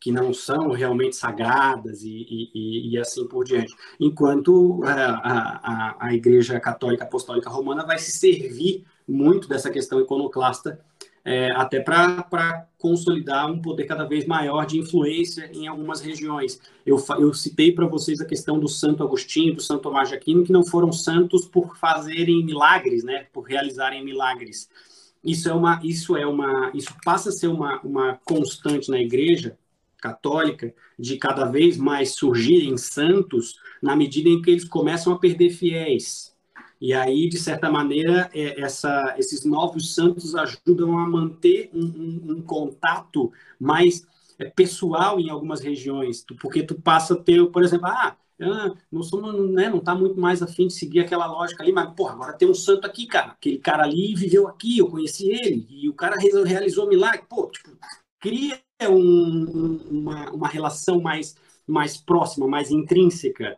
que 0.00 0.12
não 0.12 0.34
são 0.34 0.70
realmente 0.70 1.16
sagradas 1.16 2.02
e, 2.02 2.26
e, 2.54 2.90
e 2.90 2.98
assim 2.98 3.26
por 3.26 3.42
diante. 3.42 3.74
Enquanto 3.98 4.82
a, 4.84 4.92
a, 4.92 5.96
a 6.08 6.14
Igreja 6.14 6.60
Católica 6.60 7.04
Apostólica 7.04 7.48
Romana 7.48 7.86
vai 7.86 7.98
se 7.98 8.10
servir 8.10 8.84
muito 9.08 9.48
dessa 9.48 9.70
questão 9.70 10.00
iconoclasta 10.00 10.78
é, 11.24 11.50
até 11.52 11.80
para 11.80 12.68
consolidar 12.76 13.50
um 13.50 13.60
poder 13.60 13.84
cada 13.84 14.04
vez 14.04 14.26
maior 14.26 14.66
de 14.66 14.78
influência 14.78 15.50
em 15.54 15.66
algumas 15.66 16.00
regiões. 16.00 16.60
Eu, 16.84 17.02
eu 17.18 17.32
citei 17.32 17.72
para 17.72 17.86
vocês 17.86 18.20
a 18.20 18.26
questão 18.26 18.60
do 18.60 18.68
Santo 18.68 19.02
Agostinho, 19.02 19.54
do 19.54 19.62
Santo 19.62 19.82
Tomás 19.82 20.10
de 20.10 20.14
Aquino, 20.14 20.44
que 20.44 20.52
não 20.52 20.62
foram 20.62 20.92
santos 20.92 21.46
por 21.46 21.78
fazerem 21.78 22.44
milagres, 22.44 23.02
né, 23.02 23.26
por 23.32 23.42
realizarem 23.42 24.04
milagres. 24.04 24.68
Isso 25.24 25.48
é 25.48 25.54
uma, 25.54 25.80
isso 25.82 26.14
é 26.14 26.26
uma, 26.26 26.70
isso 26.74 26.94
passa 27.02 27.30
a 27.30 27.32
ser 27.32 27.46
uma, 27.46 27.80
uma 27.80 28.20
constante 28.24 28.90
na 28.90 29.00
Igreja 29.00 29.56
católica 29.96 30.74
de 30.98 31.16
cada 31.16 31.46
vez 31.46 31.78
mais 31.78 32.14
surgirem 32.14 32.76
santos 32.76 33.58
na 33.82 33.96
medida 33.96 34.28
em 34.28 34.42
que 34.42 34.50
eles 34.50 34.64
começam 34.64 35.14
a 35.14 35.18
perder 35.18 35.48
fiéis 35.48 36.33
e 36.84 36.92
aí, 36.92 37.30
de 37.30 37.38
certa 37.38 37.70
maneira, 37.70 38.28
é, 38.34 38.60
essa, 38.60 39.14
esses 39.16 39.42
novos 39.42 39.94
santos 39.94 40.34
ajudam 40.34 40.98
a 40.98 41.08
manter 41.08 41.70
um, 41.72 41.80
um, 41.80 42.32
um 42.32 42.42
contato 42.42 43.32
mais 43.58 44.06
é, 44.38 44.50
pessoal 44.50 45.18
em 45.18 45.30
algumas 45.30 45.60
regiões, 45.60 46.22
porque 46.38 46.62
tu 46.62 46.74
passa 46.74 47.14
a 47.14 47.16
ter, 47.16 47.42
por 47.50 47.64
exemplo, 47.64 47.86
ah, 47.86 48.14
não 48.92 49.02
somos, 49.02 49.50
né, 49.54 49.70
não 49.70 49.78
está 49.78 49.94
muito 49.94 50.20
mais 50.20 50.42
afim 50.42 50.66
de 50.66 50.74
seguir 50.74 51.00
aquela 51.00 51.24
lógica 51.24 51.62
ali, 51.62 51.72
mas, 51.72 51.90
pô, 51.94 52.06
agora 52.06 52.34
tem 52.34 52.50
um 52.50 52.54
santo 52.54 52.86
aqui, 52.86 53.06
cara, 53.06 53.28
aquele 53.32 53.56
cara 53.56 53.84
ali 53.84 54.14
viveu 54.14 54.46
aqui, 54.46 54.76
eu 54.76 54.90
conheci 54.90 55.30
ele, 55.30 55.66
e 55.70 55.88
o 55.88 55.94
cara 55.94 56.16
realizou 56.44 56.86
milagre, 56.86 57.24
pô, 57.26 57.46
tipo, 57.46 57.70
cria 58.20 58.60
um, 58.82 59.78
uma, 59.90 60.30
uma 60.32 60.48
relação 60.48 61.00
mais, 61.00 61.34
mais 61.66 61.96
próxima, 61.96 62.46
mais 62.46 62.70
intrínseca, 62.70 63.56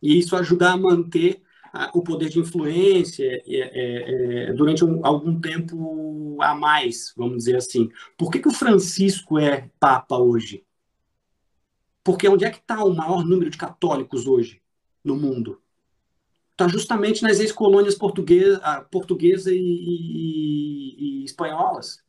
e 0.00 0.16
isso 0.16 0.36
ajuda 0.36 0.70
a 0.70 0.76
manter 0.76 1.42
o 1.94 2.02
poder 2.02 2.28
de 2.28 2.38
influência 2.38 3.24
é, 3.24 3.42
é, 3.46 4.50
é, 4.50 4.52
durante 4.52 4.84
um, 4.84 5.04
algum 5.04 5.40
tempo 5.40 6.36
a 6.40 6.54
mais, 6.54 7.12
vamos 7.16 7.38
dizer 7.38 7.56
assim. 7.56 7.90
Por 8.16 8.30
que, 8.30 8.38
que 8.38 8.48
o 8.48 8.52
Francisco 8.52 9.38
é 9.38 9.70
Papa 9.78 10.16
hoje? 10.16 10.64
Porque 12.02 12.28
onde 12.28 12.44
é 12.44 12.50
que 12.50 12.58
está 12.58 12.82
o 12.82 12.94
maior 12.94 13.24
número 13.24 13.50
de 13.50 13.58
católicos 13.58 14.26
hoje 14.26 14.62
no 15.04 15.16
mundo? 15.16 15.60
Está 16.52 16.66
justamente 16.66 17.22
nas 17.22 17.38
ex-colônias 17.38 17.94
portuguesa, 17.94 18.60
portuguesa 18.90 19.52
e, 19.52 19.58
e, 19.58 21.22
e, 21.22 21.24
espanholas. 21.24 22.02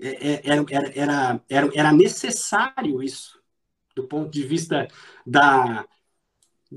é, 0.00 0.32
é, 0.32 0.42
era, 0.44 0.92
era, 0.94 1.44
era, 1.48 1.70
era 1.74 1.92
necessário 1.92 3.02
isso, 3.02 3.40
do 3.94 4.04
ponto 4.04 4.30
de 4.30 4.42
vista 4.42 4.88
da, 5.24 5.86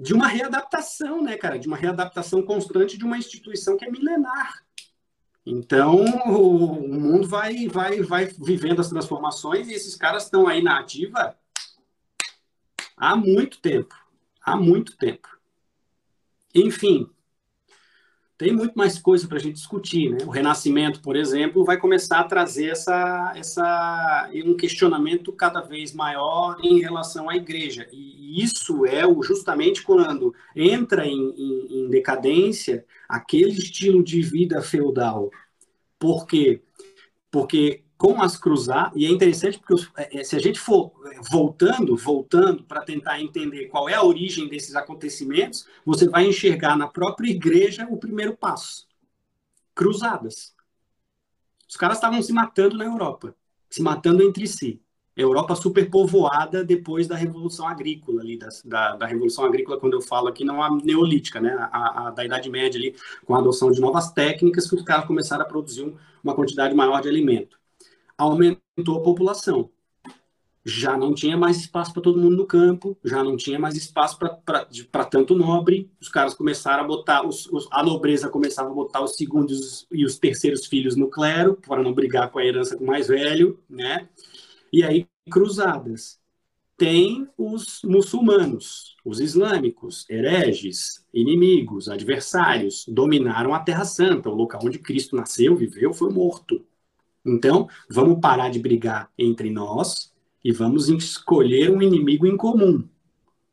de 0.01 0.13
uma 0.13 0.27
readaptação, 0.27 1.23
né, 1.23 1.37
cara? 1.37 1.57
De 1.57 1.67
uma 1.67 1.77
readaptação 1.77 2.41
constante 2.41 2.97
de 2.97 3.05
uma 3.05 3.17
instituição 3.17 3.77
que 3.77 3.85
é 3.85 3.89
milenar. 3.89 4.65
Então, 5.45 6.03
o, 6.25 6.87
mundo 6.87 7.27
vai, 7.27 7.67
vai, 7.67 8.01
vai 8.01 8.25
vivendo 8.25 8.81
as 8.81 8.89
transformações 8.89 9.67
e 9.67 9.73
esses 9.73 9.95
caras 9.95 10.23
estão 10.23 10.47
aí 10.47 10.61
na 10.61 10.79
ativa 10.79 11.37
há 12.97 13.15
muito 13.15 13.59
tempo. 13.61 13.95
Há 14.41 14.57
muito 14.57 14.97
tempo. 14.97 15.29
Enfim, 16.53 17.09
tem 18.37 18.51
muito 18.51 18.73
mais 18.75 18.99
coisa 18.99 19.27
para 19.27 19.37
a 19.37 19.39
gente 19.39 19.55
discutir. 19.55 20.09
Né? 20.09 20.17
O 20.25 20.29
Renascimento, 20.29 21.01
por 21.01 21.15
exemplo, 21.15 21.63
vai 21.63 21.77
começar 21.77 22.19
a 22.19 22.23
trazer 22.25 22.71
essa, 22.71 23.33
essa, 23.35 24.29
um 24.45 24.57
questionamento 24.57 25.31
cada 25.31 25.61
vez 25.61 25.93
maior 25.93 26.57
em 26.61 26.79
relação 26.79 27.29
à 27.29 27.37
igreja. 27.37 27.87
E 27.93 28.43
isso 28.43 28.85
é 28.85 29.07
o, 29.07 29.23
justamente 29.23 29.83
quando 29.83 30.35
entra 30.53 31.05
em, 31.05 31.33
em, 31.37 31.67
em 31.79 31.89
decadência 31.89 32.85
aquele 33.07 33.51
estilo 33.51 34.03
de 34.03 34.21
vida 34.21 34.61
feudal. 34.61 35.31
Por 35.97 36.27
quê? 36.27 36.61
Porque 37.31 37.84
com 37.97 38.21
as 38.21 38.37
cruzadas, 38.37 38.93
e 38.95 39.05
é 39.05 39.09
interessante 39.09 39.59
porque 39.59 39.85
é, 39.95 40.19
é, 40.19 40.23
se 40.23 40.35
a 40.35 40.39
gente 40.39 40.59
for 40.59 40.91
é, 41.05 41.19
voltando, 41.29 41.95
voltando 41.95 42.63
para 42.63 42.81
tentar 42.81 43.21
entender 43.21 43.67
qual 43.67 43.87
é 43.87 43.93
a 43.93 44.03
origem 44.03 44.47
desses 44.49 44.75
acontecimentos, 44.75 45.65
você 45.85 46.07
vai 46.07 46.25
enxergar 46.25 46.77
na 46.77 46.87
própria 46.87 47.29
igreja 47.29 47.87
o 47.89 47.97
primeiro 47.97 48.35
passo. 48.35 48.85
Cruzadas. 49.73 50.53
Os 51.67 51.77
caras 51.77 51.97
estavam 51.97 52.21
se 52.21 52.33
matando 52.33 52.77
na 52.77 52.85
Europa, 52.85 53.35
se 53.69 53.81
matando 53.81 54.23
entre 54.23 54.45
si. 54.47 54.81
Europa 55.15 55.55
superpovoada 55.55 56.61
depois 56.61 57.07
da 57.07 57.15
Revolução 57.15 57.65
Agrícola, 57.65 58.21
ali, 58.21 58.37
da, 58.37 58.49
da, 58.65 58.95
da, 58.97 59.05
Revolução 59.05 59.45
Agrícola, 59.45 59.79
quando 59.79 59.93
eu 59.93 60.01
falo 60.01 60.27
aqui, 60.27 60.43
não 60.43 60.61
a 60.61 60.69
neolítica, 60.69 61.39
né? 61.39 61.55
A, 61.71 62.07
a, 62.07 62.11
da 62.11 62.25
Idade 62.25 62.49
Média 62.49 62.77
ali, 62.77 62.93
com 63.25 63.33
a 63.33 63.39
adoção 63.39 63.71
de 63.71 63.79
novas 63.79 64.11
técnicas, 64.11 64.69
que 64.69 64.75
os 64.75 64.83
caras 64.83 65.05
começaram 65.05 65.43
a 65.43 65.47
produzir 65.47 65.95
uma 66.21 66.35
quantidade 66.35 66.75
maior 66.75 67.01
de 67.01 67.07
alimento 67.07 67.57
aumentou 68.17 68.97
a 68.97 69.03
população. 69.03 69.69
Já 70.67 70.97
não 70.97 71.13
tinha 71.13 71.37
mais 71.37 71.57
espaço 71.57 71.93
para 71.93 72.01
todo 72.01 72.19
mundo 72.19 72.37
no 72.37 72.47
campo, 72.47 72.97
já 73.05 73.23
não 73.23 73.37
tinha 73.37 73.59
mais 73.59 73.75
espaço 73.75 74.17
para 74.17 75.05
tanto 75.05 75.35
nobre. 75.35 75.91
Os 76.01 76.09
caras 76.09 76.33
começaram 76.33 76.83
a 76.83 76.87
botar, 76.87 77.23
os, 77.23 77.45
os, 77.51 77.67
a 77.71 77.83
nobreza 77.83 78.29
começava 78.29 78.71
a 78.71 78.73
botar 78.73 79.03
os 79.03 79.15
segundos 79.15 79.85
e 79.91 80.03
os 80.03 80.17
terceiros 80.17 80.65
filhos 80.65 80.95
no 80.95 81.07
clero, 81.07 81.55
para 81.67 81.83
não 81.83 81.93
brigar 81.93 82.31
com 82.31 82.39
a 82.39 82.45
herança 82.45 82.75
com 82.75 82.83
o 82.83 82.87
mais 82.87 83.07
velho, 83.07 83.59
né? 83.69 84.09
E 84.73 84.83
aí, 84.83 85.07
cruzadas. 85.29 86.19
Tem 86.77 87.27
os 87.37 87.81
muçulmanos, 87.83 88.97
os 89.05 89.19
islâmicos, 89.19 90.09
hereges, 90.09 91.05
inimigos, 91.13 91.87
adversários, 91.87 92.85
dominaram 92.87 93.53
a 93.53 93.59
Terra 93.59 93.85
Santa, 93.85 94.29
o 94.29 94.35
local 94.35 94.59
onde 94.63 94.79
Cristo 94.79 95.15
nasceu, 95.15 95.55
viveu, 95.55 95.93
foi 95.93 96.11
morto. 96.11 96.65
Então, 97.25 97.67
vamos 97.89 98.19
parar 98.19 98.49
de 98.49 98.59
brigar 98.59 99.09
entre 99.17 99.49
nós 99.49 100.13
e 100.43 100.51
vamos 100.51 100.89
escolher 100.89 101.71
um 101.71 101.81
inimigo 101.81 102.27
em 102.27 102.37
comum. 102.37 102.87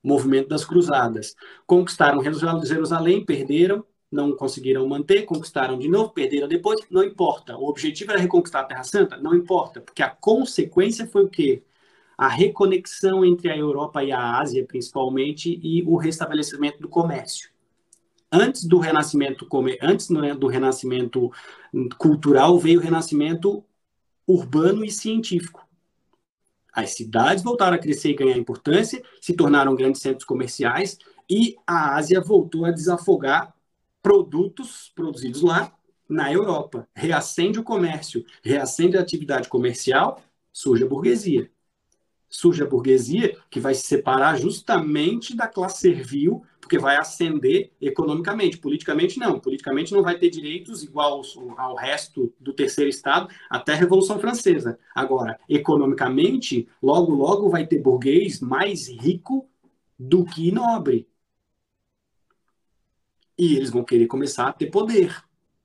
Movimento 0.03 0.49
das 0.49 0.64
Cruzadas. 0.64 1.35
Conquistaram 1.66 2.20
Jerusalém, 2.23 3.25
perderam, 3.25 3.85
não 4.11 4.37
conseguiram 4.37 4.87
manter, 4.87 5.23
conquistaram 5.23 5.79
de 5.79 5.89
novo, 5.89 6.11
perderam 6.11 6.47
depois, 6.47 6.81
não 6.91 7.03
importa. 7.03 7.57
O 7.57 7.68
objetivo 7.68 8.11
era 8.11 8.20
reconquistar 8.20 8.61
a 8.61 8.64
Terra 8.64 8.85
Santa? 8.85 9.16
Não 9.16 9.35
importa, 9.35 9.81
porque 9.81 10.03
a 10.03 10.11
consequência 10.11 11.07
foi 11.07 11.25
o 11.25 11.29
quê? 11.29 11.62
A 12.18 12.29
reconexão 12.29 13.25
entre 13.25 13.51
a 13.51 13.57
Europa 13.57 14.05
e 14.05 14.12
a 14.12 14.39
Ásia, 14.39 14.66
principalmente, 14.66 15.59
e 15.62 15.83
o 15.85 15.97
restabelecimento 15.97 16.79
do 16.79 16.89
comércio. 16.89 17.51
Antes 18.35 18.64
do 18.64 18.78
renascimento, 18.78 19.47
antes 19.83 20.09
né, 20.09 20.35
do 20.35 20.47
renascimento 20.47 21.30
cultural, 21.99 22.59
veio 22.59 22.80
o 22.80 22.83
renascimento 22.83 23.62
urbano 24.26 24.83
e 24.85 24.91
científico. 24.91 25.68
As 26.72 26.95
cidades 26.95 27.45
voltaram 27.45 27.76
a 27.76 27.78
crescer 27.78 28.11
e 28.11 28.14
ganhar 28.14 28.39
importância, 28.39 29.03
se 29.20 29.35
tornaram 29.35 29.76
grandes 29.76 30.01
centros 30.01 30.24
comerciais 30.24 30.97
e 31.28 31.57
a 31.66 31.95
Ásia 31.97 32.22
voltou 32.22 32.64
a 32.64 32.70
desafogar 32.70 33.55
produtos 34.03 34.91
produzidos 34.95 35.43
lá 35.43 35.70
na 36.09 36.33
Europa. 36.33 36.89
Reacende 36.95 37.61
o 37.61 37.62
comércio, 37.62 38.24
reacende 38.43 38.97
a 38.97 39.03
atividade 39.03 39.49
comercial, 39.49 40.22
surge 40.51 40.85
a 40.85 40.89
burguesia 40.89 41.51
surge 42.33 42.62
a 42.62 42.66
burguesia, 42.66 43.37
que 43.51 43.61
vai 43.61 43.74
se 43.74 43.83
separar 43.83 44.41
justamente 44.41 45.37
da 45.37 45.47
classe 45.47 45.80
servil, 45.80 46.43
porque 46.73 46.79
vai 46.79 46.97
ascender 46.97 47.70
economicamente. 47.79 48.57
Politicamente, 48.57 49.18
não. 49.18 49.39
Politicamente 49.39 49.93
não 49.93 50.03
vai 50.03 50.18
ter 50.18 50.31
direitos 50.31 50.83
igual 50.83 51.20
ao 51.59 51.77
resto 51.77 52.33
do 52.41 52.55
terceiro 52.55 52.89
Estado 52.89 53.29
até 53.51 53.75
a 53.75 53.77
Revolução 53.77 54.18
Francesa. 54.18 54.79
Agora, 54.95 55.39
economicamente, 55.47 56.66
logo, 56.83 57.12
logo 57.12 57.51
vai 57.51 57.66
ter 57.66 57.79
burguês 57.79 58.41
mais 58.41 58.89
rico 58.89 59.47
do 59.99 60.25
que 60.25 60.51
nobre. 60.51 61.07
E 63.37 63.55
eles 63.55 63.68
vão 63.68 63.85
querer 63.85 64.07
começar 64.07 64.49
a 64.49 64.53
ter 64.55 64.70
poder. 64.70 65.14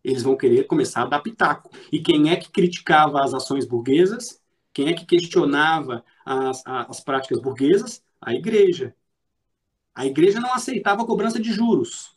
Eles 0.04 0.24
vão 0.24 0.36
querer 0.36 0.66
começar 0.66 1.04
a 1.04 1.06
dar 1.06 1.22
pitaco. 1.22 1.70
E 1.90 2.02
quem 2.02 2.32
é 2.32 2.36
que 2.36 2.52
criticava 2.52 3.24
as 3.24 3.34
ações 3.34 3.66
burguesas? 3.66 4.42
Quem 4.74 4.90
é 4.90 4.94
que 4.94 5.06
questionava 5.06 6.04
as, 6.26 6.62
as 6.66 7.00
práticas 7.00 7.40
burguesas? 7.40 8.04
A 8.20 8.34
igreja. 8.34 8.94
A 9.98 10.06
igreja 10.06 10.40
não 10.40 10.54
aceitava 10.54 11.02
a 11.02 11.06
cobrança 11.08 11.40
de 11.40 11.52
juros, 11.52 12.16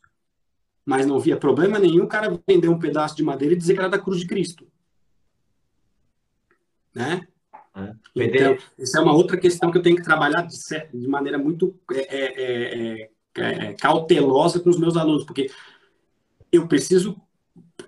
mas 0.84 1.06
não 1.06 1.16
havia 1.16 1.34
problema 1.34 1.78
nenhum 1.78 2.04
o 2.04 2.06
cara 2.08 2.38
vender 2.46 2.68
um 2.68 2.78
pedaço 2.78 3.16
de 3.16 3.22
madeira 3.22 3.54
e 3.54 3.56
dizer 3.56 3.72
que 3.72 3.80
era 3.80 3.88
da 3.88 3.98
cruz 3.98 4.20
de 4.20 4.26
Cristo. 4.26 4.70
Né? 6.94 7.26
É. 7.74 7.94
Então, 8.14 8.58
essa 8.78 8.98
é 8.98 9.00
uma 9.00 9.14
outra 9.14 9.38
questão 9.38 9.70
que 9.70 9.78
eu 9.78 9.82
tenho 9.82 9.96
que 9.96 10.02
trabalhar 10.02 10.42
de, 10.42 10.58
de 10.92 11.08
maneira 11.08 11.38
muito 11.38 11.74
é 11.90 12.00
é, 12.00 12.42
é, 12.42 13.10
é, 13.38 13.68
é, 13.68 13.72
cautelosa 13.72 14.60
com 14.60 14.68
os 14.68 14.78
meus 14.78 14.98
alunos, 14.98 15.24
porque 15.24 15.50
eu 16.52 16.68
preciso 16.68 17.18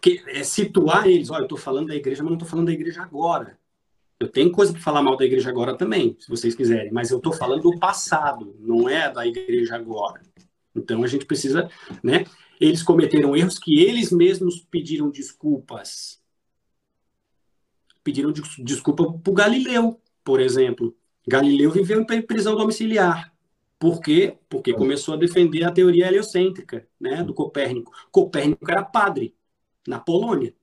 que, 0.00 0.22
situar 0.42 1.06
eles. 1.06 1.28
Olha, 1.28 1.42
eu 1.42 1.46
estou 1.46 1.58
falando 1.58 1.88
da 1.88 1.94
igreja, 1.94 2.22
mas 2.22 2.30
não 2.30 2.38
estou 2.38 2.48
falando 2.48 2.68
da 2.68 2.72
igreja 2.72 3.02
agora. 3.02 3.58
Eu 4.22 4.28
tenho 4.28 4.52
coisa 4.52 4.72
para 4.72 4.80
falar 4.80 5.02
mal 5.02 5.16
da 5.16 5.24
igreja 5.24 5.50
agora 5.50 5.76
também, 5.76 6.16
se 6.20 6.28
vocês 6.28 6.54
quiserem, 6.54 6.92
mas 6.92 7.10
eu 7.10 7.16
estou 7.16 7.32
falando 7.32 7.62
do 7.62 7.76
passado, 7.76 8.54
não 8.60 8.88
é 8.88 9.12
da 9.12 9.26
igreja 9.26 9.74
agora. 9.74 10.22
Então 10.76 11.02
a 11.02 11.08
gente 11.08 11.26
precisa, 11.26 11.68
né? 12.04 12.24
Eles 12.60 12.84
cometeram 12.84 13.36
erros 13.36 13.58
que 13.58 13.80
eles 13.80 14.12
mesmos 14.12 14.64
pediram 14.70 15.10
desculpas. 15.10 16.22
Pediram 18.04 18.32
desculpa 18.60 19.12
para 19.12 19.30
o 19.32 19.34
Galileu, 19.34 20.00
por 20.22 20.38
exemplo. 20.38 20.96
Galileu 21.26 21.72
viveu 21.72 22.00
em 22.00 22.22
prisão 22.22 22.54
domiciliar. 22.54 23.34
Por 23.76 24.00
quê? 24.00 24.38
Porque 24.48 24.72
começou 24.72 25.14
a 25.14 25.16
defender 25.16 25.64
a 25.64 25.72
teoria 25.72 26.06
heliocêntrica, 26.06 26.86
né, 27.00 27.24
do 27.24 27.34
Copérnico. 27.34 27.90
Copérnico 28.12 28.70
era 28.70 28.84
padre 28.84 29.34
na 29.84 29.98
Polônia. 29.98 30.54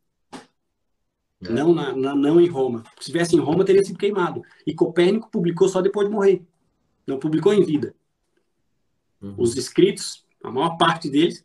É. 1.42 1.50
Não, 1.50 1.74
na, 1.74 1.96
na, 1.96 2.16
não 2.16 2.40
em 2.40 2.48
Roma. 2.48 2.84
Se 2.96 3.02
estivesse 3.02 3.36
em 3.36 3.40
Roma, 3.40 3.64
teria 3.64 3.84
sido 3.84 3.98
queimado. 3.98 4.42
E 4.66 4.74
Copérnico 4.74 5.30
publicou 5.32 5.68
só 5.70 5.82
depois 5.82 6.08
de 6.08 6.14
morrer. 6.14 6.42
Não 7.08 7.18
publicou 7.18 7.54
em 7.54 7.64
vida. 7.64 7.96
Uhum. 9.22 9.36
Os 9.38 9.56
escritos, 9.56 10.26
a 10.44 10.52
maior 10.52 10.78
parte 10.78 11.10
deles, 11.10 11.44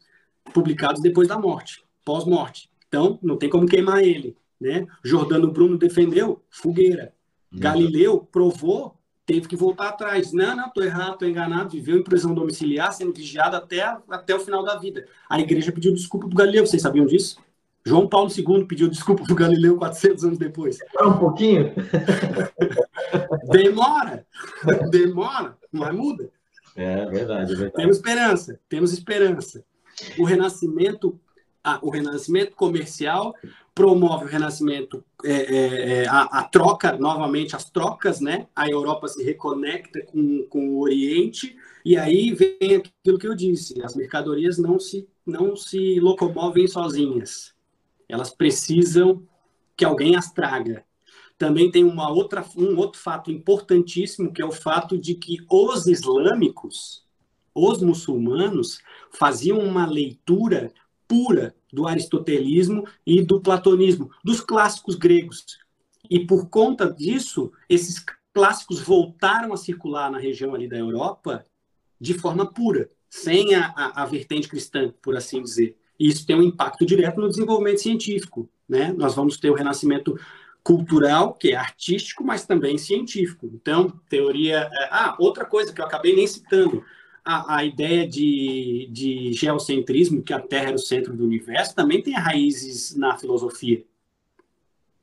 publicados 0.52 1.00
depois 1.00 1.28
da 1.28 1.38
morte, 1.38 1.84
pós-morte. 2.04 2.70
Então, 2.88 3.18
não 3.22 3.36
tem 3.36 3.48
como 3.48 3.66
queimar 3.66 4.02
ele. 4.02 4.36
Né? 4.60 4.86
Jordano 5.02 5.50
Bruno 5.50 5.78
defendeu, 5.78 6.42
fogueira. 6.50 7.12
Uhum. 7.52 7.60
Galileu 7.60 8.18
provou, 8.20 8.96
teve 9.24 9.48
que 9.48 9.56
voltar 9.56 9.88
atrás. 9.88 10.32
Não, 10.32 10.56
não, 10.56 10.66
estou 10.66 10.84
errado, 10.84 11.14
estou 11.14 11.28
enganado. 11.28 11.70
Viveu 11.70 11.98
em 11.98 12.04
prisão 12.04 12.34
domiciliar, 12.34 12.92
sendo 12.92 13.12
vigiado 13.12 13.56
até, 13.56 13.82
até 14.08 14.34
o 14.34 14.40
final 14.40 14.64
da 14.64 14.76
vida. 14.76 15.06
A 15.28 15.40
igreja 15.40 15.72
pediu 15.72 15.94
desculpa 15.94 16.28
para 16.28 16.44
Galileu. 16.44 16.66
Vocês 16.66 16.82
sabiam 16.82 17.06
disso? 17.06 17.36
João 17.86 18.08
Paulo 18.08 18.30
II 18.30 18.64
pediu 18.64 18.88
desculpa 18.88 19.24
para 19.24 19.32
o 19.32 19.36
Galileu 19.36 19.76
400 19.76 20.24
anos 20.24 20.38
depois. 20.38 20.78
É 20.98 21.04
um 21.04 21.18
pouquinho? 21.18 21.72
Demora, 23.50 24.26
demora, 24.90 25.56
mas 25.70 25.94
muda. 25.94 26.30
É 26.74 27.06
verdade, 27.06 27.52
é 27.52 27.56
verdade. 27.56 27.74
Temos 27.74 27.96
esperança, 27.96 28.60
temos 28.68 28.92
esperança. 28.92 29.64
O 30.18 30.24
renascimento, 30.24 31.20
ah, 31.62 31.78
o 31.82 31.90
renascimento 31.90 32.56
comercial 32.56 33.34
promove 33.74 34.24
o 34.24 34.28
renascimento, 34.28 35.04
é, 35.24 35.32
é, 35.32 35.92
é, 36.02 36.08
a, 36.08 36.22
a, 36.22 36.44
troca, 36.44 36.96
novamente 36.96 37.54
as 37.54 37.70
trocas, 37.70 38.20
né? 38.20 38.46
A 38.56 38.68
Europa 38.68 39.08
se 39.08 39.22
reconecta 39.22 40.00
com, 40.06 40.44
com 40.48 40.70
o 40.70 40.80
Oriente 40.80 41.56
e 41.84 41.96
aí 41.96 42.32
vem 42.32 42.76
aquilo 42.76 43.18
que 43.18 43.28
eu 43.28 43.34
disse: 43.34 43.80
as 43.82 43.94
mercadorias 43.94 44.58
não 44.58 44.78
se 44.78 45.08
não 45.26 45.54
se 45.56 46.00
locomovem 46.00 46.66
sozinhas 46.66 47.53
elas 48.14 48.30
precisam 48.30 49.26
que 49.76 49.84
alguém 49.84 50.16
as 50.16 50.32
traga. 50.32 50.84
também 51.36 51.68
tem 51.68 51.82
uma 51.82 52.08
outra, 52.10 52.44
um 52.56 52.76
outro 52.78 53.00
fato 53.00 53.30
importantíssimo, 53.30 54.32
que 54.32 54.40
é 54.40 54.46
o 54.46 54.52
fato 54.52 54.96
de 54.96 55.16
que 55.16 55.38
os 55.50 55.88
islâmicos, 55.88 57.04
os 57.52 57.82
muçulmanos, 57.82 58.78
faziam 59.10 59.58
uma 59.58 59.84
leitura 59.84 60.72
pura 61.08 61.54
do 61.72 61.88
aristotelismo 61.88 62.86
e 63.04 63.20
do 63.20 63.40
platonismo, 63.40 64.10
dos 64.24 64.40
clássicos 64.40 64.94
gregos. 64.94 65.44
E 66.08 66.24
por 66.24 66.48
conta 66.48 66.92
disso, 66.92 67.50
esses 67.68 68.04
clássicos 68.32 68.80
voltaram 68.80 69.52
a 69.52 69.56
circular 69.56 70.10
na 70.10 70.18
região 70.18 70.54
ali 70.54 70.68
da 70.68 70.78
Europa 70.78 71.44
de 72.00 72.14
forma 72.14 72.46
pura, 72.46 72.88
sem 73.10 73.54
a, 73.56 73.74
a, 73.76 74.02
a 74.02 74.06
vertente 74.06 74.48
cristã, 74.48 74.92
por 75.02 75.16
assim 75.16 75.42
dizer. 75.42 75.76
E 75.98 76.08
isso 76.08 76.26
tem 76.26 76.36
um 76.36 76.42
impacto 76.42 76.84
direto 76.84 77.20
no 77.20 77.28
desenvolvimento 77.28 77.80
científico. 77.80 78.48
Né? 78.68 78.92
Nós 78.96 79.14
vamos 79.14 79.36
ter 79.36 79.50
o 79.50 79.54
renascimento 79.54 80.18
cultural, 80.62 81.34
que 81.34 81.52
é 81.52 81.56
artístico, 81.56 82.24
mas 82.24 82.46
também 82.46 82.78
científico. 82.78 83.50
Então, 83.52 83.92
teoria. 84.08 84.68
É, 84.72 84.88
ah, 84.90 85.16
outra 85.18 85.44
coisa 85.44 85.72
que 85.72 85.80
eu 85.80 85.84
acabei 85.84 86.16
nem 86.16 86.26
citando. 86.26 86.82
A, 87.26 87.56
a 87.56 87.64
ideia 87.64 88.06
de, 88.06 88.86
de 88.92 89.32
geocentrismo, 89.32 90.22
que 90.22 90.34
a 90.34 90.40
Terra 90.40 90.66
era 90.66 90.76
o 90.76 90.78
centro 90.78 91.16
do 91.16 91.24
universo, 91.24 91.74
também 91.74 92.02
tem 92.02 92.12
raízes 92.12 92.94
na 92.94 93.16
filosofia. 93.16 93.82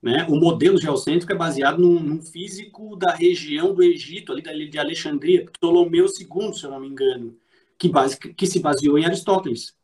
Né? 0.02 0.26
O 0.30 0.36
modelo 0.36 0.80
geocêntrico 0.80 1.32
é 1.32 1.36
baseado 1.36 1.80
num, 1.80 2.00
num, 2.00 2.22
físico 2.22 2.96
da 2.96 3.14
região 3.14 3.74
do 3.74 3.84
Egito, 3.84 4.32
ali 4.32 4.68
de 4.68 4.80
Alexandria, 4.80 5.46
Ptolomeu 5.46 6.06
II, 6.06 6.54
se 6.54 6.64
eu 6.64 6.72
não 6.72 6.80
me 6.80 6.88
engano, 6.88 7.36
que, 7.78 7.88
base, 7.90 8.18
que 8.18 8.48
se 8.48 8.60
baseou 8.60 8.98
em 8.98 9.06
Aristóteles, 9.06 9.76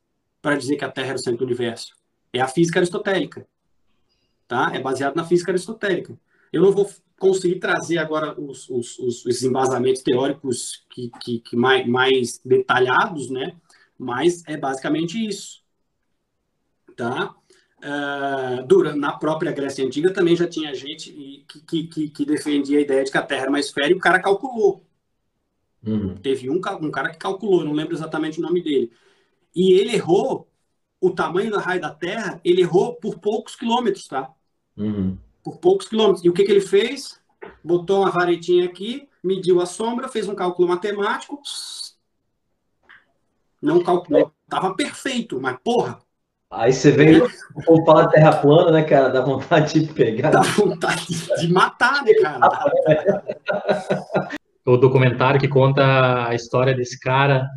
para 0.41 0.55
dizer 0.55 0.77
que 0.77 0.85
a 0.85 0.91
Terra 0.91 1.09
era 1.09 1.17
o 1.17 1.19
centro 1.19 1.39
do 1.39 1.45
universo. 1.45 1.95
É 2.33 2.39
a 2.39 2.47
física 2.47 2.79
aristotélica 2.79 3.47
tá? 4.47 4.71
É 4.73 4.79
baseado 4.79 5.15
na 5.15 5.25
física 5.25 5.51
aristotélica. 5.51 6.17
Eu 6.51 6.61
não 6.61 6.71
vou 6.71 6.89
conseguir 7.19 7.59
trazer 7.59 7.97
agora 7.97 8.39
os, 8.39 8.69
os, 8.69 8.97
os, 8.99 9.25
os 9.25 9.43
embasamentos 9.43 10.01
teóricos 10.01 10.85
que, 10.89 11.11
que, 11.21 11.39
que 11.39 11.55
mais, 11.55 11.85
mais, 11.85 12.39
detalhados, 12.43 13.29
né? 13.29 13.55
Mas 13.97 14.43
é 14.47 14.55
basicamente 14.55 15.23
isso, 15.23 15.63
tá? 16.95 17.35
Uh, 17.79 18.65
durante, 18.65 18.97
na 18.97 19.11
própria 19.13 19.51
Grécia 19.51 19.85
Antiga 19.85 20.11
também 20.11 20.35
já 20.35 20.47
tinha 20.47 20.73
gente 20.73 21.45
que, 21.47 21.87
que, 21.87 22.09
que, 22.09 22.25
defendia 22.25 22.79
a 22.79 22.81
ideia 22.81 23.03
de 23.03 23.11
que 23.11 23.17
a 23.17 23.21
Terra 23.21 23.41
era 23.41 23.49
uma 23.49 23.59
esfera 23.59 23.89
e 23.89 23.93
o 23.93 23.99
cara 23.99 24.19
calculou. 24.19 24.83
Uhum. 25.85 26.15
Teve 26.17 26.49
um, 26.49 26.55
um 26.55 26.91
cara 26.91 27.09
que 27.09 27.17
calculou, 27.17 27.63
não 27.63 27.73
lembro 27.73 27.95
exatamente 27.95 28.39
o 28.39 28.41
nome 28.41 28.63
dele. 28.63 28.91
E 29.57 29.73
ele 29.73 29.95
errou 29.95 30.47
o 31.01 31.09
tamanho 31.09 31.49
da 31.49 31.59
raio 31.59 31.81
da 31.81 31.89
Terra, 31.89 32.39
ele 32.45 32.61
errou 32.61 32.93
por 32.93 33.17
poucos 33.17 33.55
quilômetros, 33.55 34.07
tá? 34.07 34.31
Uhum. 34.77 35.17
Por 35.43 35.57
poucos 35.57 35.87
quilômetros. 35.87 36.23
E 36.23 36.29
o 36.29 36.33
que, 36.33 36.43
que 36.43 36.51
ele 36.51 36.61
fez? 36.61 37.19
Botou 37.63 38.01
uma 38.01 38.11
varetinha 38.11 38.65
aqui, 38.65 39.09
mediu 39.23 39.59
a 39.59 39.65
sombra, 39.65 40.07
fez 40.07 40.29
um 40.29 40.35
cálculo 40.35 40.67
matemático. 40.67 41.41
Não 43.59 43.83
calculou. 43.83 44.31
Tava 44.47 44.75
perfeito, 44.75 45.41
mas 45.41 45.57
porra. 45.63 45.97
Aí 46.51 46.71
você 46.71 46.91
vem 46.91 47.19
o 47.19 47.63
povo 47.65 47.83
fala 47.83 48.05
de 48.05 48.11
terra 48.11 48.37
plana, 48.37 48.71
né, 48.71 48.83
cara? 48.83 49.09
Dá 49.09 49.21
vontade 49.21 49.79
de 49.79 49.91
pegar. 49.91 50.29
Dá 50.29 50.41
vontade 50.41 51.07
de 51.39 51.51
matar, 51.51 52.03
né, 52.03 52.13
cara? 52.21 52.47
o 54.63 54.77
documentário 54.77 55.39
que 55.39 55.47
conta 55.47 56.27
a 56.27 56.35
história 56.35 56.75
desse 56.75 56.99
cara. 56.99 57.49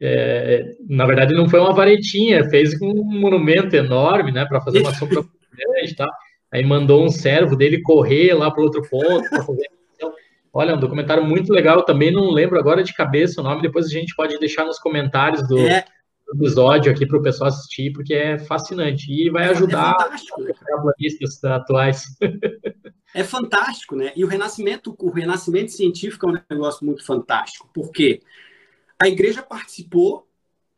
É, 0.00 0.76
na 0.88 1.04
verdade, 1.04 1.34
não 1.34 1.48
foi 1.48 1.60
uma 1.60 1.74
varetinha, 1.74 2.48
fez 2.48 2.80
um 2.80 3.04
monumento 3.04 3.76
enorme, 3.76 4.32
né, 4.32 4.46
para 4.46 4.60
fazer 4.60 4.80
uma 4.80 4.94
sombra 4.94 5.22
grande 5.52 5.92
e 5.92 5.94
tal. 5.94 6.10
Aí 6.52 6.64
mandou 6.64 7.04
um 7.04 7.10
servo 7.10 7.54
dele 7.54 7.82
correr 7.82 8.34
lá 8.34 8.50
para 8.50 8.62
outro 8.62 8.82
ponto. 8.88 9.28
Fazer... 9.28 9.68
Então, 9.94 10.12
olha, 10.52 10.74
um 10.74 10.80
documentário 10.80 11.24
muito 11.24 11.52
legal. 11.52 11.84
Também 11.84 12.10
não 12.10 12.30
lembro 12.30 12.58
agora 12.58 12.82
de 12.82 12.94
cabeça 12.94 13.40
o 13.40 13.44
nome. 13.44 13.62
Depois 13.62 13.86
a 13.86 13.90
gente 13.90 14.14
pode 14.16 14.38
deixar 14.38 14.64
nos 14.64 14.78
comentários 14.78 15.46
do, 15.46 15.58
é. 15.58 15.84
episódio 16.34 16.90
aqui 16.90 17.06
para 17.06 17.18
o 17.18 17.22
pessoal 17.22 17.50
assistir, 17.50 17.92
porque 17.92 18.14
é 18.14 18.38
fascinante 18.38 19.12
e 19.12 19.30
vai 19.30 19.44
é 19.44 19.50
ajudar 19.50 19.94
é 20.00 20.82
planistas 20.82 21.44
atuais. 21.44 22.04
É 23.12 23.24
fantástico, 23.24 23.96
né? 23.96 24.12
E 24.14 24.24
o 24.24 24.28
renascimento, 24.28 24.94
o 24.96 25.10
renascimento 25.10 25.72
científico 25.72 26.28
é 26.28 26.30
um 26.30 26.38
negócio 26.48 26.86
muito 26.86 27.04
fantástico. 27.04 27.68
Por 27.74 27.90
quê? 27.90 28.20
A 29.00 29.08
igreja 29.08 29.42
participou 29.42 30.28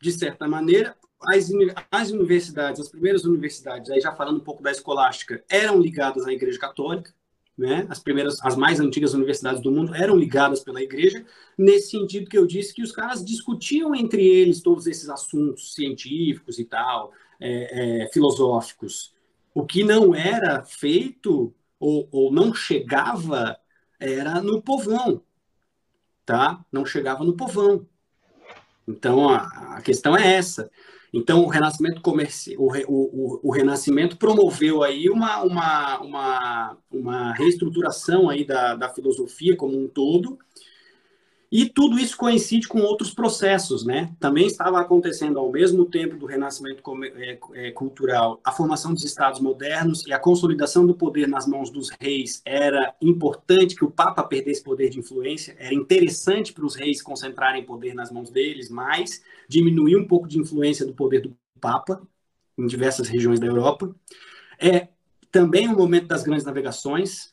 de 0.01 0.13
certa 0.13 0.49
maneira, 0.49 0.97
as, 1.29 1.51
as 1.91 2.11
universidades, 2.11 2.81
as 2.81 2.89
primeiras 2.89 3.25
universidades, 3.25 3.91
aí 3.91 4.01
já 4.01 4.13
falando 4.13 4.39
um 4.39 4.45
pouco 4.45 4.63
da 4.63 4.71
escolástica, 4.71 5.45
eram 5.49 5.81
ligadas 5.81 6.27
à 6.27 6.33
Igreja 6.33 6.59
Católica, 6.59 7.13
né? 7.57 7.87
As 7.89 7.99
primeiras, 7.99 8.45
as 8.45 8.57
mais 8.57 8.81
antigas 8.81 9.15
universidades 9.15 9.63
do 9.63 9.71
mundo 9.71 9.95
eram 9.95 10.17
ligadas 10.17 10.61
pela 10.61 10.83
Igreja, 10.83 11.25
nesse 11.57 11.91
sentido 11.91 12.29
que 12.29 12.39
eu 12.39 12.47
disse 12.47 12.75
que 12.75 12.83
os 12.83 12.91
caras 12.91 13.25
discutiam 13.25 13.95
entre 13.95 14.27
eles 14.27 14.61
todos 14.61 14.87
esses 14.87 15.09
assuntos 15.09 15.75
científicos 15.75 16.59
e 16.59 16.65
tal, 16.65 17.13
é, 17.41 18.05
é, 18.05 18.13
filosóficos. 18.13 19.15
O 19.55 19.67
que 19.67 19.85
não 19.85 20.15
era 20.15 20.65
feito 20.65 21.55
ou, 21.79 22.09
ou 22.11 22.33
não 22.33 22.55
chegava 22.55 23.57
era 24.01 24.41
no 24.41 24.63
povão, 24.63 25.23
tá? 26.25 26.65
Não 26.73 26.87
chegava 26.87 27.25
no 27.25 27.37
povão. 27.37 27.87
Então 28.87 29.29
a, 29.29 29.77
a 29.77 29.83
questão 29.83 30.17
é 30.17 30.35
essa. 30.35 30.71
Então, 31.15 31.43
o 31.43 31.49
renascimento 31.49 32.01
comercial, 32.01 32.57
o, 32.59 32.69
o, 32.89 33.41
o, 33.43 33.53
renascimento 33.53 34.17
promoveu 34.17 34.83
aí 34.83 35.11
uma, 35.11 35.43
uma, 35.43 36.01
uma, 36.01 36.79
uma 36.91 37.33
reestruturação 37.35 38.31
aí 38.31 38.47
da, 38.47 38.75
da 38.75 38.89
filosofia 38.89 39.55
como 39.55 39.79
um 39.79 39.87
todo, 39.87 40.39
e 41.53 41.69
tudo 41.69 41.99
isso 41.99 42.17
coincide 42.17 42.67
com 42.67 42.81
outros 42.81 43.11
processos, 43.11 43.85
né? 43.85 44.11
Também 44.19 44.47
estava 44.47 44.81
acontecendo 44.81 45.39
ao 45.39 45.53
mesmo 45.53 45.85
tempo 45.85 46.17
do 46.17 46.25
renascimento 46.25 46.83
é, 47.15 47.39
é, 47.53 47.71
cultural, 47.73 48.41
a 48.43 48.51
formação 48.51 48.95
dos 48.95 49.05
estados 49.05 49.39
modernos 49.39 50.07
e 50.07 50.15
a 50.15 50.19
consolidação 50.19 50.87
do 50.87 50.95
poder 50.95 51.29
nas 51.29 51.47
mãos 51.47 51.69
dos 51.69 51.91
reis. 52.01 52.41
Era 52.43 52.95
importante 53.03 53.77
que 53.77 53.85
o 53.85 53.91
Papa 53.91 54.23
perdesse 54.23 54.63
poder 54.65 54.89
de 54.89 54.99
influência, 54.99 55.55
era 55.59 55.75
interessante 55.75 56.55
para 56.55 56.65
os 56.65 56.75
reis 56.75 57.03
concentrarem 57.03 57.67
poder 57.67 57.93
nas 57.93 58.11
mãos 58.11 58.31
deles, 58.31 58.71
mas 58.71 59.23
diminuir 59.47 59.97
um 59.97 60.07
pouco 60.07 60.27
de 60.27 60.39
influência 60.39 60.87
do 60.87 60.95
poder 60.95 61.21
do 61.21 61.37
Papa 61.61 62.01
em 62.57 62.67
diversas 62.67 63.09
regiões 63.09 63.39
da 63.39 63.47
Europa. 63.47 63.95
É 64.59 64.89
também 65.31 65.69
o 65.69 65.77
momento 65.77 66.07
das 66.07 66.23
grandes 66.23 66.47
navegações, 66.47 67.32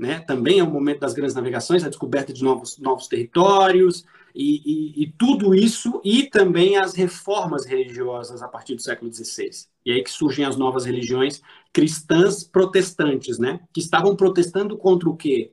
né? 0.00 0.18
Também 0.20 0.60
é 0.60 0.64
o 0.64 0.70
momento 0.70 1.00
das 1.00 1.12
grandes 1.12 1.34
navegações, 1.34 1.84
a 1.84 1.88
descoberta 1.90 2.32
de 2.32 2.42
novos, 2.42 2.78
novos 2.78 3.06
territórios 3.06 4.06
e, 4.34 4.62
e, 4.64 5.02
e, 5.02 5.12
tudo 5.12 5.54
isso, 5.54 6.00
e 6.02 6.22
também 6.22 6.78
as 6.78 6.94
reformas 6.94 7.66
religiosas 7.66 8.42
a 8.42 8.48
partir 8.48 8.74
do 8.74 8.80
século 8.80 9.12
XVI. 9.12 9.50
E 9.84 9.92
aí 9.92 10.02
que 10.02 10.10
surgem 10.10 10.46
as 10.46 10.56
novas 10.56 10.86
religiões 10.86 11.42
cristãs 11.70 12.42
protestantes, 12.42 13.38
né? 13.38 13.60
Que 13.74 13.80
estavam 13.80 14.16
protestando 14.16 14.74
contra 14.78 15.06
o 15.06 15.14
quê? 15.14 15.52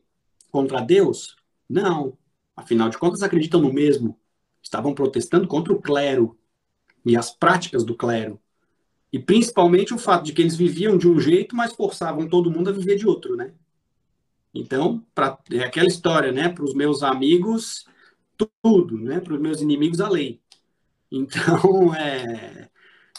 Contra 0.49 0.79
Deus? 0.79 1.35
Não. 1.69 2.17
Afinal 2.55 2.87
de 2.87 2.97
contas, 2.97 3.21
acreditam 3.21 3.59
no 3.59 3.73
mesmo. 3.73 4.17
Estavam 4.63 4.93
protestando 4.93 5.45
contra 5.45 5.73
o 5.73 5.81
clero 5.81 6.37
e 7.05 7.17
as 7.17 7.31
práticas 7.31 7.83
do 7.83 7.93
clero. 7.93 8.39
E 9.11 9.19
principalmente 9.19 9.93
o 9.93 9.97
fato 9.97 10.23
de 10.23 10.31
que 10.31 10.41
eles 10.41 10.55
viviam 10.55 10.97
de 10.97 11.09
um 11.09 11.19
jeito, 11.19 11.53
mas 11.53 11.73
forçavam 11.73 12.29
todo 12.29 12.49
mundo 12.49 12.69
a 12.69 12.73
viver 12.73 12.95
de 12.95 13.05
outro, 13.05 13.35
né? 13.35 13.53
Então, 14.59 15.03
pra, 15.13 15.37
é 15.51 15.59
aquela 15.59 15.87
história, 15.87 16.31
né? 16.31 16.49
Para 16.49 16.63
os 16.63 16.73
meus 16.73 17.03
amigos, 17.03 17.85
tudo, 18.61 18.97
né? 18.97 19.19
Para 19.19 19.33
os 19.33 19.39
meus 19.39 19.61
inimigos, 19.61 20.01
a 20.01 20.09
lei. 20.09 20.41
Então, 21.11 21.93
é, 21.95 22.69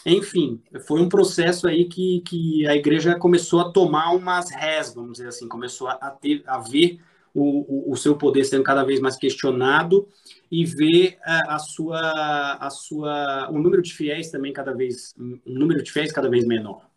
enfim, 0.05 0.61
foi 0.87 1.01
um 1.01 1.09
processo 1.09 1.67
aí 1.67 1.85
que, 1.85 2.21
que 2.21 2.67
a 2.67 2.75
igreja 2.75 3.15
começou 3.17 3.61
a 3.61 3.71
tomar 3.71 4.11
umas 4.11 4.49
rés, 4.51 4.93
vamos 4.93 5.13
dizer 5.13 5.27
assim, 5.27 5.47
começou 5.47 5.87
a, 5.87 6.11
ter, 6.11 6.43
a 6.47 6.59
ver 6.59 6.99
o, 7.33 7.89
o, 7.89 7.93
o 7.93 7.97
seu 7.97 8.17
poder 8.17 8.43
sendo 8.45 8.63
cada 8.63 8.83
vez 8.83 8.99
mais 8.99 9.15
questionado 9.17 10.07
e 10.51 10.65
ver 10.65 11.17
a, 11.23 11.55
a, 11.55 11.59
sua, 11.59 12.57
a 12.59 12.69
sua, 12.69 13.49
o 13.51 13.59
número 13.59 13.81
de 13.81 13.93
fiéis 13.93 14.31
também 14.31 14.53
cada 14.53 14.73
vez, 14.73 15.13
um 15.17 15.39
número 15.45 15.83
de 15.83 15.91
fiéis 15.91 16.11
cada 16.11 16.29
vez 16.29 16.45
menor. 16.45 16.88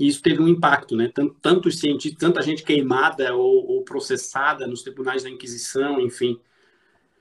E 0.00 0.08
isso 0.08 0.22
teve 0.22 0.42
um 0.42 0.48
impacto, 0.48 0.96
né? 0.96 1.10
Tanto, 1.14 1.36
tantos 1.42 1.78
cientistas, 1.78 2.18
tanta 2.18 2.40
gente 2.40 2.62
queimada 2.62 3.34
ou, 3.34 3.70
ou, 3.70 3.82
processada 3.82 4.66
nos 4.66 4.82
tribunais 4.82 5.24
da 5.24 5.28
Inquisição, 5.28 6.00
enfim. 6.00 6.40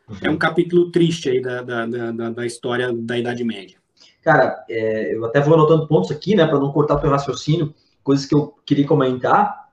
Uhum. 0.08 0.16
É 0.22 0.30
um 0.30 0.38
capítulo 0.38 0.90
triste 0.90 1.30
aí 1.30 1.42
da, 1.42 1.62
da, 1.62 1.86
da, 1.86 2.30
da 2.30 2.46
história 2.46 2.94
da 2.94 3.18
Idade 3.18 3.44
Média. 3.44 3.78
Cara, 4.24 4.64
é, 4.70 5.14
eu 5.14 5.26
até 5.26 5.42
vou 5.42 5.56
anotando 5.56 5.88
pontos 5.88 6.10
aqui, 6.10 6.36
né, 6.36 6.48
para 6.48 6.58
não 6.58 6.72
cortar 6.72 6.96
o 6.96 7.00
teu 7.02 7.10
raciocínio, 7.10 7.74
coisas 8.02 8.26
que 8.26 8.34
eu 8.34 8.56
queria 8.66 8.88
comentar. 8.88 9.68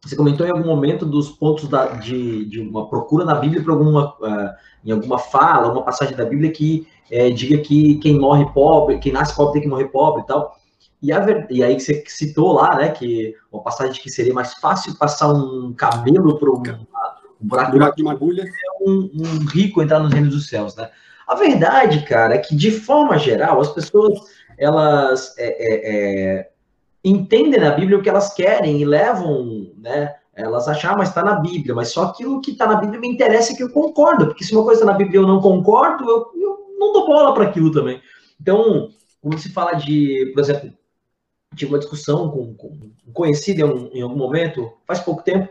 Você 0.00 0.14
comentou 0.14 0.46
em 0.46 0.50
algum 0.50 0.66
momento 0.66 1.04
dos 1.04 1.30
pontos 1.30 1.68
da, 1.68 1.96
de, 1.96 2.44
de 2.44 2.60
uma 2.60 2.88
procura 2.88 3.24
na 3.24 3.34
Bíblia 3.34 3.64
alguma, 3.68 4.14
uh, 4.20 4.54
em 4.84 4.92
alguma 4.92 5.18
fala, 5.18 5.72
uma 5.72 5.82
passagem 5.82 6.16
da 6.16 6.24
Bíblia 6.24 6.52
que 6.52 6.86
é, 7.10 7.30
diga 7.30 7.58
que 7.58 7.96
quem 7.96 8.16
morre 8.16 8.46
pobre, 8.52 8.98
quem 8.98 9.12
nasce 9.12 9.34
pobre 9.34 9.54
tem 9.54 9.62
que 9.62 9.68
morrer 9.68 9.88
pobre 9.88 10.22
e 10.22 10.26
tal. 10.26 10.54
E, 11.04 11.12
a, 11.12 11.46
e 11.50 11.62
aí 11.62 11.76
que 11.76 11.82
você 11.82 12.02
citou 12.06 12.52
lá, 12.54 12.76
né, 12.76 12.88
que 12.88 13.34
uma 13.52 13.62
passagem 13.62 14.00
que 14.00 14.10
seria 14.10 14.32
mais 14.32 14.54
fácil 14.54 14.96
passar 14.96 15.28
um 15.32 15.74
cabelo 15.74 16.38
para 16.38 16.50
um, 16.50 16.56
um 16.56 17.46
buraco, 17.46 17.72
buraco 17.72 17.96
de 17.96 18.02
uma 18.02 18.12
agulha 18.12 18.42
é 18.42 18.88
um, 18.88 19.10
um, 19.14 19.46
rico 19.46 19.82
entrar 19.82 20.00
nos 20.00 20.12
reinos 20.12 20.34
dos 20.34 20.48
céus, 20.48 20.74
né? 20.74 20.90
A 21.26 21.34
verdade, 21.34 22.04
cara, 22.06 22.34
é 22.34 22.38
que 22.38 22.56
de 22.56 22.70
forma 22.70 23.18
geral 23.18 23.60
as 23.60 23.70
pessoas 23.70 24.18
elas 24.56 25.34
é, 25.38 25.46
é, 25.46 26.38
é, 26.38 26.50
entendem 27.04 27.60
na 27.60 27.70
Bíblia 27.70 27.98
o 27.98 28.02
que 28.02 28.08
elas 28.08 28.32
querem 28.32 28.80
e 28.80 28.84
levam, 28.84 29.72
né? 29.76 30.14
Elas 30.34 30.66
acham, 30.68 30.92
ah, 30.92 30.96
mas 30.96 31.10
está 31.10 31.22
na 31.22 31.36
Bíblia, 31.36 31.74
mas 31.74 31.88
só 31.88 32.04
aquilo 32.04 32.40
que 32.40 32.52
está 32.52 32.66
na 32.66 32.76
Bíblia 32.76 32.98
me 32.98 33.08
interessa 33.08 33.52
é 33.52 33.56
que 33.56 33.62
eu 33.62 33.70
concordo, 33.70 34.26
porque 34.26 34.42
se 34.42 34.54
uma 34.54 34.64
coisa 34.64 34.80
está 34.80 34.92
na 34.92 34.98
Bíblia 34.98 35.20
e 35.20 35.22
eu 35.22 35.28
não 35.28 35.40
concordo, 35.40 36.08
eu, 36.08 36.30
eu 36.34 36.76
não 36.78 36.92
dou 36.92 37.06
bola 37.06 37.34
para 37.34 37.44
aquilo 37.44 37.70
também. 37.70 38.00
Então, 38.40 38.88
quando 39.20 39.38
se 39.38 39.52
fala 39.52 39.74
de, 39.74 40.32
por 40.34 40.40
exemplo, 40.40 40.72
tive 41.54 41.72
uma 41.72 41.78
discussão 41.78 42.30
com, 42.30 42.54
com 42.54 42.68
um 43.06 43.12
conhecido 43.12 43.90
em, 43.92 43.98
em, 43.98 44.02
algum 44.02 44.16
momento, 44.16 44.72
faz 44.86 45.00
pouco 45.00 45.22
tempo, 45.22 45.48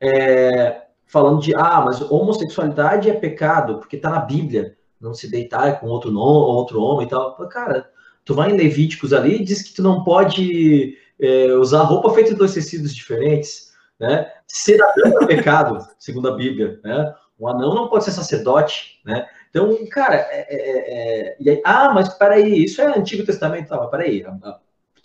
é, 0.00 0.82
falando 1.06 1.40
de, 1.40 1.54
ah, 1.54 1.82
mas 1.84 2.00
homossexualidade 2.00 3.08
é 3.08 3.14
pecado, 3.14 3.78
porque 3.78 3.96
está 3.96 4.10
na 4.10 4.20
Bíblia, 4.20 4.76
não 5.00 5.14
se 5.14 5.30
deitar 5.30 5.80
com 5.80 5.86
outro, 5.86 6.10
nome, 6.10 6.46
outro 6.46 6.80
homem 6.80 7.06
e 7.06 7.10
tal. 7.10 7.34
Cara, 7.48 7.88
tu 8.24 8.34
vai 8.34 8.50
em 8.50 8.56
Levíticos 8.56 9.12
ali 9.12 9.36
e 9.36 9.44
diz 9.44 9.62
que 9.62 9.74
tu 9.74 9.82
não 9.82 10.02
pode 10.02 10.96
é, 11.20 11.52
usar 11.54 11.82
roupa 11.82 12.12
feita 12.12 12.30
de 12.30 12.36
dois 12.36 12.54
tecidos 12.54 12.94
diferentes, 12.94 13.72
né? 13.98 14.30
Ser 14.46 14.80
anão 14.82 15.22
é 15.22 15.26
pecado, 15.26 15.78
segundo 15.98 16.28
a 16.28 16.36
Bíblia, 16.36 16.80
né? 16.82 17.14
Um 17.38 17.48
anão 17.48 17.74
não 17.74 17.88
pode 17.88 18.04
ser 18.04 18.12
sacerdote, 18.12 19.00
né? 19.04 19.26
Então, 19.50 19.74
cara, 19.90 20.16
é, 20.16 20.46
é, 20.48 21.36
é, 21.44 21.50
aí, 21.50 21.62
ah, 21.64 21.92
mas 21.92 22.08
peraí, 22.10 22.64
isso 22.64 22.80
é 22.80 22.98
Antigo 22.98 23.24
Testamento, 23.24 23.68
tá, 23.68 23.76
mas 23.76 23.90
peraí, 23.90 24.24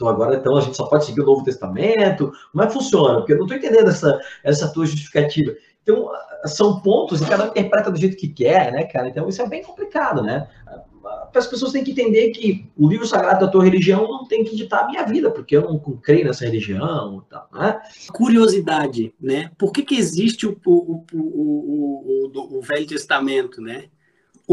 então 0.01 0.09
agora 0.09 0.35
então 0.35 0.57
a 0.57 0.61
gente 0.61 0.75
só 0.75 0.85
pode 0.87 1.05
seguir 1.05 1.21
o 1.21 1.25
Novo 1.25 1.43
Testamento, 1.43 2.31
como 2.51 2.63
é 2.63 2.67
que 2.67 2.73
funciona? 2.73 3.17
Porque 3.19 3.33
eu 3.33 3.37
não 3.37 3.45
estou 3.45 3.57
entendendo 3.57 3.87
essa, 3.87 4.19
essa 4.43 4.67
tua 4.73 4.85
justificativa. 4.85 5.53
Então, 5.83 6.09
são 6.45 6.79
pontos 6.79 7.21
e 7.21 7.25
cada 7.25 7.45
um 7.45 7.47
interpreta 7.47 7.91
do 7.91 7.97
jeito 7.97 8.17
que 8.17 8.27
quer, 8.27 8.71
né, 8.71 8.83
cara? 8.85 9.09
Então 9.09 9.27
isso 9.29 9.41
é 9.41 9.47
bem 9.47 9.63
complicado, 9.63 10.23
né? 10.23 10.47
As 11.35 11.47
pessoas 11.47 11.71
têm 11.71 11.83
que 11.83 11.91
entender 11.91 12.31
que 12.31 12.69
o 12.77 12.87
livro 12.87 13.07
sagrado 13.07 13.45
da 13.45 13.51
tua 13.51 13.63
religião 13.63 14.07
não 14.07 14.27
tem 14.27 14.43
que 14.43 14.55
ditar 14.55 14.83
a 14.83 14.87
minha 14.87 15.03
vida, 15.03 15.29
porque 15.31 15.55
eu 15.55 15.61
não 15.61 15.79
creio 15.79 16.25
nessa 16.25 16.45
religião 16.45 17.23
e 17.25 17.29
tal, 17.29 17.47
né? 17.53 17.81
Curiosidade, 18.11 19.13
né? 19.19 19.51
Por 19.57 19.71
que, 19.71 19.83
que 19.83 19.95
existe 19.95 20.47
o, 20.47 20.57
o, 20.65 21.05
o, 21.13 22.31
o, 22.33 22.57
o 22.57 22.61
Velho 22.61 22.87
Testamento, 22.87 23.61
né? 23.61 23.85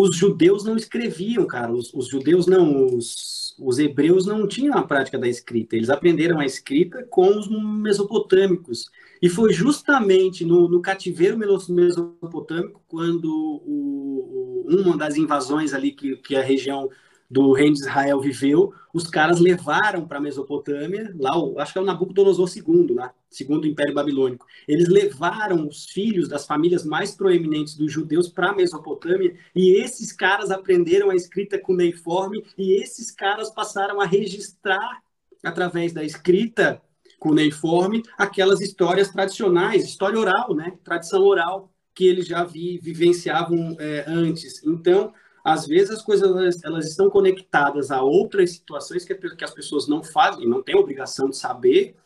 Os 0.01 0.15
judeus 0.15 0.63
não 0.63 0.77
escreviam, 0.77 1.45
cara. 1.45 1.73
Os, 1.73 1.93
os 1.93 2.07
judeus 2.07 2.47
não, 2.47 2.87
os, 2.87 3.57
os 3.59 3.81
hebreus 3.81 4.27
não 4.27 4.47
tinham 4.47 4.79
a 4.79 4.83
prática 4.83 5.19
da 5.19 5.27
escrita, 5.27 5.75
eles 5.75 5.91
aprenderam 5.91 6.39
a 6.39 6.47
escrita 6.47 7.05
com 7.11 7.37
os 7.37 7.49
mesopotâmicos. 7.49 8.89
E 9.21 9.29
foi 9.29 9.53
justamente 9.53 10.45
no, 10.45 10.69
no 10.69 10.81
cativeiro 10.81 11.37
mesopotâmico, 11.37 12.81
quando 12.87 13.27
o, 13.27 14.67
o, 14.69 14.77
uma 14.81 14.97
das 14.97 15.17
invasões 15.17 15.75
ali 15.75 15.91
que, 15.91 16.15
que 16.19 16.37
a 16.37 16.43
região 16.43 16.89
do 17.31 17.53
reino 17.53 17.75
de 17.75 17.81
Israel 17.81 18.21
viveu, 18.21 18.73
os 18.93 19.07
caras 19.07 19.39
levaram 19.39 20.07
para 20.07 20.19
a 20.19 20.21
Mesopotâmia, 20.21 21.15
lá, 21.19 21.33
acho 21.59 21.73
que 21.73 21.79
é 21.79 21.83
o 21.83 21.85
Nabucodonosor 21.85 22.49
II, 22.49 22.95
lá, 22.95 23.13
segundo 23.29 23.65
o 23.65 23.67
Império 23.67 23.95
Babilônico. 23.95 24.47
Eles 24.67 24.89
levaram 24.89 25.69
os 25.69 25.85
filhos 25.85 26.29
das 26.29 26.47
famílias 26.47 26.85
mais 26.85 27.15
proeminentes 27.15 27.75
dos 27.75 27.93
judeus 27.93 28.29
para 28.29 28.51
a 28.51 28.55
Mesopotâmia, 28.55 29.37
e 29.55 29.73
esses 29.83 30.11
caras 30.11 30.51
aprenderam 30.51 31.11
a 31.11 31.15
escrita 31.15 31.59
cuneiforme, 31.59 32.43
e 32.57 32.83
esses 32.83 33.11
caras 33.11 33.51
passaram 33.51 34.01
a 34.01 34.07
registrar, 34.07 35.03
através 35.45 35.93
da 35.93 36.03
escrita 36.03 36.81
cuneiforme, 37.19 38.03
aquelas 38.17 38.61
histórias 38.61 39.11
tradicionais, 39.11 39.85
história 39.85 40.19
oral, 40.19 40.55
né? 40.55 40.79
tradição 40.83 41.23
oral, 41.23 41.71
que 41.95 42.07
eles 42.07 42.27
já 42.27 42.45
vi, 42.45 42.79
vivenciavam 42.79 43.77
é, 43.79 44.05
antes. 44.07 44.65
Então, 44.65 45.13
às 45.53 45.67
vezes 45.67 45.91
as 45.91 46.03
coisas 46.03 46.29
elas, 46.29 46.65
elas 46.65 46.89
estão 46.89 47.09
conectadas 47.09 47.91
a 47.91 48.03
outras 48.03 48.53
situações 48.53 49.05
que, 49.05 49.15
que 49.15 49.45
as 49.45 49.55
pessoas 49.55 49.89
não 49.89 50.03
fazem, 50.03 50.47
não 50.47 50.63
têm 50.63 50.77
obrigação 50.77 51.29
de 51.31 51.37
saber, 51.37 51.97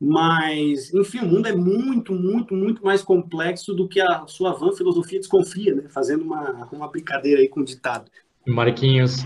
mas, 0.00 0.92
enfim, 0.92 1.18
o 1.18 1.26
mundo 1.26 1.46
é 1.46 1.54
muito, 1.54 2.12
muito, 2.12 2.54
muito 2.54 2.84
mais 2.84 3.02
complexo 3.02 3.72
do 3.72 3.88
que 3.88 4.00
a 4.00 4.26
sua 4.26 4.52
van 4.52 4.72
filosofia 4.72 5.20
desconfia, 5.20 5.76
né? 5.76 5.84
Fazendo 5.88 6.24
uma, 6.24 6.68
uma 6.72 6.88
brincadeira 6.88 7.40
aí 7.40 7.48
com 7.48 7.60
o 7.60 7.64
ditado. 7.64 8.10
Marquinhos, 8.44 9.24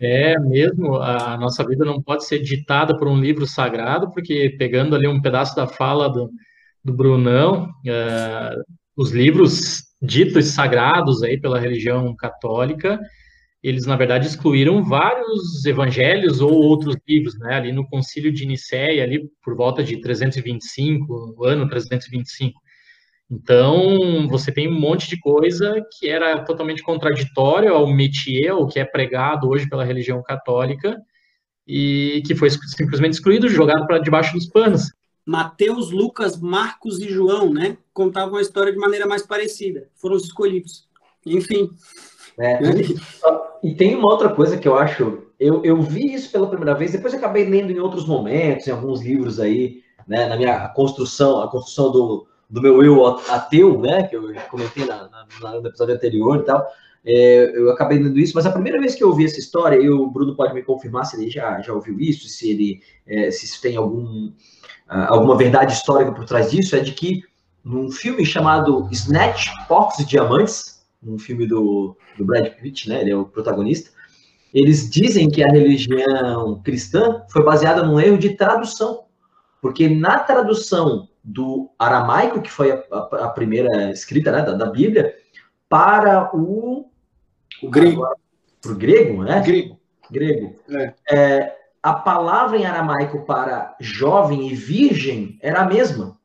é 0.00 0.38
mesmo, 0.40 0.96
a 0.96 1.36
nossa 1.36 1.64
vida 1.64 1.84
não 1.84 2.02
pode 2.02 2.24
ser 2.24 2.40
ditada 2.40 2.96
por 2.96 3.06
um 3.06 3.20
livro 3.20 3.46
sagrado, 3.46 4.10
porque 4.10 4.56
pegando 4.58 4.96
ali 4.96 5.06
um 5.06 5.22
pedaço 5.22 5.54
da 5.54 5.68
fala 5.68 6.08
do, 6.08 6.30
do 6.84 6.92
Brunão, 6.92 7.68
é, 7.86 8.56
os 8.96 9.12
livros 9.12 9.91
ditos 10.02 10.46
sagrados 10.48 11.22
aí 11.22 11.40
pela 11.40 11.60
religião 11.60 12.14
católica, 12.16 12.98
eles 13.62 13.86
na 13.86 13.94
verdade 13.94 14.26
excluíram 14.26 14.82
vários 14.82 15.64
evangelhos 15.64 16.40
ou 16.40 16.52
outros 16.52 16.96
livros, 17.08 17.38
né? 17.38 17.54
Ali 17.54 17.72
no 17.72 17.86
Concílio 17.86 18.32
de 18.32 18.44
Nicéia, 18.44 19.04
ali 19.04 19.30
por 19.42 19.54
volta 19.54 19.84
de 19.84 20.00
325, 20.00 21.36
o 21.38 21.44
ano 21.44 21.68
325. 21.68 22.60
Então, 23.30 24.28
você 24.28 24.52
tem 24.52 24.68
um 24.68 24.78
monte 24.78 25.08
de 25.08 25.18
coisa 25.18 25.80
que 25.96 26.08
era 26.08 26.44
totalmente 26.44 26.82
contraditória 26.82 27.70
ao 27.70 27.86
métier, 27.86 28.52
o 28.52 28.66
que 28.66 28.80
é 28.80 28.84
pregado 28.84 29.48
hoje 29.48 29.68
pela 29.68 29.84
religião 29.84 30.22
católica, 30.22 31.00
e 31.66 32.22
que 32.26 32.34
foi 32.34 32.50
simplesmente 32.50 33.14
excluído, 33.14 33.48
jogado 33.48 33.86
para 33.86 34.00
debaixo 34.00 34.34
dos 34.34 34.48
panos. 34.48 34.92
Mateus, 35.24 35.90
Lucas, 35.90 36.38
Marcos 36.38 37.00
e 37.00 37.08
João, 37.08 37.52
né? 37.52 37.76
Contavam 37.92 38.36
a 38.36 38.42
história 38.42 38.72
de 38.72 38.78
maneira 38.78 39.06
mais 39.06 39.22
parecida. 39.22 39.88
Foram 39.94 40.16
os 40.16 40.24
escolhidos. 40.24 40.88
Enfim. 41.24 41.70
É, 42.38 42.58
e 43.62 43.74
tem 43.74 43.94
uma 43.94 44.10
outra 44.10 44.30
coisa 44.30 44.56
que 44.56 44.66
eu 44.66 44.76
acho. 44.76 45.22
Eu, 45.38 45.62
eu 45.64 45.80
vi 45.80 46.12
isso 46.12 46.30
pela 46.30 46.48
primeira 46.48 46.74
vez, 46.74 46.92
depois 46.92 47.14
acabei 47.14 47.44
lendo 47.44 47.70
em 47.70 47.78
outros 47.78 48.06
momentos, 48.06 48.66
em 48.66 48.70
alguns 48.70 49.02
livros 49.02 49.38
aí, 49.38 49.82
né? 50.06 50.26
Na 50.28 50.36
minha 50.36 50.68
construção, 50.70 51.40
a 51.40 51.48
construção 51.48 51.92
do, 51.92 52.26
do 52.48 52.60
meu 52.60 52.82
eu 52.82 53.06
ateu, 53.06 53.78
né? 53.78 54.04
Que 54.04 54.16
eu 54.16 54.34
comentei 54.50 54.84
na, 54.86 55.08
na, 55.08 55.60
no 55.60 55.66
episódio 55.66 55.94
anterior 55.94 56.40
e 56.40 56.44
tal. 56.44 56.66
É, 57.04 57.58
eu 57.58 57.70
acabei 57.70 57.98
lendo 57.98 58.18
isso, 58.18 58.32
mas 58.34 58.46
a 58.46 58.52
primeira 58.52 58.78
vez 58.78 58.94
que 58.94 59.02
eu 59.02 59.08
ouvi 59.08 59.24
essa 59.24 59.40
história, 59.40 59.76
e 59.76 59.90
o 59.90 60.08
Bruno 60.08 60.36
pode 60.36 60.54
me 60.54 60.62
confirmar 60.62 61.04
se 61.04 61.16
ele 61.16 61.28
já, 61.28 61.60
já 61.60 61.72
ouviu 61.72 61.98
isso, 61.98 62.28
se 62.28 62.50
ele 62.50 62.80
é, 63.06 63.30
se 63.30 63.44
isso 63.44 63.60
tem 63.60 63.76
algum 63.76 64.32
alguma 64.88 65.36
verdade 65.36 65.72
histórica 65.72 66.12
por 66.12 66.26
trás 66.26 66.50
disso, 66.50 66.76
é 66.76 66.80
de 66.80 66.92
que 66.92 67.22
num 67.64 67.90
filme 67.90 68.26
chamado 68.26 68.88
Snatch, 68.90 69.48
Porcos 69.66 69.98
e 70.00 70.04
Diamantes, 70.04 70.84
um 71.02 71.18
filme 71.18 71.46
do, 71.46 71.96
do 72.16 72.24
Brad 72.24 72.46
Pitt, 72.54 72.88
né, 72.88 73.00
ele 73.00 73.10
é 73.10 73.16
o 73.16 73.24
protagonista, 73.24 73.90
eles 74.52 74.90
dizem 74.90 75.30
que 75.30 75.42
a 75.42 75.50
religião 75.50 76.60
cristã 76.62 77.22
foi 77.30 77.42
baseada 77.42 77.82
num 77.82 77.98
erro 77.98 78.18
de 78.18 78.36
tradução, 78.36 79.04
porque 79.60 79.88
na 79.88 80.18
tradução 80.18 81.08
do 81.24 81.70
aramaico, 81.78 82.42
que 82.42 82.50
foi 82.50 82.72
a, 82.72 82.84
a, 82.90 83.24
a 83.24 83.28
primeira 83.28 83.90
escrita 83.90 84.30
né, 84.30 84.42
da, 84.42 84.52
da, 84.52 84.66
Bíblia, 84.66 85.14
para 85.68 86.30
o, 86.36 86.90
o 87.62 87.70
grego, 87.70 88.06
para 88.60 88.72
o 88.72 88.76
grego, 88.76 89.22
né? 89.24 89.40
Grego. 89.40 89.78
Grego. 90.10 90.56
É. 90.70 90.94
É, 91.10 91.56
a 91.82 91.94
palavra 91.94 92.56
em 92.56 92.64
aramaico 92.64 93.24
para 93.24 93.76
jovem 93.80 94.48
e 94.48 94.54
virgem 94.54 95.38
era 95.40 95.62
a 95.62 95.66
mesma. 95.66 96.18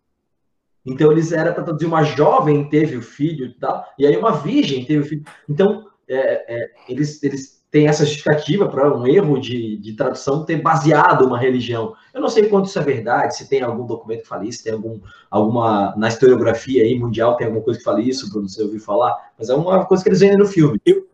Então 0.86 1.12
eles 1.12 1.32
era 1.32 1.52
para 1.52 1.64
traduzir 1.64 1.86
uma 1.86 2.04
jovem 2.04 2.70
teve 2.70 2.96
o 2.96 3.02
filho 3.02 3.48
e 3.48 3.54
tal, 3.54 3.86
e 3.98 4.06
aí 4.06 4.16
uma 4.16 4.32
virgem 4.32 4.86
teve 4.86 5.00
o 5.02 5.06
filho. 5.06 5.24
Então 5.50 5.86
é, 6.08 6.56
é, 6.56 6.72
eles, 6.88 7.22
eles 7.24 7.58
têm 7.70 7.88
essa 7.88 8.06
justificativa 8.06 8.68
para 8.68 8.96
um 8.96 9.06
erro 9.06 9.38
de, 9.40 9.78
de 9.78 9.94
tradução 9.94 10.46
ter 10.46 10.62
baseado 10.62 11.26
uma 11.26 11.38
religião. 11.38 11.94
Eu 12.14 12.22
não 12.22 12.30
sei 12.30 12.48
quanto 12.48 12.68
isso 12.68 12.80
é 12.80 12.84
verdade, 12.84 13.36
se 13.36 13.50
tem 13.50 13.62
algum 13.62 13.86
documento 13.86 14.22
que 14.22 14.28
fale 14.28 14.48
isso, 14.48 14.64
tem 14.64 14.74
algum, 14.74 15.00
alguma 15.30 15.94
na 15.98 16.08
historiografia 16.08 16.84
aí 16.84 16.98
mundial 16.98 17.36
tem 17.36 17.48
alguma 17.48 17.64
coisa 17.64 17.80
que 17.80 17.84
fale 17.84 18.08
isso, 18.08 18.30
Bruno, 18.30 18.48
você 18.48 18.64
ouviu 18.64 18.80
falar, 18.80 19.32
mas 19.38 19.50
é 19.50 19.54
uma 19.54 19.86
coisa 19.86 20.04
que 20.04 20.10
eles 20.10 20.22
vendem 20.22 20.38
no 20.38 20.46
filme. 20.46 20.80
Eu, 20.86 21.06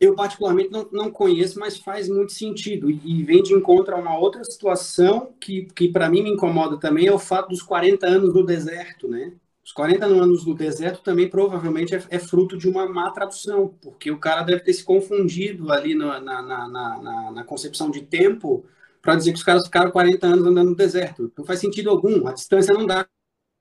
eu 0.00 0.14
particularmente 0.14 0.70
não, 0.70 0.88
não 0.90 1.10
conheço, 1.10 1.60
mas 1.60 1.76
faz 1.76 2.08
muito 2.08 2.32
sentido. 2.32 2.90
E 2.90 3.22
vem 3.22 3.42
de 3.42 3.52
encontro 3.52 3.94
a 3.94 3.98
uma 3.98 4.18
outra 4.18 4.42
situação 4.42 5.34
que, 5.38 5.66
que 5.74 5.88
para 5.88 6.08
mim 6.08 6.22
me 6.22 6.30
incomoda 6.30 6.78
também, 6.78 7.06
é 7.06 7.12
o 7.12 7.18
fato 7.18 7.50
dos 7.50 7.62
40 7.62 8.06
anos 8.06 8.34
no 8.34 8.42
deserto, 8.44 9.06
né? 9.06 9.34
Os 9.62 9.72
40 9.72 10.06
anos 10.06 10.46
no 10.46 10.54
deserto 10.54 11.02
também 11.02 11.28
provavelmente 11.28 11.94
é, 11.94 12.02
é 12.08 12.18
fruto 12.18 12.56
de 12.56 12.66
uma 12.66 12.88
má 12.88 13.10
tradução, 13.10 13.74
porque 13.82 14.10
o 14.10 14.18
cara 14.18 14.42
deve 14.42 14.60
ter 14.62 14.72
se 14.72 14.82
confundido 14.82 15.70
ali 15.70 15.94
na, 15.94 16.18
na, 16.18 16.42
na, 16.42 16.68
na, 16.68 17.30
na 17.32 17.44
concepção 17.44 17.90
de 17.90 18.00
tempo 18.00 18.64
para 19.02 19.16
dizer 19.16 19.32
que 19.32 19.38
os 19.38 19.44
caras 19.44 19.64
ficaram 19.66 19.90
40 19.90 20.26
anos 20.26 20.46
andando 20.46 20.70
no 20.70 20.76
deserto. 20.76 21.30
Não 21.36 21.44
faz 21.44 21.60
sentido 21.60 21.90
algum, 21.90 22.26
a 22.26 22.32
distância 22.32 22.72
não 22.72 22.86
dá 22.86 23.06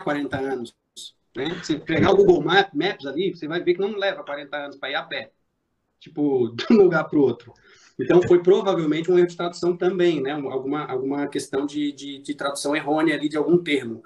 40 0.01 0.37
anos. 0.37 0.73
Né? 1.35 1.61
Se 1.63 1.77
pegar 1.77 2.11
o 2.11 2.15
Google 2.15 2.41
Maps 2.41 3.05
ali, 3.05 3.35
você 3.35 3.45
vai 3.47 3.61
ver 3.61 3.73
que 3.73 3.81
não 3.81 3.97
leva 3.97 4.23
40 4.23 4.55
anos 4.57 4.77
para 4.77 4.89
ir 4.89 4.95
a 4.95 5.03
pé 5.03 5.31
tipo, 5.99 6.49
de 6.55 6.65
um 6.71 6.83
lugar 6.83 7.03
para 7.05 7.19
o 7.19 7.21
outro. 7.21 7.53
Então, 7.99 8.21
foi 8.21 8.41
provavelmente 8.41 9.11
um 9.11 9.17
erro 9.17 9.27
de 9.27 9.35
tradução 9.35 9.75
também, 9.75 10.21
né? 10.21 10.31
Alguma, 10.31 10.85
alguma 10.85 11.27
questão 11.27 11.65
de, 11.65 11.91
de, 11.91 12.19
de 12.19 12.33
tradução 12.33 12.73
errônea 12.73 13.15
ali 13.15 13.27
de 13.27 13.35
algum 13.35 13.57
termo. 13.57 14.03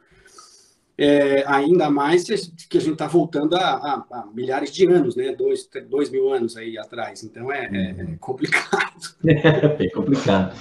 É, 0.96 1.44
ainda 1.48 1.89
mais 1.89 2.24
que 2.24 2.78
a 2.78 2.82
gente 2.82 2.94
está 2.94 3.08
voltando 3.08 3.56
a, 3.56 3.60
a, 3.60 4.06
a, 4.12 4.26
milhares 4.34 4.72
de 4.72 4.86
anos, 4.86 5.16
né? 5.16 5.36
Dois, 5.36 5.68
dois 5.89 6.10
mil 6.10 6.32
anos 6.32 6.56
aí 6.56 6.78
atrás. 6.78 7.24
Então 7.24 7.52
é, 7.52 7.66
é, 7.66 7.96
é 7.98 8.04
uhum. 8.04 8.18
complicado. 8.18 8.94
É 9.26 9.76
bem 9.76 9.89
complicado. 9.89 10.56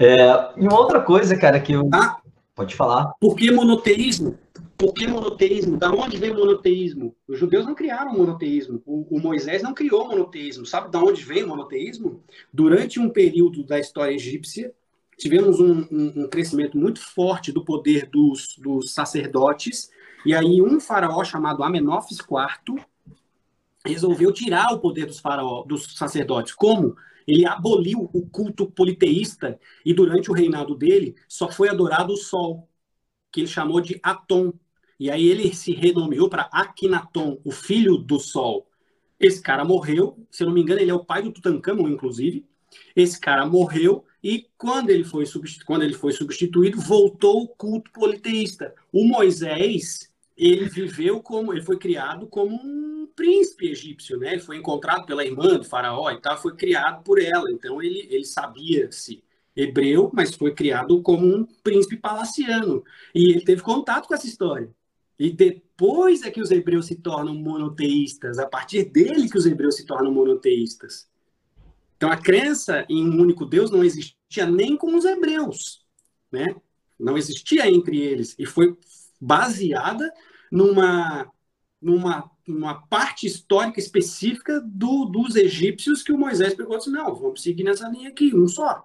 É, 0.00 0.16
e 0.56 0.66
uma 0.66 0.78
outra 0.78 1.00
coisa, 1.00 1.36
cara, 1.38 1.60
que 1.60 1.72
eu. 1.72 1.88
Ah, 1.92 2.20
Pode 2.58 2.74
falar. 2.74 3.12
Por 3.20 3.36
que 3.36 3.52
monoteísmo? 3.52 4.36
Por 4.76 4.92
que 4.92 5.06
monoteísmo? 5.06 5.76
Da 5.76 5.92
onde 5.92 6.16
vem 6.16 6.34
monoteísmo? 6.34 7.14
Os 7.28 7.38
judeus 7.38 7.64
não 7.64 7.72
criaram 7.72 8.12
monoteísmo. 8.12 8.82
O, 8.84 9.06
o 9.16 9.20
Moisés 9.20 9.62
não 9.62 9.72
criou 9.72 10.08
monoteísmo. 10.08 10.66
Sabe 10.66 10.90
da 10.90 10.98
onde 10.98 11.22
vem 11.22 11.46
monoteísmo? 11.46 12.20
Durante 12.52 12.98
um 12.98 13.10
período 13.10 13.62
da 13.62 13.78
história 13.78 14.12
egípcia, 14.12 14.74
tivemos 15.16 15.60
um, 15.60 15.86
um, 15.88 16.24
um 16.24 16.28
crescimento 16.28 16.76
muito 16.76 16.98
forte 17.00 17.52
do 17.52 17.64
poder 17.64 18.06
dos, 18.06 18.56
dos, 18.58 18.92
sacerdotes, 18.92 19.88
e 20.26 20.34
aí 20.34 20.60
um 20.60 20.80
faraó 20.80 21.22
chamado 21.22 21.62
Amenófis 21.62 22.18
IV 22.18 22.84
resolveu 23.86 24.32
tirar 24.32 24.72
o 24.72 24.80
poder 24.80 25.06
dos, 25.06 25.20
faraó, 25.20 25.62
dos 25.62 25.96
sacerdotes. 25.96 26.54
Como? 26.54 26.96
Ele 27.28 27.46
aboliu 27.46 28.08
o 28.10 28.26
culto 28.26 28.66
politeísta 28.66 29.60
e 29.84 29.92
durante 29.92 30.30
o 30.30 30.34
reinado 30.34 30.74
dele 30.74 31.14
só 31.28 31.52
foi 31.52 31.68
adorado 31.68 32.14
o 32.14 32.16
sol, 32.16 32.66
que 33.30 33.40
ele 33.40 33.46
chamou 33.46 33.82
de 33.82 34.00
Atom. 34.02 34.54
E 34.98 35.10
aí 35.10 35.28
ele 35.28 35.54
se 35.54 35.72
renomeou 35.72 36.30
para 36.30 36.48
Akhenaton, 36.50 37.38
o 37.44 37.52
filho 37.52 37.98
do 37.98 38.18
sol. 38.18 38.66
Esse 39.20 39.42
cara 39.42 39.62
morreu, 39.62 40.26
se 40.30 40.42
eu 40.42 40.46
não 40.46 40.54
me 40.54 40.62
engano, 40.62 40.80
ele 40.80 40.90
é 40.90 40.94
o 40.94 41.04
pai 41.04 41.20
do 41.20 41.30
Tutankhamon, 41.30 41.88
inclusive. 41.88 42.46
Esse 42.96 43.20
cara 43.20 43.44
morreu 43.44 44.04
e 44.24 44.46
quando 44.56 44.88
ele 44.88 45.04
foi, 45.04 45.24
quando 45.66 45.82
ele 45.82 45.94
foi 45.94 46.12
substituído, 46.12 46.80
voltou 46.80 47.42
o 47.42 47.48
culto 47.48 47.92
politeísta. 47.92 48.74
O 48.90 49.06
Moisés, 49.06 50.10
ele 50.38 50.66
viveu 50.66 51.20
como, 51.20 51.52
ele 51.52 51.62
foi 51.62 51.76
criado 51.76 52.26
como 52.28 52.54
um 52.54 53.08
príncipe 53.16 53.68
egípcio, 53.68 54.16
né? 54.18 54.34
Ele 54.34 54.40
foi 54.40 54.56
encontrado 54.56 55.04
pela 55.04 55.24
irmã 55.24 55.56
do 55.56 55.64
faraó 55.64 56.10
e 56.12 56.20
tal, 56.20 56.40
foi 56.40 56.54
criado 56.54 57.02
por 57.02 57.20
ela. 57.20 57.50
Então 57.50 57.82
ele, 57.82 58.06
ele 58.08 58.24
sabia-se 58.24 59.22
hebreu, 59.56 60.10
mas 60.14 60.34
foi 60.34 60.54
criado 60.54 61.02
como 61.02 61.26
um 61.26 61.44
príncipe 61.64 61.96
palaciano. 61.96 62.84
E 63.12 63.32
ele 63.32 63.40
teve 63.44 63.62
contato 63.62 64.06
com 64.06 64.14
essa 64.14 64.28
história. 64.28 64.70
E 65.18 65.32
depois 65.32 66.22
é 66.22 66.30
que 66.30 66.40
os 66.40 66.52
hebreus 66.52 66.86
se 66.86 66.94
tornam 66.94 67.34
monoteístas, 67.34 68.38
a 68.38 68.46
partir 68.46 68.84
dele 68.84 69.28
que 69.28 69.36
os 69.36 69.46
hebreus 69.46 69.74
se 69.74 69.84
tornam 69.84 70.12
monoteístas. 70.12 71.08
Então, 71.96 72.12
a 72.12 72.16
crença 72.16 72.86
em 72.88 73.04
um 73.04 73.20
único 73.20 73.44
Deus 73.44 73.72
não 73.72 73.82
existia 73.82 74.46
nem 74.46 74.76
com 74.76 74.94
os 74.94 75.04
hebreus, 75.04 75.84
né? 76.30 76.54
Não 76.96 77.18
existia 77.18 77.68
entre 77.68 77.98
eles 78.00 78.36
e 78.38 78.46
foi 78.46 78.76
baseada 79.20 80.12
numa 80.50 81.30
numa, 81.80 82.28
numa 82.46 82.82
parte 82.88 83.26
histórica 83.26 83.78
específica 83.78 84.60
do, 84.60 85.04
dos 85.04 85.36
egípcios 85.36 86.02
que 86.02 86.12
o 86.12 86.18
Moisés 86.18 86.54
pegou 86.54 86.76
disse, 86.76 86.90
não, 86.90 87.14
vamos 87.14 87.40
seguir 87.40 87.62
nessa 87.62 87.88
linha 87.88 88.08
aqui, 88.08 88.34
um 88.34 88.48
só. 88.48 88.84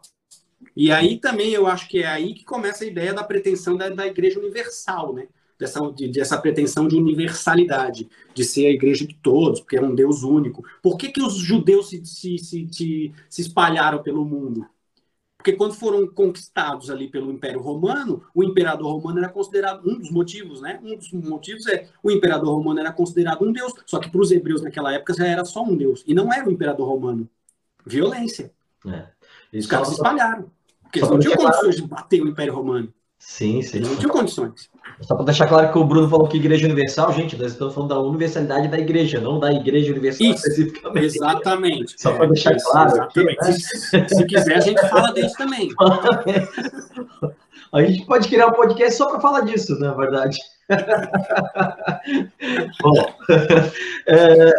E 0.75 0.91
aí 0.91 1.19
também 1.19 1.51
eu 1.51 1.65
acho 1.65 1.87
que 1.87 2.03
é 2.03 2.07
aí 2.07 2.35
que 2.35 2.45
começa 2.45 2.83
a 2.83 2.87
ideia 2.87 3.13
da 3.13 3.23
pretensão 3.23 3.75
da, 3.75 3.89
da 3.89 4.05
igreja 4.05 4.39
universal, 4.39 5.13
né? 5.13 5.27
dessa, 5.57 5.79
de, 5.91 6.07
dessa 6.09 6.37
pretensão 6.37 6.87
de 6.87 6.95
universalidade, 6.95 8.09
de 8.33 8.43
ser 8.43 8.67
a 8.67 8.71
igreja 8.71 9.05
de 9.05 9.15
todos, 9.15 9.61
porque 9.61 9.77
é 9.77 9.81
um 9.81 9.95
Deus 9.95 10.23
único. 10.23 10.63
Por 10.81 10.97
que, 10.97 11.09
que 11.09 11.21
os 11.21 11.35
judeus 11.35 11.89
se, 11.89 12.05
se, 12.05 12.37
se, 12.37 13.13
se 13.29 13.41
espalharam 13.41 14.01
pelo 14.01 14.25
mundo? 14.25 14.65
Porque 15.43 15.57
quando 15.57 15.73
foram 15.73 16.07
conquistados 16.07 16.89
ali 16.89 17.09
pelo 17.09 17.29
Império 17.29 17.59
Romano, 17.59 18.23
o 18.33 18.41
imperador 18.45 18.93
romano 18.93 19.19
era 19.19 19.27
considerado 19.27 19.81
um 19.85 19.99
dos 19.99 20.09
motivos, 20.09 20.61
né? 20.61 20.79
Um 20.81 20.95
dos 20.95 21.11
motivos 21.11 21.67
é 21.67 21.89
o 22.01 22.09
imperador 22.09 22.55
romano 22.55 22.79
era 22.79 22.93
considerado 22.93 23.43
um 23.43 23.51
deus, 23.51 23.73
só 23.85 23.99
que 23.99 24.09
para 24.09 24.21
os 24.21 24.31
hebreus 24.31 24.61
naquela 24.61 24.93
época 24.93 25.13
já 25.13 25.27
era 25.27 25.43
só 25.43 25.61
um 25.61 25.75
deus 25.75 26.01
e 26.07 26.13
não 26.13 26.31
era 26.31 26.47
o 26.47 26.51
imperador 26.51 26.87
romano. 26.87 27.29
Violência. 27.85 28.53
É. 28.87 29.07
Os 29.57 29.67
caras 29.67 29.89
se 29.89 29.95
espalharam, 29.95 30.49
porque 30.81 30.99
eles 30.99 31.09
não 31.09 31.19
tinham 31.19 31.35
condições 31.35 31.75
de 31.75 31.81
bater 31.81 32.23
o 32.23 32.27
Império 32.29 32.55
Romano. 32.55 32.93
Sim, 33.25 33.61
sim. 33.61 33.79
Não 33.79 33.95
tinham 33.95 34.11
condições. 34.11 34.69
Só 35.01 35.15
para 35.15 35.25
deixar 35.25 35.47
claro 35.47 35.71
que 35.71 35.77
o 35.77 35.83
Bruno 35.83 36.09
falou 36.09 36.27
que 36.27 36.37
igreja 36.37 36.65
universal, 36.65 37.11
gente, 37.13 37.37
nós 37.37 37.53
estamos 37.53 37.73
falando 37.73 37.89
da 37.89 37.99
universalidade 37.99 38.67
da 38.67 38.77
igreja, 38.77 39.19
não 39.19 39.39
da 39.39 39.51
igreja 39.51 39.91
universal 39.91 40.27
Isso, 40.27 40.47
especificamente. 40.47 41.05
Exatamente. 41.05 42.01
Só 42.01 42.13
para 42.13 42.27
deixar 42.27 42.55
Isso, 42.55 42.69
claro. 42.69 42.91
Exatamente. 42.91 43.39
Aqui, 43.39 43.49
né? 43.49 43.53
se, 43.53 44.15
se, 44.15 44.25
quiser, 44.25 44.57
a 44.57 44.59
gente 44.59 44.89
fala 44.89 45.11
disso 45.13 45.35
também. 45.37 45.69
a 47.73 47.81
gente 47.81 48.05
pode 48.05 48.27
criar 48.27 48.47
um 48.47 48.53
podcast 48.53 48.97
só 48.97 49.09
para 49.09 49.21
falar 49.21 49.41
disso, 49.41 49.79
na 49.79 49.93
verdade. 49.93 50.37
Bom, 52.81 53.15
é, 54.05 54.51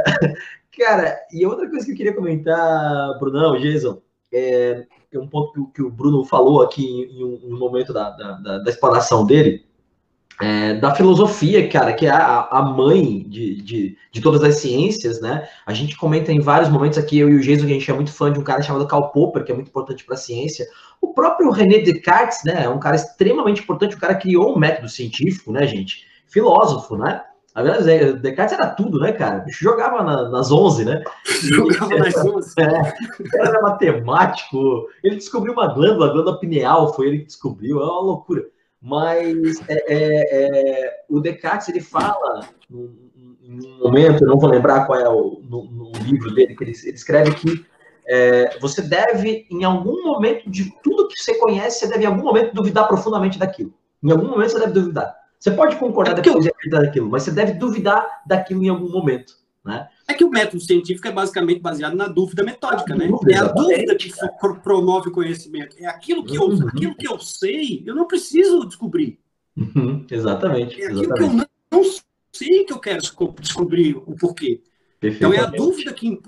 cara, 0.77 1.17
e 1.33 1.47
outra 1.47 1.69
coisa 1.69 1.87
que 1.87 1.93
eu 1.93 1.97
queria 1.97 2.15
comentar, 2.15 3.19
Brunão, 3.21 3.61
Jason, 3.61 4.03
é, 4.33 4.85
é 5.17 5.21
um 5.21 5.27
ponto 5.27 5.67
que, 5.75 5.83
o 5.83 5.91
Bruno 5.91 6.25
falou 6.25 6.63
aqui 6.63 6.85
em, 6.85 7.21
em 7.21 7.25
um, 7.25 7.55
um, 7.55 7.59
momento 7.59 7.93
da, 7.93 8.11
da, 8.11 8.59
da 8.59 8.71
explanação 8.71 9.25
dele, 9.25 9.65
é, 10.41 10.75
da 10.75 10.95
filosofia, 10.95 11.69
cara, 11.69 11.93
que 11.93 12.07
é 12.07 12.11
a, 12.11 12.49
a 12.51 12.63
mãe 12.63 13.23
de, 13.29 13.63
de, 13.63 13.97
de, 14.11 14.21
todas 14.21 14.43
as 14.43 14.57
ciências, 14.57 15.21
né? 15.21 15.49
A 15.65 15.73
gente 15.73 15.97
comenta 15.97 16.33
em 16.33 16.41
vários 16.41 16.69
momentos 16.69 16.99
aqui, 16.99 17.19
eu 17.19 17.31
e 17.31 17.37
o 17.37 17.41
Jason, 17.41 17.67
que 17.67 17.73
a 17.73 17.75
gente 17.75 17.91
é 17.91 17.95
muito 17.95 18.13
fã 18.13 18.33
de 18.33 18.39
um 18.39 18.43
cara 18.43 18.61
chamado 18.63 18.87
Karl 18.87 19.11
Popper, 19.11 19.45
que 19.45 19.53
é 19.53 19.55
muito 19.55 19.69
importante 19.69 20.05
para 20.05 20.15
a 20.15 20.19
ciência. 20.19 20.67
O 21.01 21.15
próprio 21.15 21.51
René 21.51 21.79
Descartes, 21.79 22.43
né? 22.45 22.65
É 22.65 22.69
um 22.69 22.81
cara 22.81 22.97
extremamente 22.97 23.63
importante, 23.63 23.95
o 23.95 24.01
cara 24.01 24.17
criou 24.17 24.55
um 24.55 24.59
método 24.59 24.89
científico, 24.89 25.53
né, 25.53 25.67
gente? 25.67 26.05
Filósofo, 26.27 26.97
né? 26.97 27.23
Aliás, 27.55 27.87
é, 27.87 28.13
Descartes 28.15 28.59
era 28.59 28.67
tudo, 28.71 28.99
né, 28.99 29.13
cara? 29.13 29.39
O 29.39 29.45
bicho 29.45 29.63
jogava 29.63 30.03
na, 30.03 30.29
nas 30.29 30.51
11, 30.51 30.85
né? 30.85 31.05
Jogava 31.41 31.97
nas 31.99 32.17
11. 32.17 32.55
É, 32.59 33.39
era 33.41 33.63
matemático. 33.63 34.89
Ele 35.05 35.15
descobriu 35.15 35.53
uma 35.53 35.73
glândula, 35.73 36.07
a 36.07 36.13
glândula 36.13 36.41
pineal, 36.41 36.93
foi 36.95 37.07
ele 37.07 37.19
que 37.21 37.27
descobriu. 37.27 37.81
É 37.81 37.85
uma 37.85 38.01
loucura. 38.01 38.45
Mas 38.83 39.61
é, 39.69 39.85
é, 39.89 40.85
é, 40.87 41.05
o 41.09 41.21
Descartes 41.21 41.69
ele 41.69 41.81
fala 41.81 42.49
em 42.69 43.67
um 43.67 43.79
momento, 43.79 44.25
eu 44.25 44.29
não 44.29 44.39
vou 44.39 44.51
lembrar 44.51 44.85
qual 44.85 44.99
é 44.99 45.09
o 45.09 45.41
no, 45.49 45.65
no 45.65 45.93
livro 46.03 46.35
dele, 46.35 46.57
que 46.57 46.65
ele, 46.65 46.73
ele 46.85 46.95
escreve 46.95 47.35
que 47.35 47.65
é, 48.07 48.59
você 48.59 48.83
deve, 48.83 49.47
em 49.51 49.65
algum 49.65 50.03
momento 50.03 50.51
de 50.51 50.71
tudo 50.83 51.09
que 51.09 51.21
você 51.21 51.35
conhece, 51.39 51.81
você 51.81 51.89
deve 51.89 52.05
em 52.05 52.07
algum 52.07 52.25
momento 52.25 52.53
duvidar 52.53 52.89
profundamente 52.89 53.39
daquilo. 53.39 53.73
Em 54.03 54.11
algum 54.11 54.29
momento 54.29 54.51
você 54.51 54.61
deve 54.61 54.73
duvidar. 54.73 55.24
Você 55.45 55.51
pode 55.51 55.77
concordar 55.77 56.13
é 56.13 56.23
depois 56.23 56.43
de 56.43 56.49
acreditar 56.49 56.81
daquilo, 56.81 57.11
mas 57.11 57.23
você 57.23 57.31
deve 57.31 57.53
duvidar 57.53 58.23
daquilo 58.27 58.65
em 58.65 58.71
algum 58.71 58.91
momento. 58.91 59.35
Né? 59.63 59.87
É 60.09 60.15
que 60.15 60.25
o 60.25 60.31
método 60.31 60.63
científico 60.63 61.07
é 61.07 61.13
basicamente 61.13 61.61
baseado 61.61 61.95
na 61.95 62.09
dúvida 62.09 62.43
metódica, 62.43 62.95
né? 62.95 63.09
Dúvida, 63.09 63.33
é 63.35 63.37
a 63.37 63.45
dúvida 63.45 63.95
que 63.95 64.11
promove 64.63 65.11
o 65.11 65.13
conhecimento. 65.13 65.77
É 65.79 65.85
aquilo 65.85 66.25
que, 66.25 66.35
eu, 66.35 66.45
uhum. 66.45 66.69
aquilo 66.69 66.95
que 66.95 67.07
eu 67.07 67.19
sei, 67.19 67.83
eu 67.85 67.95
não 67.95 68.07
preciso 68.07 68.65
descobrir. 68.65 69.21
Uhum. 69.55 70.07
Exatamente. 70.11 70.81
É 70.81 70.87
aquilo 70.87 71.03
exatamente. 71.03 71.37
que 71.37 71.75
eu 71.75 71.79
não 71.79 71.91
sei 72.33 72.65
que 72.65 72.73
eu 72.73 72.79
quero 72.79 73.03
descobrir 73.39 73.97
o 73.97 74.17
porquê. 74.17 74.63
Então 75.03 75.31
é 75.31 75.41
a 75.41 75.47
dúvida 75.47 75.93
que, 75.93 76.19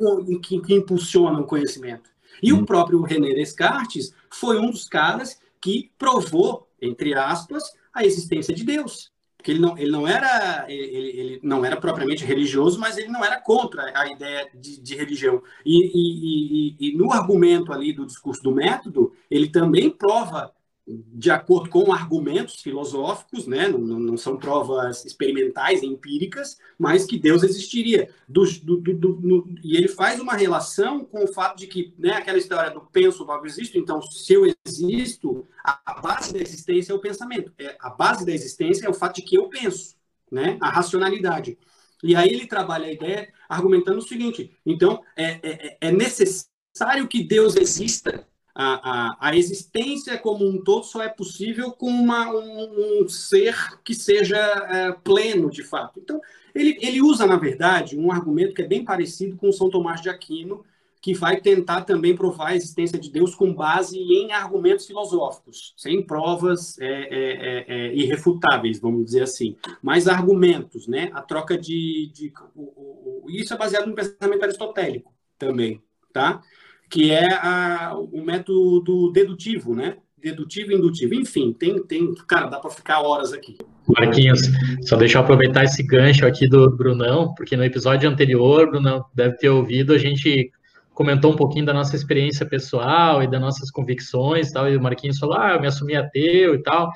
que, 0.42 0.60
que 0.60 0.74
impulsiona 0.74 1.40
o 1.40 1.44
conhecimento. 1.44 2.10
E 2.42 2.52
uhum. 2.52 2.60
o 2.60 2.66
próprio 2.66 3.00
René 3.00 3.32
Descartes 3.32 4.12
foi 4.28 4.58
um 4.58 4.70
dos 4.70 4.86
caras 4.86 5.40
que 5.58 5.90
provou, 5.98 6.68
entre 6.82 7.14
aspas, 7.14 7.64
a 7.96 8.04
existência 8.04 8.54
de 8.54 8.62
Deus 8.62 9.10
que 9.46 9.52
ele 9.52 9.60
não, 9.60 9.78
ele 9.78 9.92
não 9.92 10.08
era 10.08 10.66
ele, 10.68 11.20
ele, 11.20 11.40
não 11.40 11.64
era 11.64 11.76
propriamente 11.76 12.24
religioso, 12.24 12.80
mas 12.80 12.98
ele 12.98 13.06
não 13.06 13.24
era 13.24 13.40
contra 13.40 13.92
a 13.96 14.10
ideia 14.10 14.48
de, 14.52 14.80
de 14.80 14.96
religião. 14.96 15.40
E, 15.64 15.86
e, 15.86 16.76
e, 16.76 16.76
e, 16.80 16.96
no 16.96 17.12
argumento 17.12 17.72
ali 17.72 17.92
do 17.92 18.04
discurso 18.04 18.42
do 18.42 18.50
método, 18.50 19.12
ele 19.30 19.48
também 19.48 19.88
prova 19.88 20.52
de 20.86 21.30
acordo 21.32 21.68
com 21.68 21.92
argumentos 21.92 22.62
filosóficos, 22.62 23.46
né? 23.46 23.66
não, 23.66 23.80
não 23.80 24.16
são 24.16 24.36
provas 24.36 25.04
experimentais, 25.04 25.82
empíricas, 25.82 26.58
mas 26.78 27.04
que 27.04 27.18
Deus 27.18 27.42
existiria. 27.42 28.08
Do, 28.28 28.44
do, 28.62 28.80
do, 28.80 29.20
no, 29.20 29.54
e 29.64 29.76
ele 29.76 29.88
faz 29.88 30.20
uma 30.20 30.34
relação 30.34 31.04
com 31.04 31.24
o 31.24 31.32
fato 31.32 31.58
de 31.58 31.66
que, 31.66 31.92
né, 31.98 32.12
aquela 32.12 32.38
história 32.38 32.70
do 32.70 32.80
penso, 32.80 33.24
logo 33.24 33.46
existo, 33.46 33.76
então, 33.76 34.00
se 34.00 34.32
eu 34.32 34.44
existo, 34.64 35.44
a, 35.64 36.00
base 36.00 36.32
da 36.32 36.38
existência 36.38 36.92
é 36.92 36.94
o 36.94 37.00
pensamento. 37.00 37.52
É, 37.58 37.76
a 37.80 37.90
base 37.90 38.24
da 38.24 38.32
existência 38.32 38.86
é 38.86 38.88
o 38.88 38.94
fato 38.94 39.16
de 39.16 39.22
que 39.22 39.36
eu 39.36 39.48
penso, 39.48 39.96
né? 40.30 40.56
a 40.60 40.70
racionalidade. 40.70 41.58
E 42.04 42.14
aí 42.14 42.28
ele 42.28 42.46
trabalha 42.46 42.86
a 42.86 42.92
ideia 42.92 43.32
argumentando 43.48 43.98
o 43.98 44.06
seguinte: 44.06 44.56
então, 44.64 45.02
é, 45.16 45.40
é, 45.42 45.78
é 45.80 45.90
necessário 45.90 47.08
que 47.08 47.24
Deus 47.24 47.56
exista 47.56 48.24
a, 48.58 49.10
a, 49.10 49.16
a, 49.28 49.36
existência 49.36 50.16
como 50.16 50.48
um 50.48 50.62
todo 50.64 50.82
só 50.84 51.02
é 51.02 51.10
possível 51.10 51.72
com 51.72 51.90
uma, 51.90 52.30
um, 52.30 53.02
um, 53.02 53.08
ser 53.08 53.54
que 53.84 53.94
seja 53.94 54.38
é, 54.38 54.92
pleno, 54.92 55.50
de 55.50 55.62
fato. 55.62 56.00
Então, 56.00 56.18
ele, 56.54 56.78
ele 56.80 57.02
usa, 57.02 57.26
na 57.26 57.36
verdade, 57.36 57.98
um 57.98 58.10
argumento 58.10 58.54
que 58.54 58.62
é 58.62 58.66
bem 58.66 58.82
parecido 58.82 59.36
com 59.36 59.52
São 59.52 59.68
Tomás 59.68 60.00
de 60.00 60.08
Aquino, 60.08 60.64
que 61.02 61.12
vai 61.12 61.38
tentar 61.38 61.82
também 61.82 62.16
provar 62.16 62.48
a 62.48 62.56
existência 62.56 62.98
de 62.98 63.10
Deus 63.10 63.34
com 63.34 63.52
base 63.52 63.98
em 63.98 64.32
argumentos 64.32 64.86
filosóficos, 64.86 65.74
sem 65.76 66.02
provas 66.02 66.78
é, 66.80 66.86
é, 66.86 67.08
é, 67.10 67.64
é 67.68 67.94
irrefutáveis, 67.94 68.80
vamos 68.80 69.04
dizer 69.04 69.22
assim, 69.22 69.54
mas 69.82 70.08
argumentos, 70.08 70.88
né? 70.88 71.10
A 71.12 71.20
troca 71.20 71.58
de, 71.58 72.10
de 72.12 72.32
o, 72.54 73.24
o, 73.24 73.26
isso 73.28 73.52
é 73.52 73.56
baseado 73.56 73.86
no 73.86 73.94
pensamento 73.94 74.42
aristotélico 74.42 75.14
também, 75.38 75.82
tá? 76.10 76.42
Que 76.88 77.10
é 77.10 77.32
a, 77.34 77.94
o 77.96 78.22
método 78.24 79.10
dedutivo, 79.12 79.74
né? 79.74 79.96
Dedutivo 80.18 80.72
e 80.72 80.74
indutivo. 80.74 81.14
Enfim, 81.14 81.52
tem, 81.52 81.82
tem, 81.82 82.14
cara, 82.26 82.46
dá 82.46 82.58
para 82.58 82.70
ficar 82.70 83.00
horas 83.00 83.32
aqui. 83.32 83.56
Marquinhos, 83.88 84.40
só 84.82 84.96
deixa 84.96 85.18
eu 85.18 85.22
aproveitar 85.22 85.64
esse 85.64 85.82
gancho 85.82 86.26
aqui 86.26 86.48
do 86.48 86.70
Brunão, 86.70 87.32
porque 87.34 87.56
no 87.56 87.64
episódio 87.64 88.08
anterior, 88.08 88.68
Brunão 88.68 89.04
deve 89.14 89.36
ter 89.36 89.48
ouvido, 89.48 89.92
a 89.92 89.98
gente 89.98 90.50
comentou 90.92 91.32
um 91.32 91.36
pouquinho 91.36 91.66
da 91.66 91.74
nossa 91.74 91.94
experiência 91.94 92.44
pessoal 92.46 93.22
e 93.22 93.30
das 93.30 93.40
nossas 93.40 93.70
convicções, 93.70 94.50
tal, 94.50 94.68
e 94.68 94.76
o 94.76 94.82
Marquinhos 94.82 95.18
falou, 95.18 95.36
ah, 95.38 95.52
eu 95.54 95.60
me 95.60 95.66
assumi 95.66 95.94
ateu 95.94 96.54
e 96.54 96.62
tal, 96.62 96.90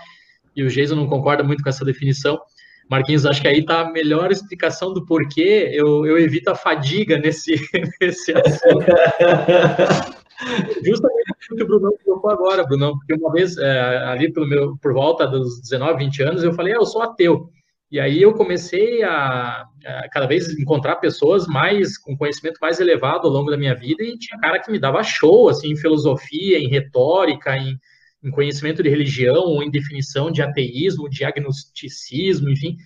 e 0.57 0.65
o 0.65 0.69
Jason 0.69 0.97
não 0.97 1.07
concorda 1.07 1.45
muito 1.45 1.63
com 1.63 1.69
essa 1.69 1.85
definição. 1.85 2.39
Marquinhos, 2.91 3.25
acho 3.25 3.41
que 3.41 3.47
aí 3.47 3.61
está 3.61 3.83
a 3.83 3.93
melhor 3.93 4.33
explicação 4.33 4.93
do 4.93 5.07
porquê 5.07 5.71
eu, 5.73 6.05
eu 6.05 6.19
evito 6.19 6.51
a 6.51 6.57
fadiga 6.57 7.17
nesse, 7.17 7.55
nesse 8.01 8.33
assunto. 8.33 8.85
Justamente 10.85 11.53
o 11.53 11.57
que 11.57 11.63
o 11.63 11.67
Brunão 11.67 11.93
colocou 12.05 12.31
agora, 12.31 12.67
Brunão, 12.67 12.99
porque 12.99 13.15
uma 13.15 13.31
vez, 13.31 13.57
é, 13.57 13.99
ali 14.07 14.33
pelo 14.33 14.49
meu, 14.49 14.77
por 14.79 14.93
volta 14.93 15.25
dos 15.25 15.61
19, 15.61 16.05
20 16.05 16.23
anos, 16.23 16.43
eu 16.43 16.53
falei, 16.53 16.73
ah, 16.73 16.77
eu 16.77 16.87
sou 16.87 17.01
ateu. 17.01 17.49
E 17.93 18.01
aí 18.01 18.23
eu 18.23 18.33
comecei 18.33 19.05
a, 19.05 19.67
a, 19.85 20.09
cada 20.11 20.27
vez 20.27 20.49
encontrar 20.59 20.97
pessoas 20.97 21.47
mais 21.47 21.97
com 21.97 22.17
conhecimento 22.17 22.59
mais 22.61 22.81
elevado 22.81 23.29
ao 23.29 23.33
longo 23.33 23.51
da 23.51 23.57
minha 23.57 23.75
vida 23.75 24.03
e 24.03 24.19
tinha 24.19 24.41
cara 24.41 24.61
que 24.61 24.71
me 24.71 24.79
dava 24.79 25.03
show 25.03 25.49
assim 25.49 25.73
em 25.73 25.77
filosofia, 25.77 26.59
em 26.59 26.69
retórica, 26.69 27.57
em, 27.57 27.77
em 28.23 28.31
conhecimento 28.31 28.83
de 28.83 28.89
religião, 28.89 29.63
em 29.63 29.71
definição 29.71 30.31
de 30.31 30.43
ateísmo, 30.43 31.09
diagnosticismo, 31.09 32.51
enfim. 32.51 32.77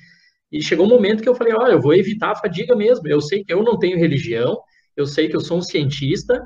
E 0.51 0.63
chegou 0.63 0.87
um 0.87 0.89
momento 0.89 1.23
que 1.23 1.29
eu 1.29 1.35
falei, 1.35 1.53
olha, 1.55 1.73
eu 1.73 1.81
vou 1.81 1.95
evitar 1.95 2.31
a 2.31 2.37
fadiga 2.37 2.77
mesmo. 2.77 3.09
Eu 3.09 3.21
sei 3.21 3.45
que 3.45 3.53
eu 3.53 3.63
não 3.63 3.79
tenho 3.79 3.99
religião, 3.99 4.57
eu 4.97 5.07
sei 5.07 5.29
que 5.29 5.35
eu 5.35 5.41
sou 5.41 5.59
um 5.59 5.63
cientista, 5.63 6.41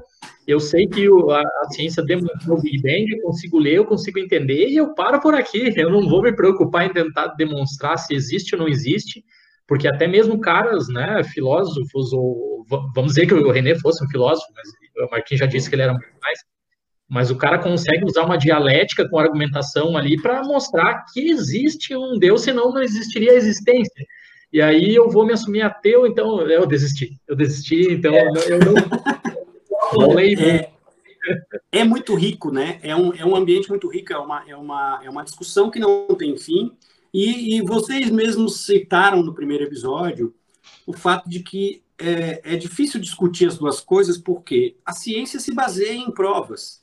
eu 0.46 0.58
sei 0.58 0.86
que 0.86 1.06
a, 1.06 1.40
a, 1.40 1.70
ciência 1.70 2.02
demonstrou 2.02 2.58
o 2.58 2.62
Big 2.62 2.80
Bang, 2.80 3.04
eu 3.10 3.22
consigo 3.22 3.58
ler, 3.58 3.74
eu 3.74 3.84
consigo 3.84 4.18
entender, 4.18 4.68
e 4.68 4.76
eu 4.76 4.94
paro 4.94 5.20
por 5.20 5.34
aqui. 5.34 5.70
Eu 5.76 5.90
não 5.90 6.08
vou 6.08 6.22
me 6.22 6.34
preocupar 6.34 6.86
em 6.86 6.92
tentar 6.92 7.28
demonstrar 7.34 7.98
se 7.98 8.14
existe 8.14 8.54
ou 8.54 8.62
não 8.62 8.68
existe, 8.68 9.22
porque 9.66 9.86
até 9.86 10.08
mesmo 10.08 10.40
caras, 10.40 10.88
né, 10.88 11.22
filósofos, 11.24 12.12
ou 12.14 12.64
vamos 12.94 13.12
dizer 13.12 13.26
que 13.26 13.34
o 13.34 13.50
René 13.50 13.74
fosse 13.74 14.02
um 14.02 14.08
filósofo, 14.08 14.50
mas 14.54 15.06
o 15.06 15.10
Marquinhos 15.10 15.40
já 15.40 15.46
disse 15.46 15.68
que 15.68 15.74
ele 15.74 15.82
era 15.82 15.92
muito 15.92 16.18
mais, 16.22 16.38
mas 17.08 17.30
o 17.30 17.36
cara 17.36 17.58
consegue 17.58 18.04
usar 18.04 18.24
uma 18.24 18.36
dialética 18.36 19.08
com 19.08 19.18
argumentação 19.18 19.96
ali 19.96 20.20
para 20.20 20.42
mostrar 20.42 21.06
que 21.12 21.30
existe 21.30 21.96
um 21.96 22.18
Deus, 22.18 22.42
senão 22.42 22.72
não 22.72 22.82
existiria 22.82 23.32
a 23.32 23.36
existência. 23.36 24.06
E 24.52 24.60
aí 24.60 24.94
eu 24.94 25.08
vou 25.08 25.26
me 25.26 25.32
assumir 25.32 25.62
ateu, 25.62 26.06
então 26.06 26.40
eu 26.42 26.66
desisti. 26.66 27.18
Eu 27.26 27.34
desisti, 27.34 27.92
então 27.92 28.14
é. 28.14 28.28
eu 28.48 28.58
não. 28.58 28.74
é, 30.38 30.70
é 31.72 31.84
muito 31.84 32.14
rico, 32.14 32.50
né? 32.50 32.78
É 32.82 32.94
um, 32.94 33.14
é 33.14 33.24
um 33.24 33.34
ambiente 33.34 33.68
muito 33.68 33.88
rico, 33.88 34.12
é 34.12 34.18
uma, 34.18 34.44
é, 34.48 34.56
uma, 34.56 35.00
é 35.02 35.10
uma 35.10 35.24
discussão 35.24 35.70
que 35.70 35.78
não 35.78 36.06
tem 36.08 36.36
fim. 36.36 36.72
E, 37.12 37.56
e 37.56 37.62
vocês 37.62 38.10
mesmos 38.10 38.66
citaram 38.66 39.22
no 39.22 39.34
primeiro 39.34 39.64
episódio 39.64 40.34
o 40.86 40.92
fato 40.92 41.28
de 41.28 41.40
que 41.40 41.82
é, 41.98 42.54
é 42.54 42.56
difícil 42.56 43.00
discutir 43.00 43.46
as 43.46 43.58
duas 43.58 43.80
coisas 43.80 44.16
porque 44.16 44.76
a 44.84 44.92
ciência 44.92 45.40
se 45.40 45.52
baseia 45.52 45.96
em 45.96 46.10
provas. 46.10 46.82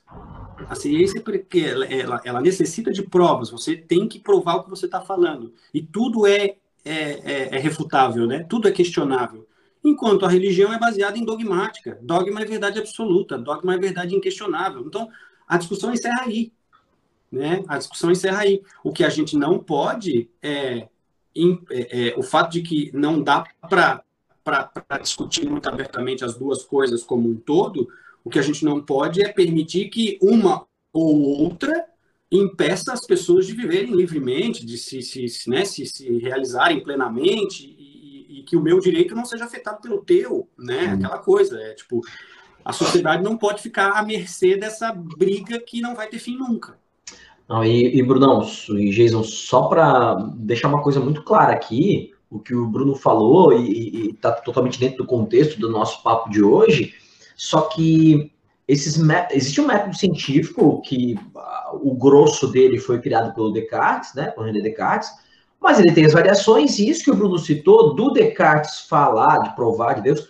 A 0.70 0.76
ciência, 0.76 1.22
porque 1.22 1.60
ela, 1.60 1.86
ela, 1.86 2.22
ela 2.24 2.42
necessita 2.42 2.92
de 2.92 3.04
provas, 3.04 3.50
você 3.50 3.76
tem 3.76 4.08
que 4.08 4.20
provar 4.20 4.56
o 4.56 4.64
que 4.64 4.70
você 4.70 4.86
está 4.86 5.02
falando. 5.02 5.54
E 5.74 5.82
tudo 5.82 6.26
é 6.26 6.56
é, 6.86 6.94
é, 6.94 7.56
é 7.56 7.60
refutável, 7.60 8.28
né? 8.28 8.46
Tudo 8.48 8.68
é 8.68 8.72
questionável. 8.72 9.48
Enquanto 9.84 10.26
a 10.26 10.30
religião 10.30 10.72
é 10.72 10.80
baseada 10.80 11.18
em 11.18 11.26
dogmática. 11.26 11.98
Dogma 12.02 12.42
é 12.42 12.46
verdade 12.46 12.80
absoluta, 12.80 13.38
dogma 13.38 13.74
é 13.74 13.78
verdade 13.78 14.16
inquestionável. 14.16 14.84
Então, 14.86 15.10
a 15.48 15.58
discussão 15.58 15.92
encerra 15.92 16.22
aí. 16.22 16.54
Né? 17.32 17.64
A 17.68 17.78
discussão 17.78 18.12
encerra 18.12 18.42
aí. 18.42 18.62
O 18.84 18.94
que 18.94 19.04
a 19.04 19.10
gente 19.10 19.36
não 19.36 19.58
pode 19.58 20.30
é, 20.42 20.88
é, 21.72 22.10
é 22.10 22.14
o 22.18 22.24
fato 22.24 22.52
de 22.52 22.62
que 22.62 22.92
não 22.94 23.22
dá 23.22 23.44
para 23.68 24.04
discutir 25.02 25.50
muito 25.50 25.68
abertamente 25.68 26.24
as 26.24 26.36
duas 26.36 26.64
coisas 26.64 27.04
como 27.04 27.28
um 27.30 27.36
todo, 27.36 27.88
o 28.26 28.30
que 28.30 28.40
a 28.40 28.42
gente 28.42 28.66
não 28.66 28.82
pode 28.82 29.24
é 29.24 29.32
permitir 29.32 29.90
que 29.90 30.18
uma 30.20 30.66
ou 30.92 31.44
outra 31.44 31.86
impeça 32.32 32.92
as 32.92 33.06
pessoas 33.06 33.46
de 33.46 33.54
viverem 33.54 33.94
livremente, 33.94 34.66
de 34.66 34.80
se, 34.80 35.04
se, 35.04 35.48
né, 35.48 35.64
se, 35.64 35.86
se 35.86 36.18
realizarem 36.18 36.84
plenamente 36.84 37.64
e, 37.64 38.40
e, 38.40 38.44
que 38.44 38.58
o 38.58 38.62
meu 38.62 38.80
direito 38.80 39.16
não 39.16 39.26
seja 39.26 39.46
afetado 39.46 39.80
pelo 39.80 40.04
teu, 40.04 40.50
né? 40.58 40.88
Hum. 40.88 40.94
Aquela 40.96 41.20
coisa, 41.20 41.56
é 41.62 41.76
tipo, 41.76 42.02
a 42.64 42.74
sociedade 42.74 43.24
não 43.24 43.38
pode 43.38 43.62
ficar 43.62 43.92
à 43.92 44.02
mercê 44.02 44.58
dessa 44.58 44.92
briga 44.92 45.60
que 45.60 45.80
não 45.80 45.96
vai 45.96 46.08
ter 46.08 46.18
fim 46.18 46.36
nunca. 46.36 46.76
Não, 47.48 47.64
e, 47.64 47.96
e 47.96 48.02
Brunão, 48.02 48.42
e 48.70 48.90
Jason, 48.90 49.24
só 49.24 49.68
para 49.68 50.16
deixar 50.36 50.68
uma 50.68 50.82
coisa 50.82 51.00
muito 51.00 51.22
clara 51.22 51.54
aqui, 51.54 52.12
o 52.28 52.40
que 52.40 52.56
o 52.56 52.66
Bruno 52.66 52.96
falou 52.96 53.54
e 53.54 54.10
está 54.10 54.32
totalmente 54.32 54.80
dentro 54.80 54.98
do 54.98 55.06
contexto 55.06 55.60
do 55.60 55.70
nosso 55.70 56.02
papo 56.02 56.28
de 56.32 56.42
hoje, 56.42 56.96
só 57.36 57.62
que 57.62 58.32
esses 58.68 59.00
existe 59.32 59.62
um 59.62 59.68
método 59.68 59.96
científico 59.96 60.82
que 60.82 61.16
uh, 61.36 61.76
o 61.88 61.96
grosso 61.96 62.48
dele 62.48 62.80
foi 62.80 63.00
criado 63.00 63.34
pelo 63.36 63.52
Descartes, 63.52 64.14
né, 64.16 64.32
por 64.32 64.46
René 64.46 64.62
Descartes, 64.62 65.10
mas 65.62 65.80
ele 65.80 65.94
tem 65.94 66.06
as 66.06 66.14
variações, 66.14 66.80
e 66.80 66.90
isso 66.90 67.04
que 67.04 67.12
o 67.12 67.16
Bruno 67.16 67.38
citou, 67.38 67.96
do 67.96 68.12
Descartes 68.12 68.82
falar, 68.82 69.40
de 69.40 69.56
provar 69.56 69.96
de 69.96 70.02
Deus, 70.02 70.28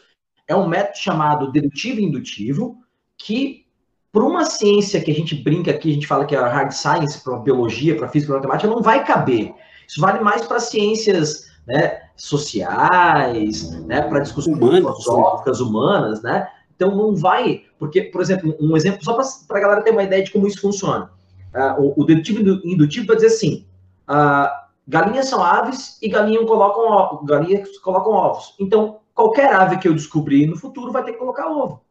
é 0.48 0.56
um 0.56 0.68
método 0.68 0.98
chamado 0.98 1.52
dedutivo 1.52 2.00
e 2.00 2.04
indutivo, 2.04 2.78
que, 3.18 3.66
por 4.12 4.24
uma 4.24 4.46
ciência 4.46 5.02
que 5.02 5.12
a 5.12 5.16
gente 5.16 5.36
brinca 5.36 5.72
aqui, 5.72 5.90
a 5.90 5.94
gente 5.94 6.08
fala 6.08 6.26
que 6.26 6.36
é 6.36 6.40
hard 6.40 6.72
science, 6.72 7.24
para 7.24 7.38
biologia, 7.38 7.96
para 7.96 8.08
física, 8.10 8.32
para 8.32 8.40
matemática, 8.40 8.74
não 8.74 8.82
vai 8.82 9.04
caber. 9.04 9.54
Isso 9.88 10.00
vale 10.00 10.20
mais 10.20 10.46
para 10.46 10.60
ciências 10.60 11.48
né, 11.66 12.02
sociais, 12.16 13.72
né, 13.86 14.02
para 14.02 14.20
discussões 14.20 14.58
filosóficas, 14.58 15.60
humanas, 15.60 16.22
né? 16.22 16.48
Então 16.76 16.96
não 16.96 17.16
vai, 17.16 17.64
porque, 17.80 18.02
por 18.04 18.22
exemplo, 18.22 18.56
um 18.60 18.76
exemplo, 18.76 19.04
só 19.04 19.18
para 19.48 19.58
a 19.58 19.62
galera 19.62 19.82
ter 19.82 19.92
uma 19.92 20.04
ideia 20.04 20.24
de 20.24 20.32
como 20.32 20.48
isso 20.48 20.62
funciona. 20.62 21.12
Uh, 21.54 21.82
o, 21.82 22.02
o 22.02 22.06
dedutivo 22.06 22.42
indutivo 22.66 23.08
vai 23.08 23.16
dizer 23.16 23.28
assim: 23.28 23.66
uh, 24.10 24.50
galinhas 24.88 25.28
são 25.28 25.44
aves 25.44 25.98
e 26.02 26.10
galinhas 26.10 26.46
colocam, 26.46 27.26
galinhas 27.26 27.78
colocam 27.80 28.12
ovos. 28.12 28.56
Então, 28.60 29.00
qualquer 29.14 29.54
ave 29.54 29.78
que 29.78 29.88
eu 29.88 29.94
descobrir 29.94 30.46
no 30.46 30.58
futuro 30.58 30.92
vai 30.92 31.04
ter 31.04 31.14
que 31.14 31.18
colocar 31.18 31.50
ovo. 31.50 31.82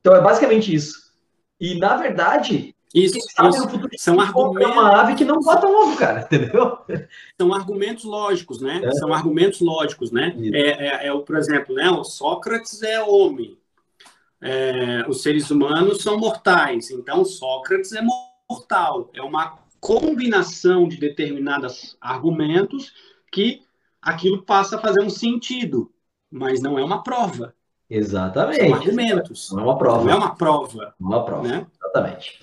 Então 0.00 0.14
é 0.14 0.20
basicamente 0.20 0.74
isso. 0.74 1.04
E 1.58 1.78
na 1.78 1.96
verdade, 1.96 2.74
isso, 2.92 3.16
isso. 3.16 3.28
são 3.96 4.20
argumentos. 4.20 4.72
uma 4.72 5.00
ave 5.00 5.14
que 5.14 5.24
não 5.24 5.40
bota 5.40 5.66
ovo, 5.66 5.96
cara, 5.96 6.20
entendeu? 6.26 6.78
São 7.40 7.54
argumentos 7.54 8.04
lógicos, 8.04 8.60
né? 8.60 8.82
É. 8.84 8.92
São 8.92 9.14
argumentos 9.14 9.60
lógicos, 9.60 10.10
né? 10.10 10.34
É, 10.52 11.06
é, 11.06 11.08
é, 11.08 11.18
por 11.20 11.36
exemplo, 11.36 11.74
né? 11.74 11.90
O 11.90 12.04
Sócrates 12.04 12.82
é 12.82 13.02
homem 13.02 13.56
é, 14.44 15.06
os 15.08 15.22
seres 15.22 15.50
humanos 15.50 16.02
são 16.02 16.18
mortais, 16.18 16.90
então 16.90 17.24
Sócrates 17.24 17.92
é 17.92 18.02
mortal. 18.50 19.10
É 19.14 19.22
uma 19.22 19.58
combinação 19.80 20.86
de 20.86 20.98
determinados 20.98 21.96
argumentos 21.98 22.92
que 23.32 23.62
aquilo 24.02 24.42
passa 24.42 24.76
a 24.76 24.78
fazer 24.78 25.02
um 25.02 25.08
sentido, 25.08 25.90
mas 26.30 26.60
não 26.60 26.78
é 26.78 26.84
uma 26.84 27.02
prova. 27.02 27.54
Exatamente. 27.88 28.60
São 28.60 28.74
argumentos. 28.74 29.50
Não 29.50 29.60
é 29.60 29.64
uma 29.64 29.78
prova. 29.78 30.04
Não 30.04 30.10
é 30.10 30.14
uma 30.14 30.34
prova. 30.34 30.94
Não 31.00 31.12
é 31.12 31.16
uma 31.16 31.24
prova. 31.24 31.48
Né? 31.48 31.66
Exatamente. 31.82 32.38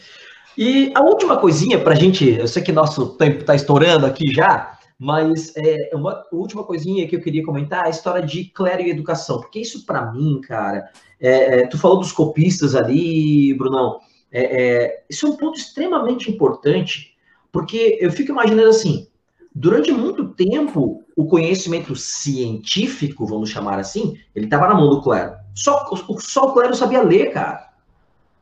E 0.57 0.91
a 0.95 1.01
última 1.01 1.37
coisinha 1.37 1.79
para 1.79 1.93
a 1.93 1.95
gente, 1.95 2.27
eu 2.27 2.47
sei 2.47 2.63
que 2.63 2.71
nosso 2.71 3.15
tempo 3.15 3.41
está 3.41 3.53
estourando 3.53 4.07
aqui 4.07 4.33
já, 4.33 4.77
mas 4.97 5.53
é, 5.55 5.91
uma 5.93 6.25
última 6.31 6.63
coisinha 6.63 7.07
que 7.07 7.15
eu 7.15 7.21
queria 7.21 7.43
comentar 7.43 7.83
é 7.83 7.87
a 7.87 7.89
história 7.89 8.25
de 8.25 8.45
clero 8.45 8.81
e 8.81 8.89
educação, 8.89 9.39
porque 9.39 9.59
isso 9.59 9.85
para 9.85 10.11
mim, 10.11 10.41
cara, 10.41 10.89
é, 11.21 11.61
é, 11.61 11.67
tu 11.67 11.77
falou 11.77 11.99
dos 11.99 12.11
copistas 12.11 12.75
ali, 12.75 13.53
Brunão, 13.53 13.99
é, 14.31 14.63
é, 14.63 15.03
isso 15.09 15.27
é 15.27 15.29
um 15.29 15.37
ponto 15.37 15.57
extremamente 15.59 16.31
importante, 16.31 17.15
porque 17.51 17.97
eu 18.01 18.11
fico 18.11 18.31
imaginando 18.31 18.69
assim, 18.69 19.07
durante 19.53 19.91
muito 19.91 20.29
tempo, 20.29 21.03
o 21.15 21.25
conhecimento 21.25 21.95
científico, 21.95 23.25
vamos 23.25 23.49
chamar 23.49 23.77
assim, 23.77 24.17
ele 24.33 24.45
estava 24.45 24.67
na 24.67 24.73
mão 24.73 24.89
do 24.89 25.01
clero. 25.01 25.33
Só, 25.53 25.85
só 26.17 26.49
o 26.49 26.53
clero 26.53 26.73
sabia 26.73 27.03
ler, 27.03 27.31
cara. 27.31 27.69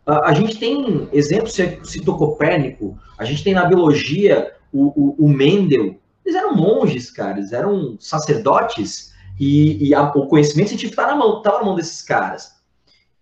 A, 0.05 0.29
a 0.29 0.33
gente 0.33 0.57
tem 0.57 1.09
exemplos, 1.11 1.53
você 1.53 1.79
citou 1.83 2.17
Copérnico, 2.17 2.97
a 3.17 3.25
gente 3.25 3.43
tem 3.43 3.53
na 3.53 3.65
biologia 3.65 4.53
o, 4.71 4.85
o, 4.87 5.25
o 5.25 5.29
Mendel, 5.29 5.99
eles 6.23 6.37
eram 6.37 6.55
monges, 6.55 7.11
cara, 7.11 7.39
eles 7.39 7.51
eram 7.51 7.97
sacerdotes, 7.99 9.11
e, 9.39 9.87
e 9.87 9.95
a, 9.95 10.03
o 10.03 10.27
conhecimento 10.27 10.69
científico 10.69 11.01
estava 11.01 11.17
na, 11.17 11.57
na 11.57 11.63
mão 11.63 11.75
desses 11.75 12.01
caras. 12.01 12.58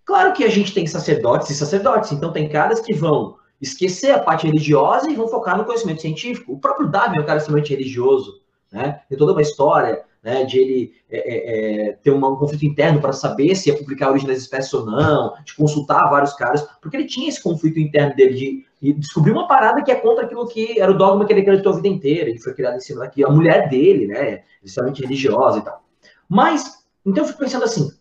Claro 0.08 0.32
que 0.32 0.45
a 0.45 0.49
gente 0.49 0.74
tem 0.74 0.88
sacerdotes 0.88 1.49
e 1.49 1.53
sacerdotes, 1.53 2.14
então 2.14 2.32
tem 2.32 2.47
caras 2.47 2.80
que 2.80 2.93
vão 2.93 3.36
esquecer 3.60 4.12
a 4.12 4.20
parte 4.20 4.47
religiosa 4.47 5.10
e 5.10 5.16
vão 5.16 5.28
focar 5.28 5.58
no 5.58 5.66
conhecimento 5.66 6.01
científico. 6.01 6.53
O 6.53 6.60
próprio 6.60 6.88
Darwin 6.88 7.18
é 7.18 7.22
um 7.22 7.26
cara 7.26 7.39
extremamente 7.39 7.72
religioso, 7.72 8.39
né? 8.72 9.01
Tem 9.10 9.18
toda 9.18 9.34
uma 9.34 9.41
história 9.41 10.01
né, 10.24 10.45
de 10.45 10.60
ele 10.60 10.93
é, 11.10 11.18
é, 11.18 11.89
é 11.89 11.91
ter 11.91 12.12
um 12.12 12.22
conflito 12.38 12.66
interno 12.66 13.01
para 13.01 13.12
saber 13.12 13.53
se 13.53 13.70
ia 13.70 13.78
publicar 13.78 14.08
a 14.08 14.12
origem 14.12 14.30
das 14.30 14.38
espécies 14.38 14.74
ou 14.74 14.86
não, 14.86 15.34
de 15.43 15.53
consultar 15.53 16.10
vários 16.10 16.34
caras, 16.34 16.66
porque 16.82 16.95
ele 16.95 17.08
tinha 17.08 17.28
esse 17.28 17.43
conflito 17.43 17.78
interno 17.78 18.16
dele 18.16 18.34
de, 18.34 18.66
de 18.82 18.93
descobrir 18.93 19.32
uma 19.32 19.45
parada 19.45 19.84
que 19.84 19.91
é 19.91 19.95
contra 19.95 20.24
aquilo 20.24 20.47
que 20.47 20.80
era 20.80 20.89
o 20.89 20.97
dogma 20.97 21.26
que 21.26 21.34
ele 21.34 21.41
acreditou 21.41 21.74
a 21.74 21.76
vida 21.76 21.89
inteira. 21.89 22.30
Ele 22.30 22.39
foi 22.39 22.53
criado 22.53 22.78
em 22.78 22.80
cima 22.80 23.01
daqui. 23.01 23.26
A 23.26 23.30
mulher 23.30 23.68
dele, 23.68 24.08
né, 24.08 24.43
extremamente 24.64 25.01
religiosa 25.01 25.60
e 25.60 25.62
tal. 25.62 25.84
Mas, 26.30 26.82
então 27.05 27.26
eu 27.26 27.28
fico 27.28 27.39
pensando 27.39 27.66
assim, 27.66 27.91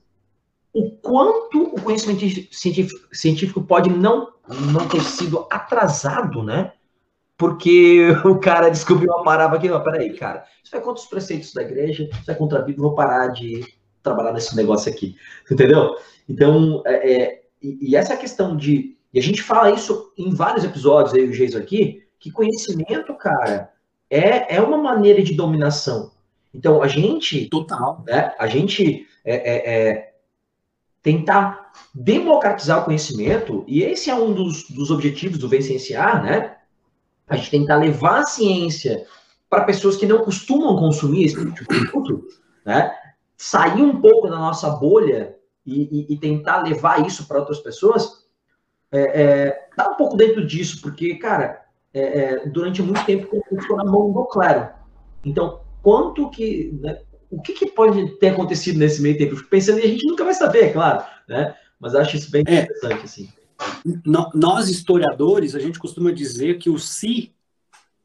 o 0.76 0.90
quanto 0.90 1.74
o 1.74 1.80
conhecimento 1.80 2.20
científico, 2.54 3.08
científico 3.10 3.62
pode 3.62 3.88
não, 3.88 4.28
não 4.70 4.86
ter 4.86 5.00
sido 5.00 5.46
atrasado, 5.50 6.42
né? 6.42 6.74
Porque 7.38 8.10
o 8.26 8.38
cara 8.38 8.68
descobriu 8.68 9.10
uma 9.10 9.24
parada 9.24 9.56
aqui, 9.56 9.70
não, 9.70 9.82
peraí, 9.82 10.12
cara, 10.12 10.44
isso 10.62 10.76
é 10.76 10.80
contra 10.80 11.02
os 11.02 11.08
preceitos 11.08 11.54
da 11.54 11.62
igreja, 11.62 12.06
isso 12.20 12.30
é 12.30 12.34
contra 12.34 12.58
a 12.58 12.62
Bíblia, 12.62 12.88
vou 12.88 12.94
parar 12.94 13.28
de 13.28 13.64
trabalhar 14.02 14.34
nesse 14.34 14.54
negócio 14.54 14.92
aqui, 14.92 15.16
entendeu? 15.50 15.96
Então, 16.28 16.82
é, 16.84 17.12
é, 17.12 17.42
e, 17.62 17.92
e, 17.92 17.96
essa 17.96 18.14
questão 18.14 18.54
de, 18.54 18.98
e 19.14 19.18
a 19.18 19.22
gente 19.22 19.42
fala 19.42 19.70
isso 19.70 20.12
em 20.18 20.34
vários 20.34 20.62
episódios 20.62 21.14
aí, 21.14 21.26
o 21.26 21.32
Geiso 21.32 21.56
aqui, 21.56 22.02
que 22.20 22.30
conhecimento, 22.30 23.14
cara, 23.14 23.72
é, 24.10 24.56
é 24.56 24.60
uma 24.60 24.76
maneira 24.76 25.22
de 25.22 25.32
dominação. 25.32 26.12
Então, 26.52 26.82
a 26.82 26.88
gente... 26.88 27.48
Total. 27.48 28.04
Né, 28.06 28.34
a 28.38 28.46
gente 28.46 29.06
é, 29.24 29.34
é, 29.34 29.88
é 29.90 30.15
tentar 31.06 31.70
democratizar 31.94 32.80
o 32.80 32.84
conhecimento, 32.84 33.64
e 33.68 33.80
esse 33.80 34.10
é 34.10 34.14
um 34.16 34.34
dos, 34.34 34.68
dos 34.68 34.90
objetivos 34.90 35.38
do 35.38 35.48
Vencenciar, 35.48 36.20
né? 36.20 36.56
A 37.28 37.36
gente 37.36 37.48
tentar 37.48 37.76
levar 37.76 38.18
a 38.18 38.26
ciência 38.26 39.06
para 39.48 39.62
pessoas 39.62 39.96
que 39.96 40.04
não 40.04 40.24
costumam 40.24 40.76
consumir 40.76 41.26
esse 41.26 41.36
tipo 41.36 41.72
de 41.72 41.90
produto, 41.92 42.26
né? 42.64 42.92
Sair 43.36 43.82
um 43.82 44.00
pouco 44.00 44.28
da 44.28 44.36
nossa 44.36 44.68
bolha 44.68 45.36
e, 45.64 46.06
e, 46.10 46.14
e 46.14 46.18
tentar 46.18 46.64
levar 46.64 47.06
isso 47.06 47.24
para 47.28 47.38
outras 47.38 47.60
pessoas, 47.60 48.24
é, 48.90 49.22
é, 49.22 49.50
tá 49.76 49.90
um 49.90 49.94
pouco 49.94 50.16
dentro 50.16 50.44
disso, 50.44 50.82
porque, 50.82 51.14
cara, 51.14 51.66
é, 51.94 52.00
é 52.00 52.46
durante 52.48 52.82
muito 52.82 53.04
tempo 53.06 53.28
ficou 53.48 53.76
na 53.76 53.84
mão 53.84 54.12
do 54.12 54.24
clero. 54.24 54.70
Então, 55.24 55.60
quanto 55.84 56.28
que, 56.30 56.76
né, 56.80 56.98
o 57.30 57.40
que, 57.40 57.52
que, 57.52 57.66
pode 57.66 58.18
ter 58.18 58.28
acontecido 58.28 58.78
nesse 58.78 59.02
meio 59.02 59.16
tempo? 59.16 59.32
Eu 59.32 59.38
fico 59.38 59.50
pensando 59.50 59.78
e 59.78 59.82
a 59.82 59.88
gente 59.88 60.06
nunca 60.06 60.24
vai 60.24 60.34
saber, 60.34 60.64
é 60.64 60.72
claro, 60.72 61.04
né? 61.28 61.54
Mas 61.78 61.94
acho 61.94 62.16
isso 62.16 62.30
bem 62.30 62.44
é. 62.46 62.62
interessante, 62.62 63.00
é, 63.00 63.04
assim. 63.04 63.28
Nós, 64.34 64.68
historiadores, 64.68 65.54
a 65.54 65.58
gente 65.58 65.78
costuma 65.78 66.12
dizer 66.12 66.58
que 66.58 66.68
o 66.68 66.78
si, 66.78 67.34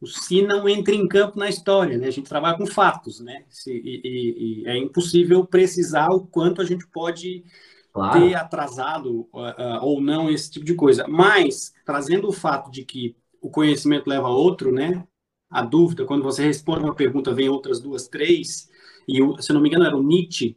o 0.00 0.06
si 0.06 0.42
não 0.42 0.68
entra 0.68 0.94
em 0.94 1.06
campo 1.06 1.38
na 1.38 1.48
história, 1.48 1.98
né? 1.98 2.06
A 2.08 2.12
gente 2.12 2.28
trabalha 2.28 2.56
com 2.56 2.66
fatos, 2.66 3.20
né? 3.20 3.44
e, 3.66 3.70
e, 4.04 4.62
e 4.62 4.68
é 4.68 4.76
impossível 4.76 5.44
precisar 5.46 6.08
o 6.08 6.26
quanto 6.26 6.60
a 6.60 6.64
gente 6.64 6.86
pode 6.86 7.44
claro. 7.92 8.18
ter 8.18 8.34
atrasado 8.34 9.28
uh, 9.32 9.38
uh, 9.38 9.82
ou 9.82 10.00
não 10.00 10.30
esse 10.30 10.50
tipo 10.50 10.64
de 10.64 10.74
coisa. 10.74 11.06
Mas, 11.06 11.72
trazendo 11.84 12.28
o 12.28 12.32
fato 12.32 12.70
de 12.70 12.84
que 12.84 13.16
o 13.40 13.50
conhecimento 13.50 14.08
leva 14.08 14.28
a 14.28 14.34
outro, 14.34 14.72
né? 14.72 15.04
A 15.50 15.62
dúvida, 15.62 16.04
quando 16.04 16.22
você 16.22 16.42
responde 16.44 16.84
uma 16.84 16.94
pergunta, 16.94 17.34
vem 17.34 17.48
outras 17.48 17.78
duas, 17.78 18.08
três, 18.08 18.70
e, 19.08 19.42
se 19.42 19.52
não 19.52 19.60
me 19.60 19.68
engano, 19.68 19.84
era 19.84 19.96
o 19.96 20.02
Nietzsche 20.02 20.56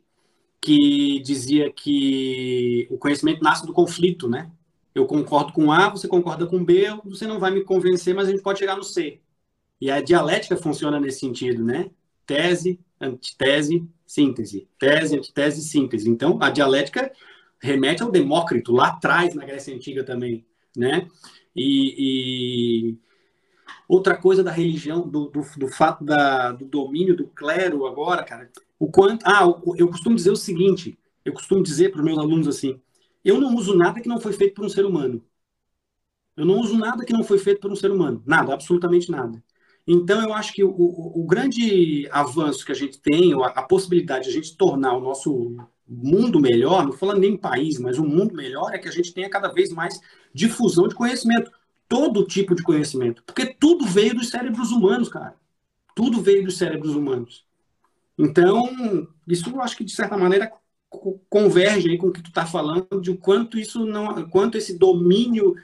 que 0.62 1.20
dizia 1.20 1.72
que 1.72 2.88
o 2.90 2.98
conhecimento 2.98 3.44
nasce 3.44 3.66
do 3.66 3.74
conflito, 3.74 4.28
né? 4.28 4.52
Eu 4.96 5.06
concordo 5.06 5.54
com 5.54 5.72
A, 5.72 5.90
você 5.90 6.08
concorda 6.08 6.48
com 6.48 6.64
B, 6.64 6.88
você 7.04 7.28
não 7.28 7.40
vai 7.40 7.52
me 7.52 7.64
convencer, 7.64 8.16
mas 8.16 8.28
a 8.28 8.32
gente 8.32 8.42
pode 8.42 8.60
chegar 8.60 8.76
no 8.76 8.84
C. 8.84 9.20
E 9.80 9.92
a 9.92 10.02
dialética 10.02 10.58
funciona 10.58 11.00
nesse 11.00 11.20
sentido, 11.20 11.64
né? 11.64 11.92
Tese, 12.26 12.80
antitese, 13.00 13.88
síntese. 14.08 14.68
Tese, 14.80 15.18
antitese, 15.18 15.62
síntese. 15.62 16.10
Então, 16.10 16.40
a 16.42 16.50
dialética 16.50 17.12
remete 17.60 18.02
ao 18.02 18.12
Demócrito, 18.12 18.72
lá 18.72 18.88
atrás, 18.88 19.36
na 19.36 19.46
Grécia 19.46 19.76
Antiga 19.76 20.04
também, 20.04 20.46
né? 20.76 21.08
E, 21.56 21.96
e, 21.98 22.98
Outra 23.88 24.18
coisa 24.18 24.44
da 24.44 24.52
religião, 24.52 25.08
do, 25.08 25.28
do, 25.28 25.42
do 25.58 25.68
fato 25.68 26.04
da, 26.04 26.52
do 26.52 26.66
domínio 26.66 27.16
do 27.16 27.28
clero 27.28 27.86
agora, 27.86 28.24
cara, 28.24 28.50
o 28.80 28.90
quanto. 28.90 29.26
Ah, 29.26 29.44
eu 29.78 29.88
costumo 29.88 30.16
dizer 30.16 30.32
o 30.32 30.36
seguinte: 30.36 30.98
eu 31.24 31.34
costumo 31.34 31.64
dizer 31.64 31.92
para 31.92 32.00
os 32.00 32.06
meus 32.06 32.18
alunos 32.18 32.48
assim, 32.48 32.80
eu 33.24 33.40
não 33.40 33.56
uso 33.56 33.76
nada 33.76 34.02
que 34.02 34.10
não 34.10 34.20
foi 34.20 34.34
feito 34.34 34.54
por 34.54 34.66
um 34.66 34.70
ser 34.70 34.86
humano. 34.86 35.24
Eu 36.38 36.46
não 36.46 36.60
uso 36.60 36.78
nada 36.78 37.06
que 37.06 37.14
não 37.14 37.24
foi 37.24 37.40
feito 37.40 37.62
por 37.62 37.72
um 37.72 37.76
ser 37.76 37.92
humano. 37.92 38.22
Nada, 38.26 38.54
absolutamente 38.54 39.10
nada. 39.10 39.42
Então, 39.88 40.22
eu 40.22 40.34
acho 40.34 40.52
que 40.54 40.64
o, 40.64 40.70
o, 40.70 41.22
o 41.22 41.26
grande 41.26 42.08
avanço 42.12 42.66
que 42.66 42.72
a 42.72 42.76
gente 42.76 43.00
tem, 43.00 43.34
a, 43.34 43.48
a, 43.48 43.64
possibilidade 43.64 44.26
de 44.26 44.32
a 44.32 44.34
gente 44.34 44.58
tornar 44.58 44.94
o 44.94 45.00
nosso 45.00 45.56
mundo 45.88 46.40
melhor, 46.40 46.84
não 46.84 46.92
falando 46.92 47.20
nem 47.20 47.38
país, 47.38 47.80
mas 47.80 48.00
um 48.00 48.08
mundo 48.08 48.34
melhor, 48.34 48.74
é 48.74 48.80
que 48.80 48.88
a 48.88 48.92
gente 48.92 49.14
tenha 49.14 49.30
cada 49.30 49.48
vez 49.50 49.70
mais 49.72 50.00
difusão 50.34 50.88
de 50.88 50.96
conhecimento 50.96 51.52
todo 51.88 52.26
tipo 52.26 52.56
de 52.56 52.64
conhecimento, 52.64 53.24
porque 53.24 53.46
tudo 53.46 53.86
veio 53.86 54.16
dos 54.16 54.30
cérebros 54.30 54.72
humanos, 54.72 55.10
cara. 55.10 55.36
Tudo 55.96 56.22
veio 56.22 56.44
dos 56.44 56.58
cérebros 56.58 56.96
humanos. 56.96 57.46
Então, 58.18 59.08
isso 59.28 59.50
eu 59.50 59.62
acho 59.62 59.78
que 59.78 59.84
de 59.84 59.92
certa 59.92 60.18
maneira 60.18 60.52
converge 61.30 61.90
aí 61.90 61.98
com 61.98 62.08
o 62.08 62.12
que 62.12 62.22
tu 62.22 62.30
está 62.30 62.46
falando 62.46 63.02
de 63.02 63.16
quanto 63.18 63.60
isso 63.60 63.86
não, 63.86 64.30
quanto 64.30 64.58
esse 64.58 64.78
domínio 64.78 65.56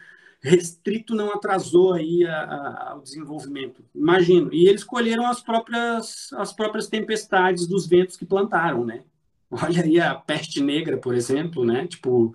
restrito 0.41 1.15
não 1.15 1.32
atrasou 1.32 1.93
aí 1.93 2.26
a, 2.26 2.43
a, 2.43 2.95
o 2.97 3.01
desenvolvimento. 3.01 3.84
Imagino. 3.93 4.53
E 4.53 4.67
eles 4.67 4.82
escolheram 4.82 5.26
as 5.28 5.41
próprias 5.41 6.34
as 6.34 6.51
próprias 6.51 6.88
tempestades 6.88 7.67
dos 7.67 7.88
ventos 7.88 8.17
que 8.17 8.26
plantaram, 8.26 8.84
né? 8.84 9.03
Olha 9.52 9.84
aí 9.84 9.99
a 9.99 10.16
peste 10.16 10.62
negra, 10.62 10.97
por 10.97 11.14
exemplo, 11.14 11.66
né? 11.66 11.86
Tipo, 11.88 12.28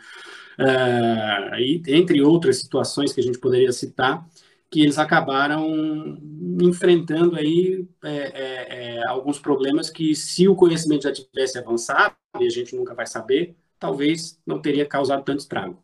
uh, 0.59 1.55
e, 1.59 1.83
entre 1.89 2.23
outras 2.23 2.61
situações 2.61 3.13
que 3.13 3.21
a 3.21 3.25
gente 3.25 3.39
poderia 3.39 3.73
citar, 3.73 4.27
que 4.71 4.83
eles 4.83 4.99
acabaram 4.99 6.19
enfrentando 6.61 7.37
aí 7.37 7.87
é, 8.05 8.11
é, 8.11 8.97
é, 8.97 9.09
alguns 9.09 9.39
problemas 9.39 9.89
que, 9.89 10.15
se 10.15 10.49
o 10.49 10.57
conhecimento 10.57 11.05
já 11.05 11.13
tivesse 11.13 11.59
avançado, 11.59 12.15
e 12.39 12.47
a 12.47 12.51
gente 12.51 12.77
nunca 12.77 12.95
vai 12.95 13.07
saber, 13.07 13.55
talvez 13.79 14.39
não 14.47 14.61
teria 14.61 14.85
causado 14.85 15.25
tanto 15.25 15.41
estrago. 15.41 15.83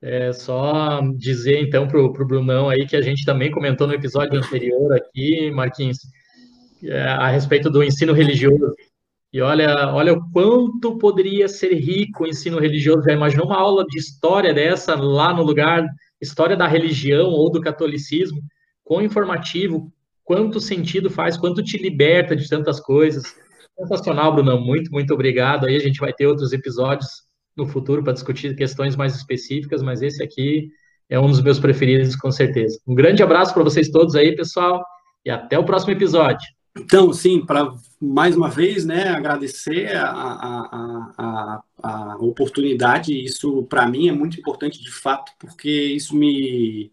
É 0.00 0.32
só 0.32 1.00
dizer 1.16 1.60
então 1.60 1.86
para 1.86 2.00
o 2.00 2.26
Brunão 2.26 2.68
aí 2.68 2.86
que 2.86 2.96
a 2.96 3.02
gente 3.02 3.24
também 3.24 3.52
comentou 3.52 3.86
no 3.86 3.94
episódio 3.94 4.36
anterior 4.36 4.92
aqui, 4.94 5.48
Marquinhos, 5.52 5.98
é, 6.82 7.02
a 7.02 7.28
respeito 7.28 7.70
do 7.70 7.84
ensino 7.84 8.12
religioso. 8.12 8.74
E 9.32 9.40
olha, 9.40 9.92
olha 9.94 10.12
o 10.12 10.30
quanto 10.30 10.98
poderia 10.98 11.48
ser 11.48 11.74
rico 11.74 12.24
o 12.24 12.26
ensino 12.26 12.58
religioso. 12.58 13.02
Já 13.02 13.12
imaginou 13.12 13.46
uma 13.46 13.56
aula 13.56 13.84
de 13.86 13.98
história 13.98 14.52
dessa 14.52 14.94
lá 14.94 15.32
no 15.32 15.42
lugar, 15.42 15.86
história 16.20 16.56
da 16.56 16.66
religião 16.66 17.30
ou 17.30 17.50
do 17.50 17.60
catolicismo, 17.60 18.42
com 18.84 19.00
informativo, 19.00 19.90
quanto 20.22 20.60
sentido 20.60 21.08
faz, 21.08 21.36
quanto 21.36 21.62
te 21.62 21.78
liberta 21.78 22.36
de 22.36 22.46
tantas 22.46 22.78
coisas. 22.78 23.34
Sensacional, 23.78 24.34
Bruno. 24.34 24.60
Muito, 24.60 24.92
muito 24.92 25.14
obrigado. 25.14 25.66
Aí 25.66 25.76
a 25.76 25.80
gente 25.80 25.98
vai 25.98 26.12
ter 26.12 26.26
outros 26.26 26.52
episódios 26.52 27.08
no 27.56 27.66
futuro 27.66 28.02
para 28.02 28.12
discutir 28.12 28.54
questões 28.54 28.96
mais 28.96 29.16
específicas, 29.16 29.82
mas 29.82 30.02
esse 30.02 30.22
aqui 30.22 30.68
é 31.08 31.18
um 31.18 31.26
dos 31.26 31.42
meus 31.42 31.58
preferidos, 31.58 32.16
com 32.16 32.30
certeza. 32.30 32.78
Um 32.86 32.94
grande 32.94 33.22
abraço 33.22 33.52
para 33.52 33.62
vocês 33.62 33.90
todos 33.90 34.14
aí, 34.14 34.34
pessoal, 34.34 34.84
e 35.24 35.30
até 35.30 35.58
o 35.58 35.64
próximo 35.64 35.92
episódio. 35.92 36.46
Então, 36.78 37.12
sim, 37.12 37.44
para 37.44 37.70
mais 38.04 38.36
uma 38.36 38.50
vez, 38.50 38.84
né, 38.84 39.08
agradecer 39.10 39.94
a, 39.96 40.10
a, 40.10 41.12
a, 41.16 41.62
a 41.82 42.16
oportunidade. 42.16 43.12
Isso, 43.12 43.62
para 43.64 43.86
mim, 43.86 44.08
é 44.08 44.12
muito 44.12 44.38
importante 44.40 44.82
de 44.82 44.90
fato, 44.90 45.32
porque 45.38 45.70
isso 45.70 46.16
me. 46.16 46.90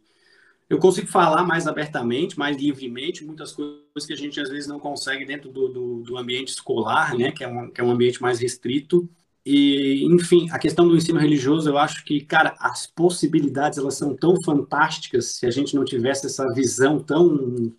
Eu 0.70 0.78
consigo 0.78 1.08
falar 1.08 1.44
mais 1.44 1.66
abertamente, 1.66 2.38
mais 2.38 2.56
livremente, 2.56 3.26
muitas 3.26 3.52
coisas 3.52 4.06
que 4.06 4.14
a 4.14 4.16
gente 4.16 4.40
às 4.40 4.50
vezes 4.50 4.68
não 4.68 4.80
consegue 4.80 5.26
dentro 5.26 5.50
do, 5.50 5.68
do, 5.68 6.04
do 6.04 6.18
ambiente 6.18 6.50
escolar, 6.50 7.18
né, 7.18 7.32
que 7.32 7.44
é, 7.44 7.48
um, 7.48 7.72
que 7.72 7.82
é 7.82 7.84
um 7.84 7.90
ambiente 7.90 8.22
mais 8.22 8.40
restrito. 8.40 9.10
E, 9.44 10.06
enfim, 10.06 10.48
a 10.52 10.60
questão 10.60 10.88
do 10.88 10.96
ensino 10.96 11.20
religioso, 11.20 11.68
eu 11.68 11.78
acho 11.80 12.06
que, 12.06 12.22
cara, 12.22 12.56
as 12.60 12.86
possibilidades 12.86 13.80
elas 13.80 13.96
são 13.96 14.16
tão 14.16 14.36
fantásticas 14.44 15.38
se 15.38 15.48
a 15.48 15.50
gente 15.50 15.76
não 15.76 15.84
tivesse 15.84 16.28
essa 16.28 16.46
visão 16.54 17.00
tão 17.00 17.74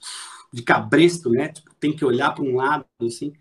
de 0.52 0.62
cabresto, 0.62 1.30
né? 1.30 1.48
Tipo, 1.48 1.74
tem 1.78 1.94
que 1.94 2.04
olhar 2.04 2.34
para 2.34 2.44
um 2.44 2.56
lado, 2.56 2.84
assim. 3.02 3.32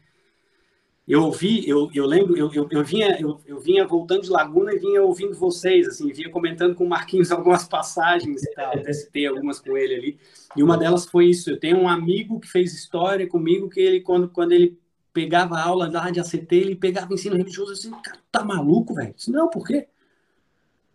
Eu 1.08 1.24
ouvi, 1.24 1.68
eu, 1.68 1.90
eu 1.92 2.06
lembro, 2.06 2.38
eu, 2.38 2.54
eu, 2.54 2.68
eu 2.70 2.84
vinha 2.84 3.20
eu, 3.20 3.42
eu, 3.44 3.60
vinha 3.60 3.88
voltando 3.88 4.22
de 4.22 4.30
Laguna 4.30 4.72
e 4.76 4.78
vinha 4.78 5.02
ouvindo 5.02 5.34
vocês, 5.34 5.88
assim, 5.88 6.12
vinha 6.14 6.30
comentando 6.30 6.76
com 6.76 6.86
o 6.86 6.90
Marquinhos 6.90 7.32
algumas 7.34 7.68
passagens 7.68 8.44
e 8.44 8.54
tal, 8.54 8.74
até 8.78 8.94
citei 8.94 9.26
algumas 9.26 9.60
com 9.60 9.76
ele 9.76 9.96
ali. 9.96 10.20
E 10.56 10.62
uma 10.62 10.78
delas 10.78 11.06
foi 11.06 11.26
isso, 11.26 11.50
eu 11.50 11.60
tenho 11.60 11.80
um 11.80 11.90
amigo 11.90 12.40
que 12.40 12.48
fez 12.48 12.76
história 12.76 13.28
comigo, 13.28 13.70
que 13.70 13.80
ele, 13.80 14.02
quando, 14.02 14.30
quando 14.30 14.52
ele 14.52 14.78
pegava 15.12 15.60
aula 15.60 15.90
lá 15.92 16.12
de 16.12 16.20
ACT, 16.20 16.56
ele 16.56 16.76
pegava 16.76 17.12
ensino 17.12 17.36
religioso 17.36 17.72
assim, 17.72 17.90
cara, 17.90 18.20
tá 18.32 18.46
maluco, 18.46 18.94
velho? 18.94 19.16
Não, 19.30 19.50
por 19.50 19.66
quê? 19.66 19.88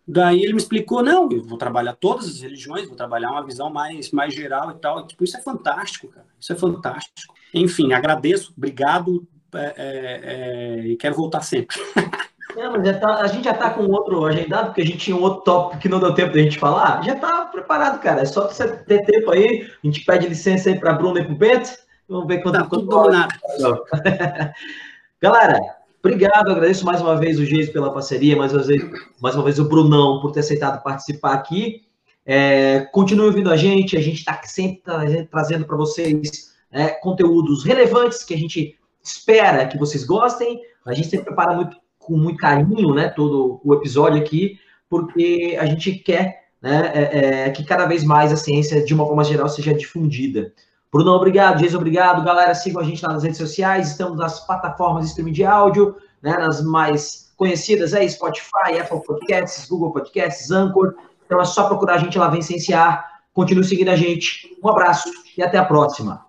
Daí 0.07 0.43
ele 0.43 0.53
me 0.53 0.59
explicou, 0.59 1.01
não, 1.01 1.29
eu 1.31 1.43
vou 1.43 1.57
trabalhar 1.57 1.93
todas 1.93 2.27
as 2.27 2.41
religiões, 2.41 2.87
vou 2.87 2.95
trabalhar 2.95 3.31
uma 3.31 3.43
visão 3.43 3.71
mais, 3.71 4.11
mais 4.11 4.33
geral 4.33 4.71
e 4.71 4.75
tal. 4.75 5.01
E, 5.01 5.07
tipo, 5.07 5.23
isso 5.23 5.35
é 5.35 5.41
fantástico, 5.41 6.07
cara. 6.09 6.27
Isso 6.39 6.53
é 6.53 6.55
fantástico. 6.55 7.33
Enfim, 7.53 7.91
agradeço, 7.93 8.53
obrigado 8.55 9.27
é, 9.53 9.73
é, 9.77 10.21
é, 10.23 10.87
e 10.87 10.97
quero 10.97 11.15
voltar 11.15 11.41
sempre. 11.41 11.75
É, 12.57 12.69
mas 12.69 12.99
tá, 13.01 13.15
a 13.15 13.27
gente 13.27 13.43
já 13.43 13.53
tá 13.53 13.69
com 13.69 13.83
outro 13.91 14.23
agendado, 14.23 14.67
porque 14.67 14.81
a 14.81 14.85
gente 14.85 14.99
tinha 14.99 15.17
um 15.17 15.21
outro 15.21 15.41
tópico 15.41 15.81
que 15.81 15.89
não 15.89 15.99
deu 15.99 16.13
tempo 16.13 16.33
da 16.33 16.39
gente 16.39 16.57
falar. 16.57 17.03
Já 17.03 17.15
tá 17.15 17.45
preparado, 17.47 17.99
cara. 17.99 18.21
É 18.21 18.25
só 18.25 18.47
você 18.47 18.77
ter 18.77 19.03
tempo 19.03 19.29
aí. 19.31 19.69
A 19.83 19.85
gente 19.85 20.05
pede 20.05 20.25
licença 20.25 20.69
aí 20.69 20.79
para 20.79 20.93
Bruno 20.93 21.19
e 21.19 21.25
pro 21.25 21.35
Bento. 21.35 21.69
Vamos 22.07 22.27
ver 22.27 22.41
quanto 22.41 22.59
tá, 22.59 22.63
tudo 22.63 22.85
dominado. 22.87 23.33
Galera, 25.21 25.59
obrigado. 26.05 26.51
Agradeço 26.51 26.85
mais 26.85 27.01
uma 27.01 27.17
vez 27.17 27.39
o 27.39 27.45
Geis 27.45 27.69
pela 27.69 27.91
parceria, 27.91 28.35
mais 28.35 28.53
uma 28.53 28.61
vez, 28.61 28.83
mais 29.19 29.35
uma 29.35 29.43
vez 29.43 29.57
o 29.57 29.67
Brunão 29.67 30.21
por 30.21 30.31
ter 30.31 30.41
aceitado 30.41 30.83
participar 30.83 31.33
aqui. 31.33 31.81
É, 32.23 32.81
continue 32.91 33.25
ouvindo 33.25 33.49
a 33.49 33.57
gente. 33.57 33.97
A 33.97 34.01
gente 34.01 34.19
está 34.19 34.39
sempre 34.43 34.83
trazendo 35.31 35.65
para 35.65 35.75
vocês 35.75 36.53
é, 36.71 36.89
conteúdos 36.89 37.63
relevantes 37.63 38.23
que 38.23 38.35
a 38.35 38.37
gente 38.37 38.77
espera 39.03 39.67
que 39.67 39.79
vocês 39.79 40.03
gostem. 40.03 40.61
A 40.85 40.93
gente 40.93 41.07
sempre 41.07 41.25
prepara 41.25 41.55
muito 41.55 41.75
com 41.97 42.15
muito 42.15 42.37
carinho, 42.37 42.93
né, 42.93 43.09
todo 43.09 43.59
o 43.63 43.73
episódio 43.73 44.21
aqui, 44.21 44.59
porque 44.87 45.57
a 45.59 45.65
gente 45.65 45.91
quer 45.91 46.43
né, 46.61 46.91
é, 46.93 47.47
é, 47.47 47.49
que 47.49 47.63
cada 47.63 47.87
vez 47.87 48.03
mais 48.03 48.31
a 48.31 48.37
ciência, 48.37 48.85
de 48.85 48.93
uma 48.93 49.07
forma 49.07 49.23
geral, 49.23 49.49
seja 49.49 49.73
difundida. 49.73 50.53
Bruno, 50.95 51.11
obrigado. 51.11 51.59
Jason, 51.59 51.75
obrigado. 51.75 52.23
Galera, 52.23 52.55
sigam 52.55 52.81
a 52.81 52.85
gente 52.85 53.05
lá 53.05 53.11
nas 53.11 53.23
redes 53.23 53.37
sociais. 53.37 53.89
Estamos 53.89 54.17
nas 54.17 54.39
plataformas 54.47 55.03
de 55.03 55.09
streaming 55.09 55.33
de 55.33 55.43
áudio, 55.43 55.93
né, 56.23 56.37
nas 56.37 56.63
mais 56.63 57.33
conhecidas, 57.35 57.93
é 57.93 58.07
Spotify, 58.07 58.79
Apple 58.79 59.03
Podcasts, 59.05 59.67
Google 59.67 59.91
Podcasts, 59.91 60.51
Anchor. 60.51 60.95
Então 61.25 61.41
é 61.41 61.43
só 61.43 61.67
procurar 61.67 61.95
a 61.95 61.97
gente 61.97 62.17
lá, 62.17 62.29
Vencenciar. 62.29 63.05
Continue 63.33 63.65
seguindo 63.65 63.89
a 63.89 63.95
gente. 63.97 64.57
Um 64.63 64.69
abraço 64.69 65.11
e 65.37 65.43
até 65.43 65.57
a 65.57 65.65
próxima. 65.65 66.25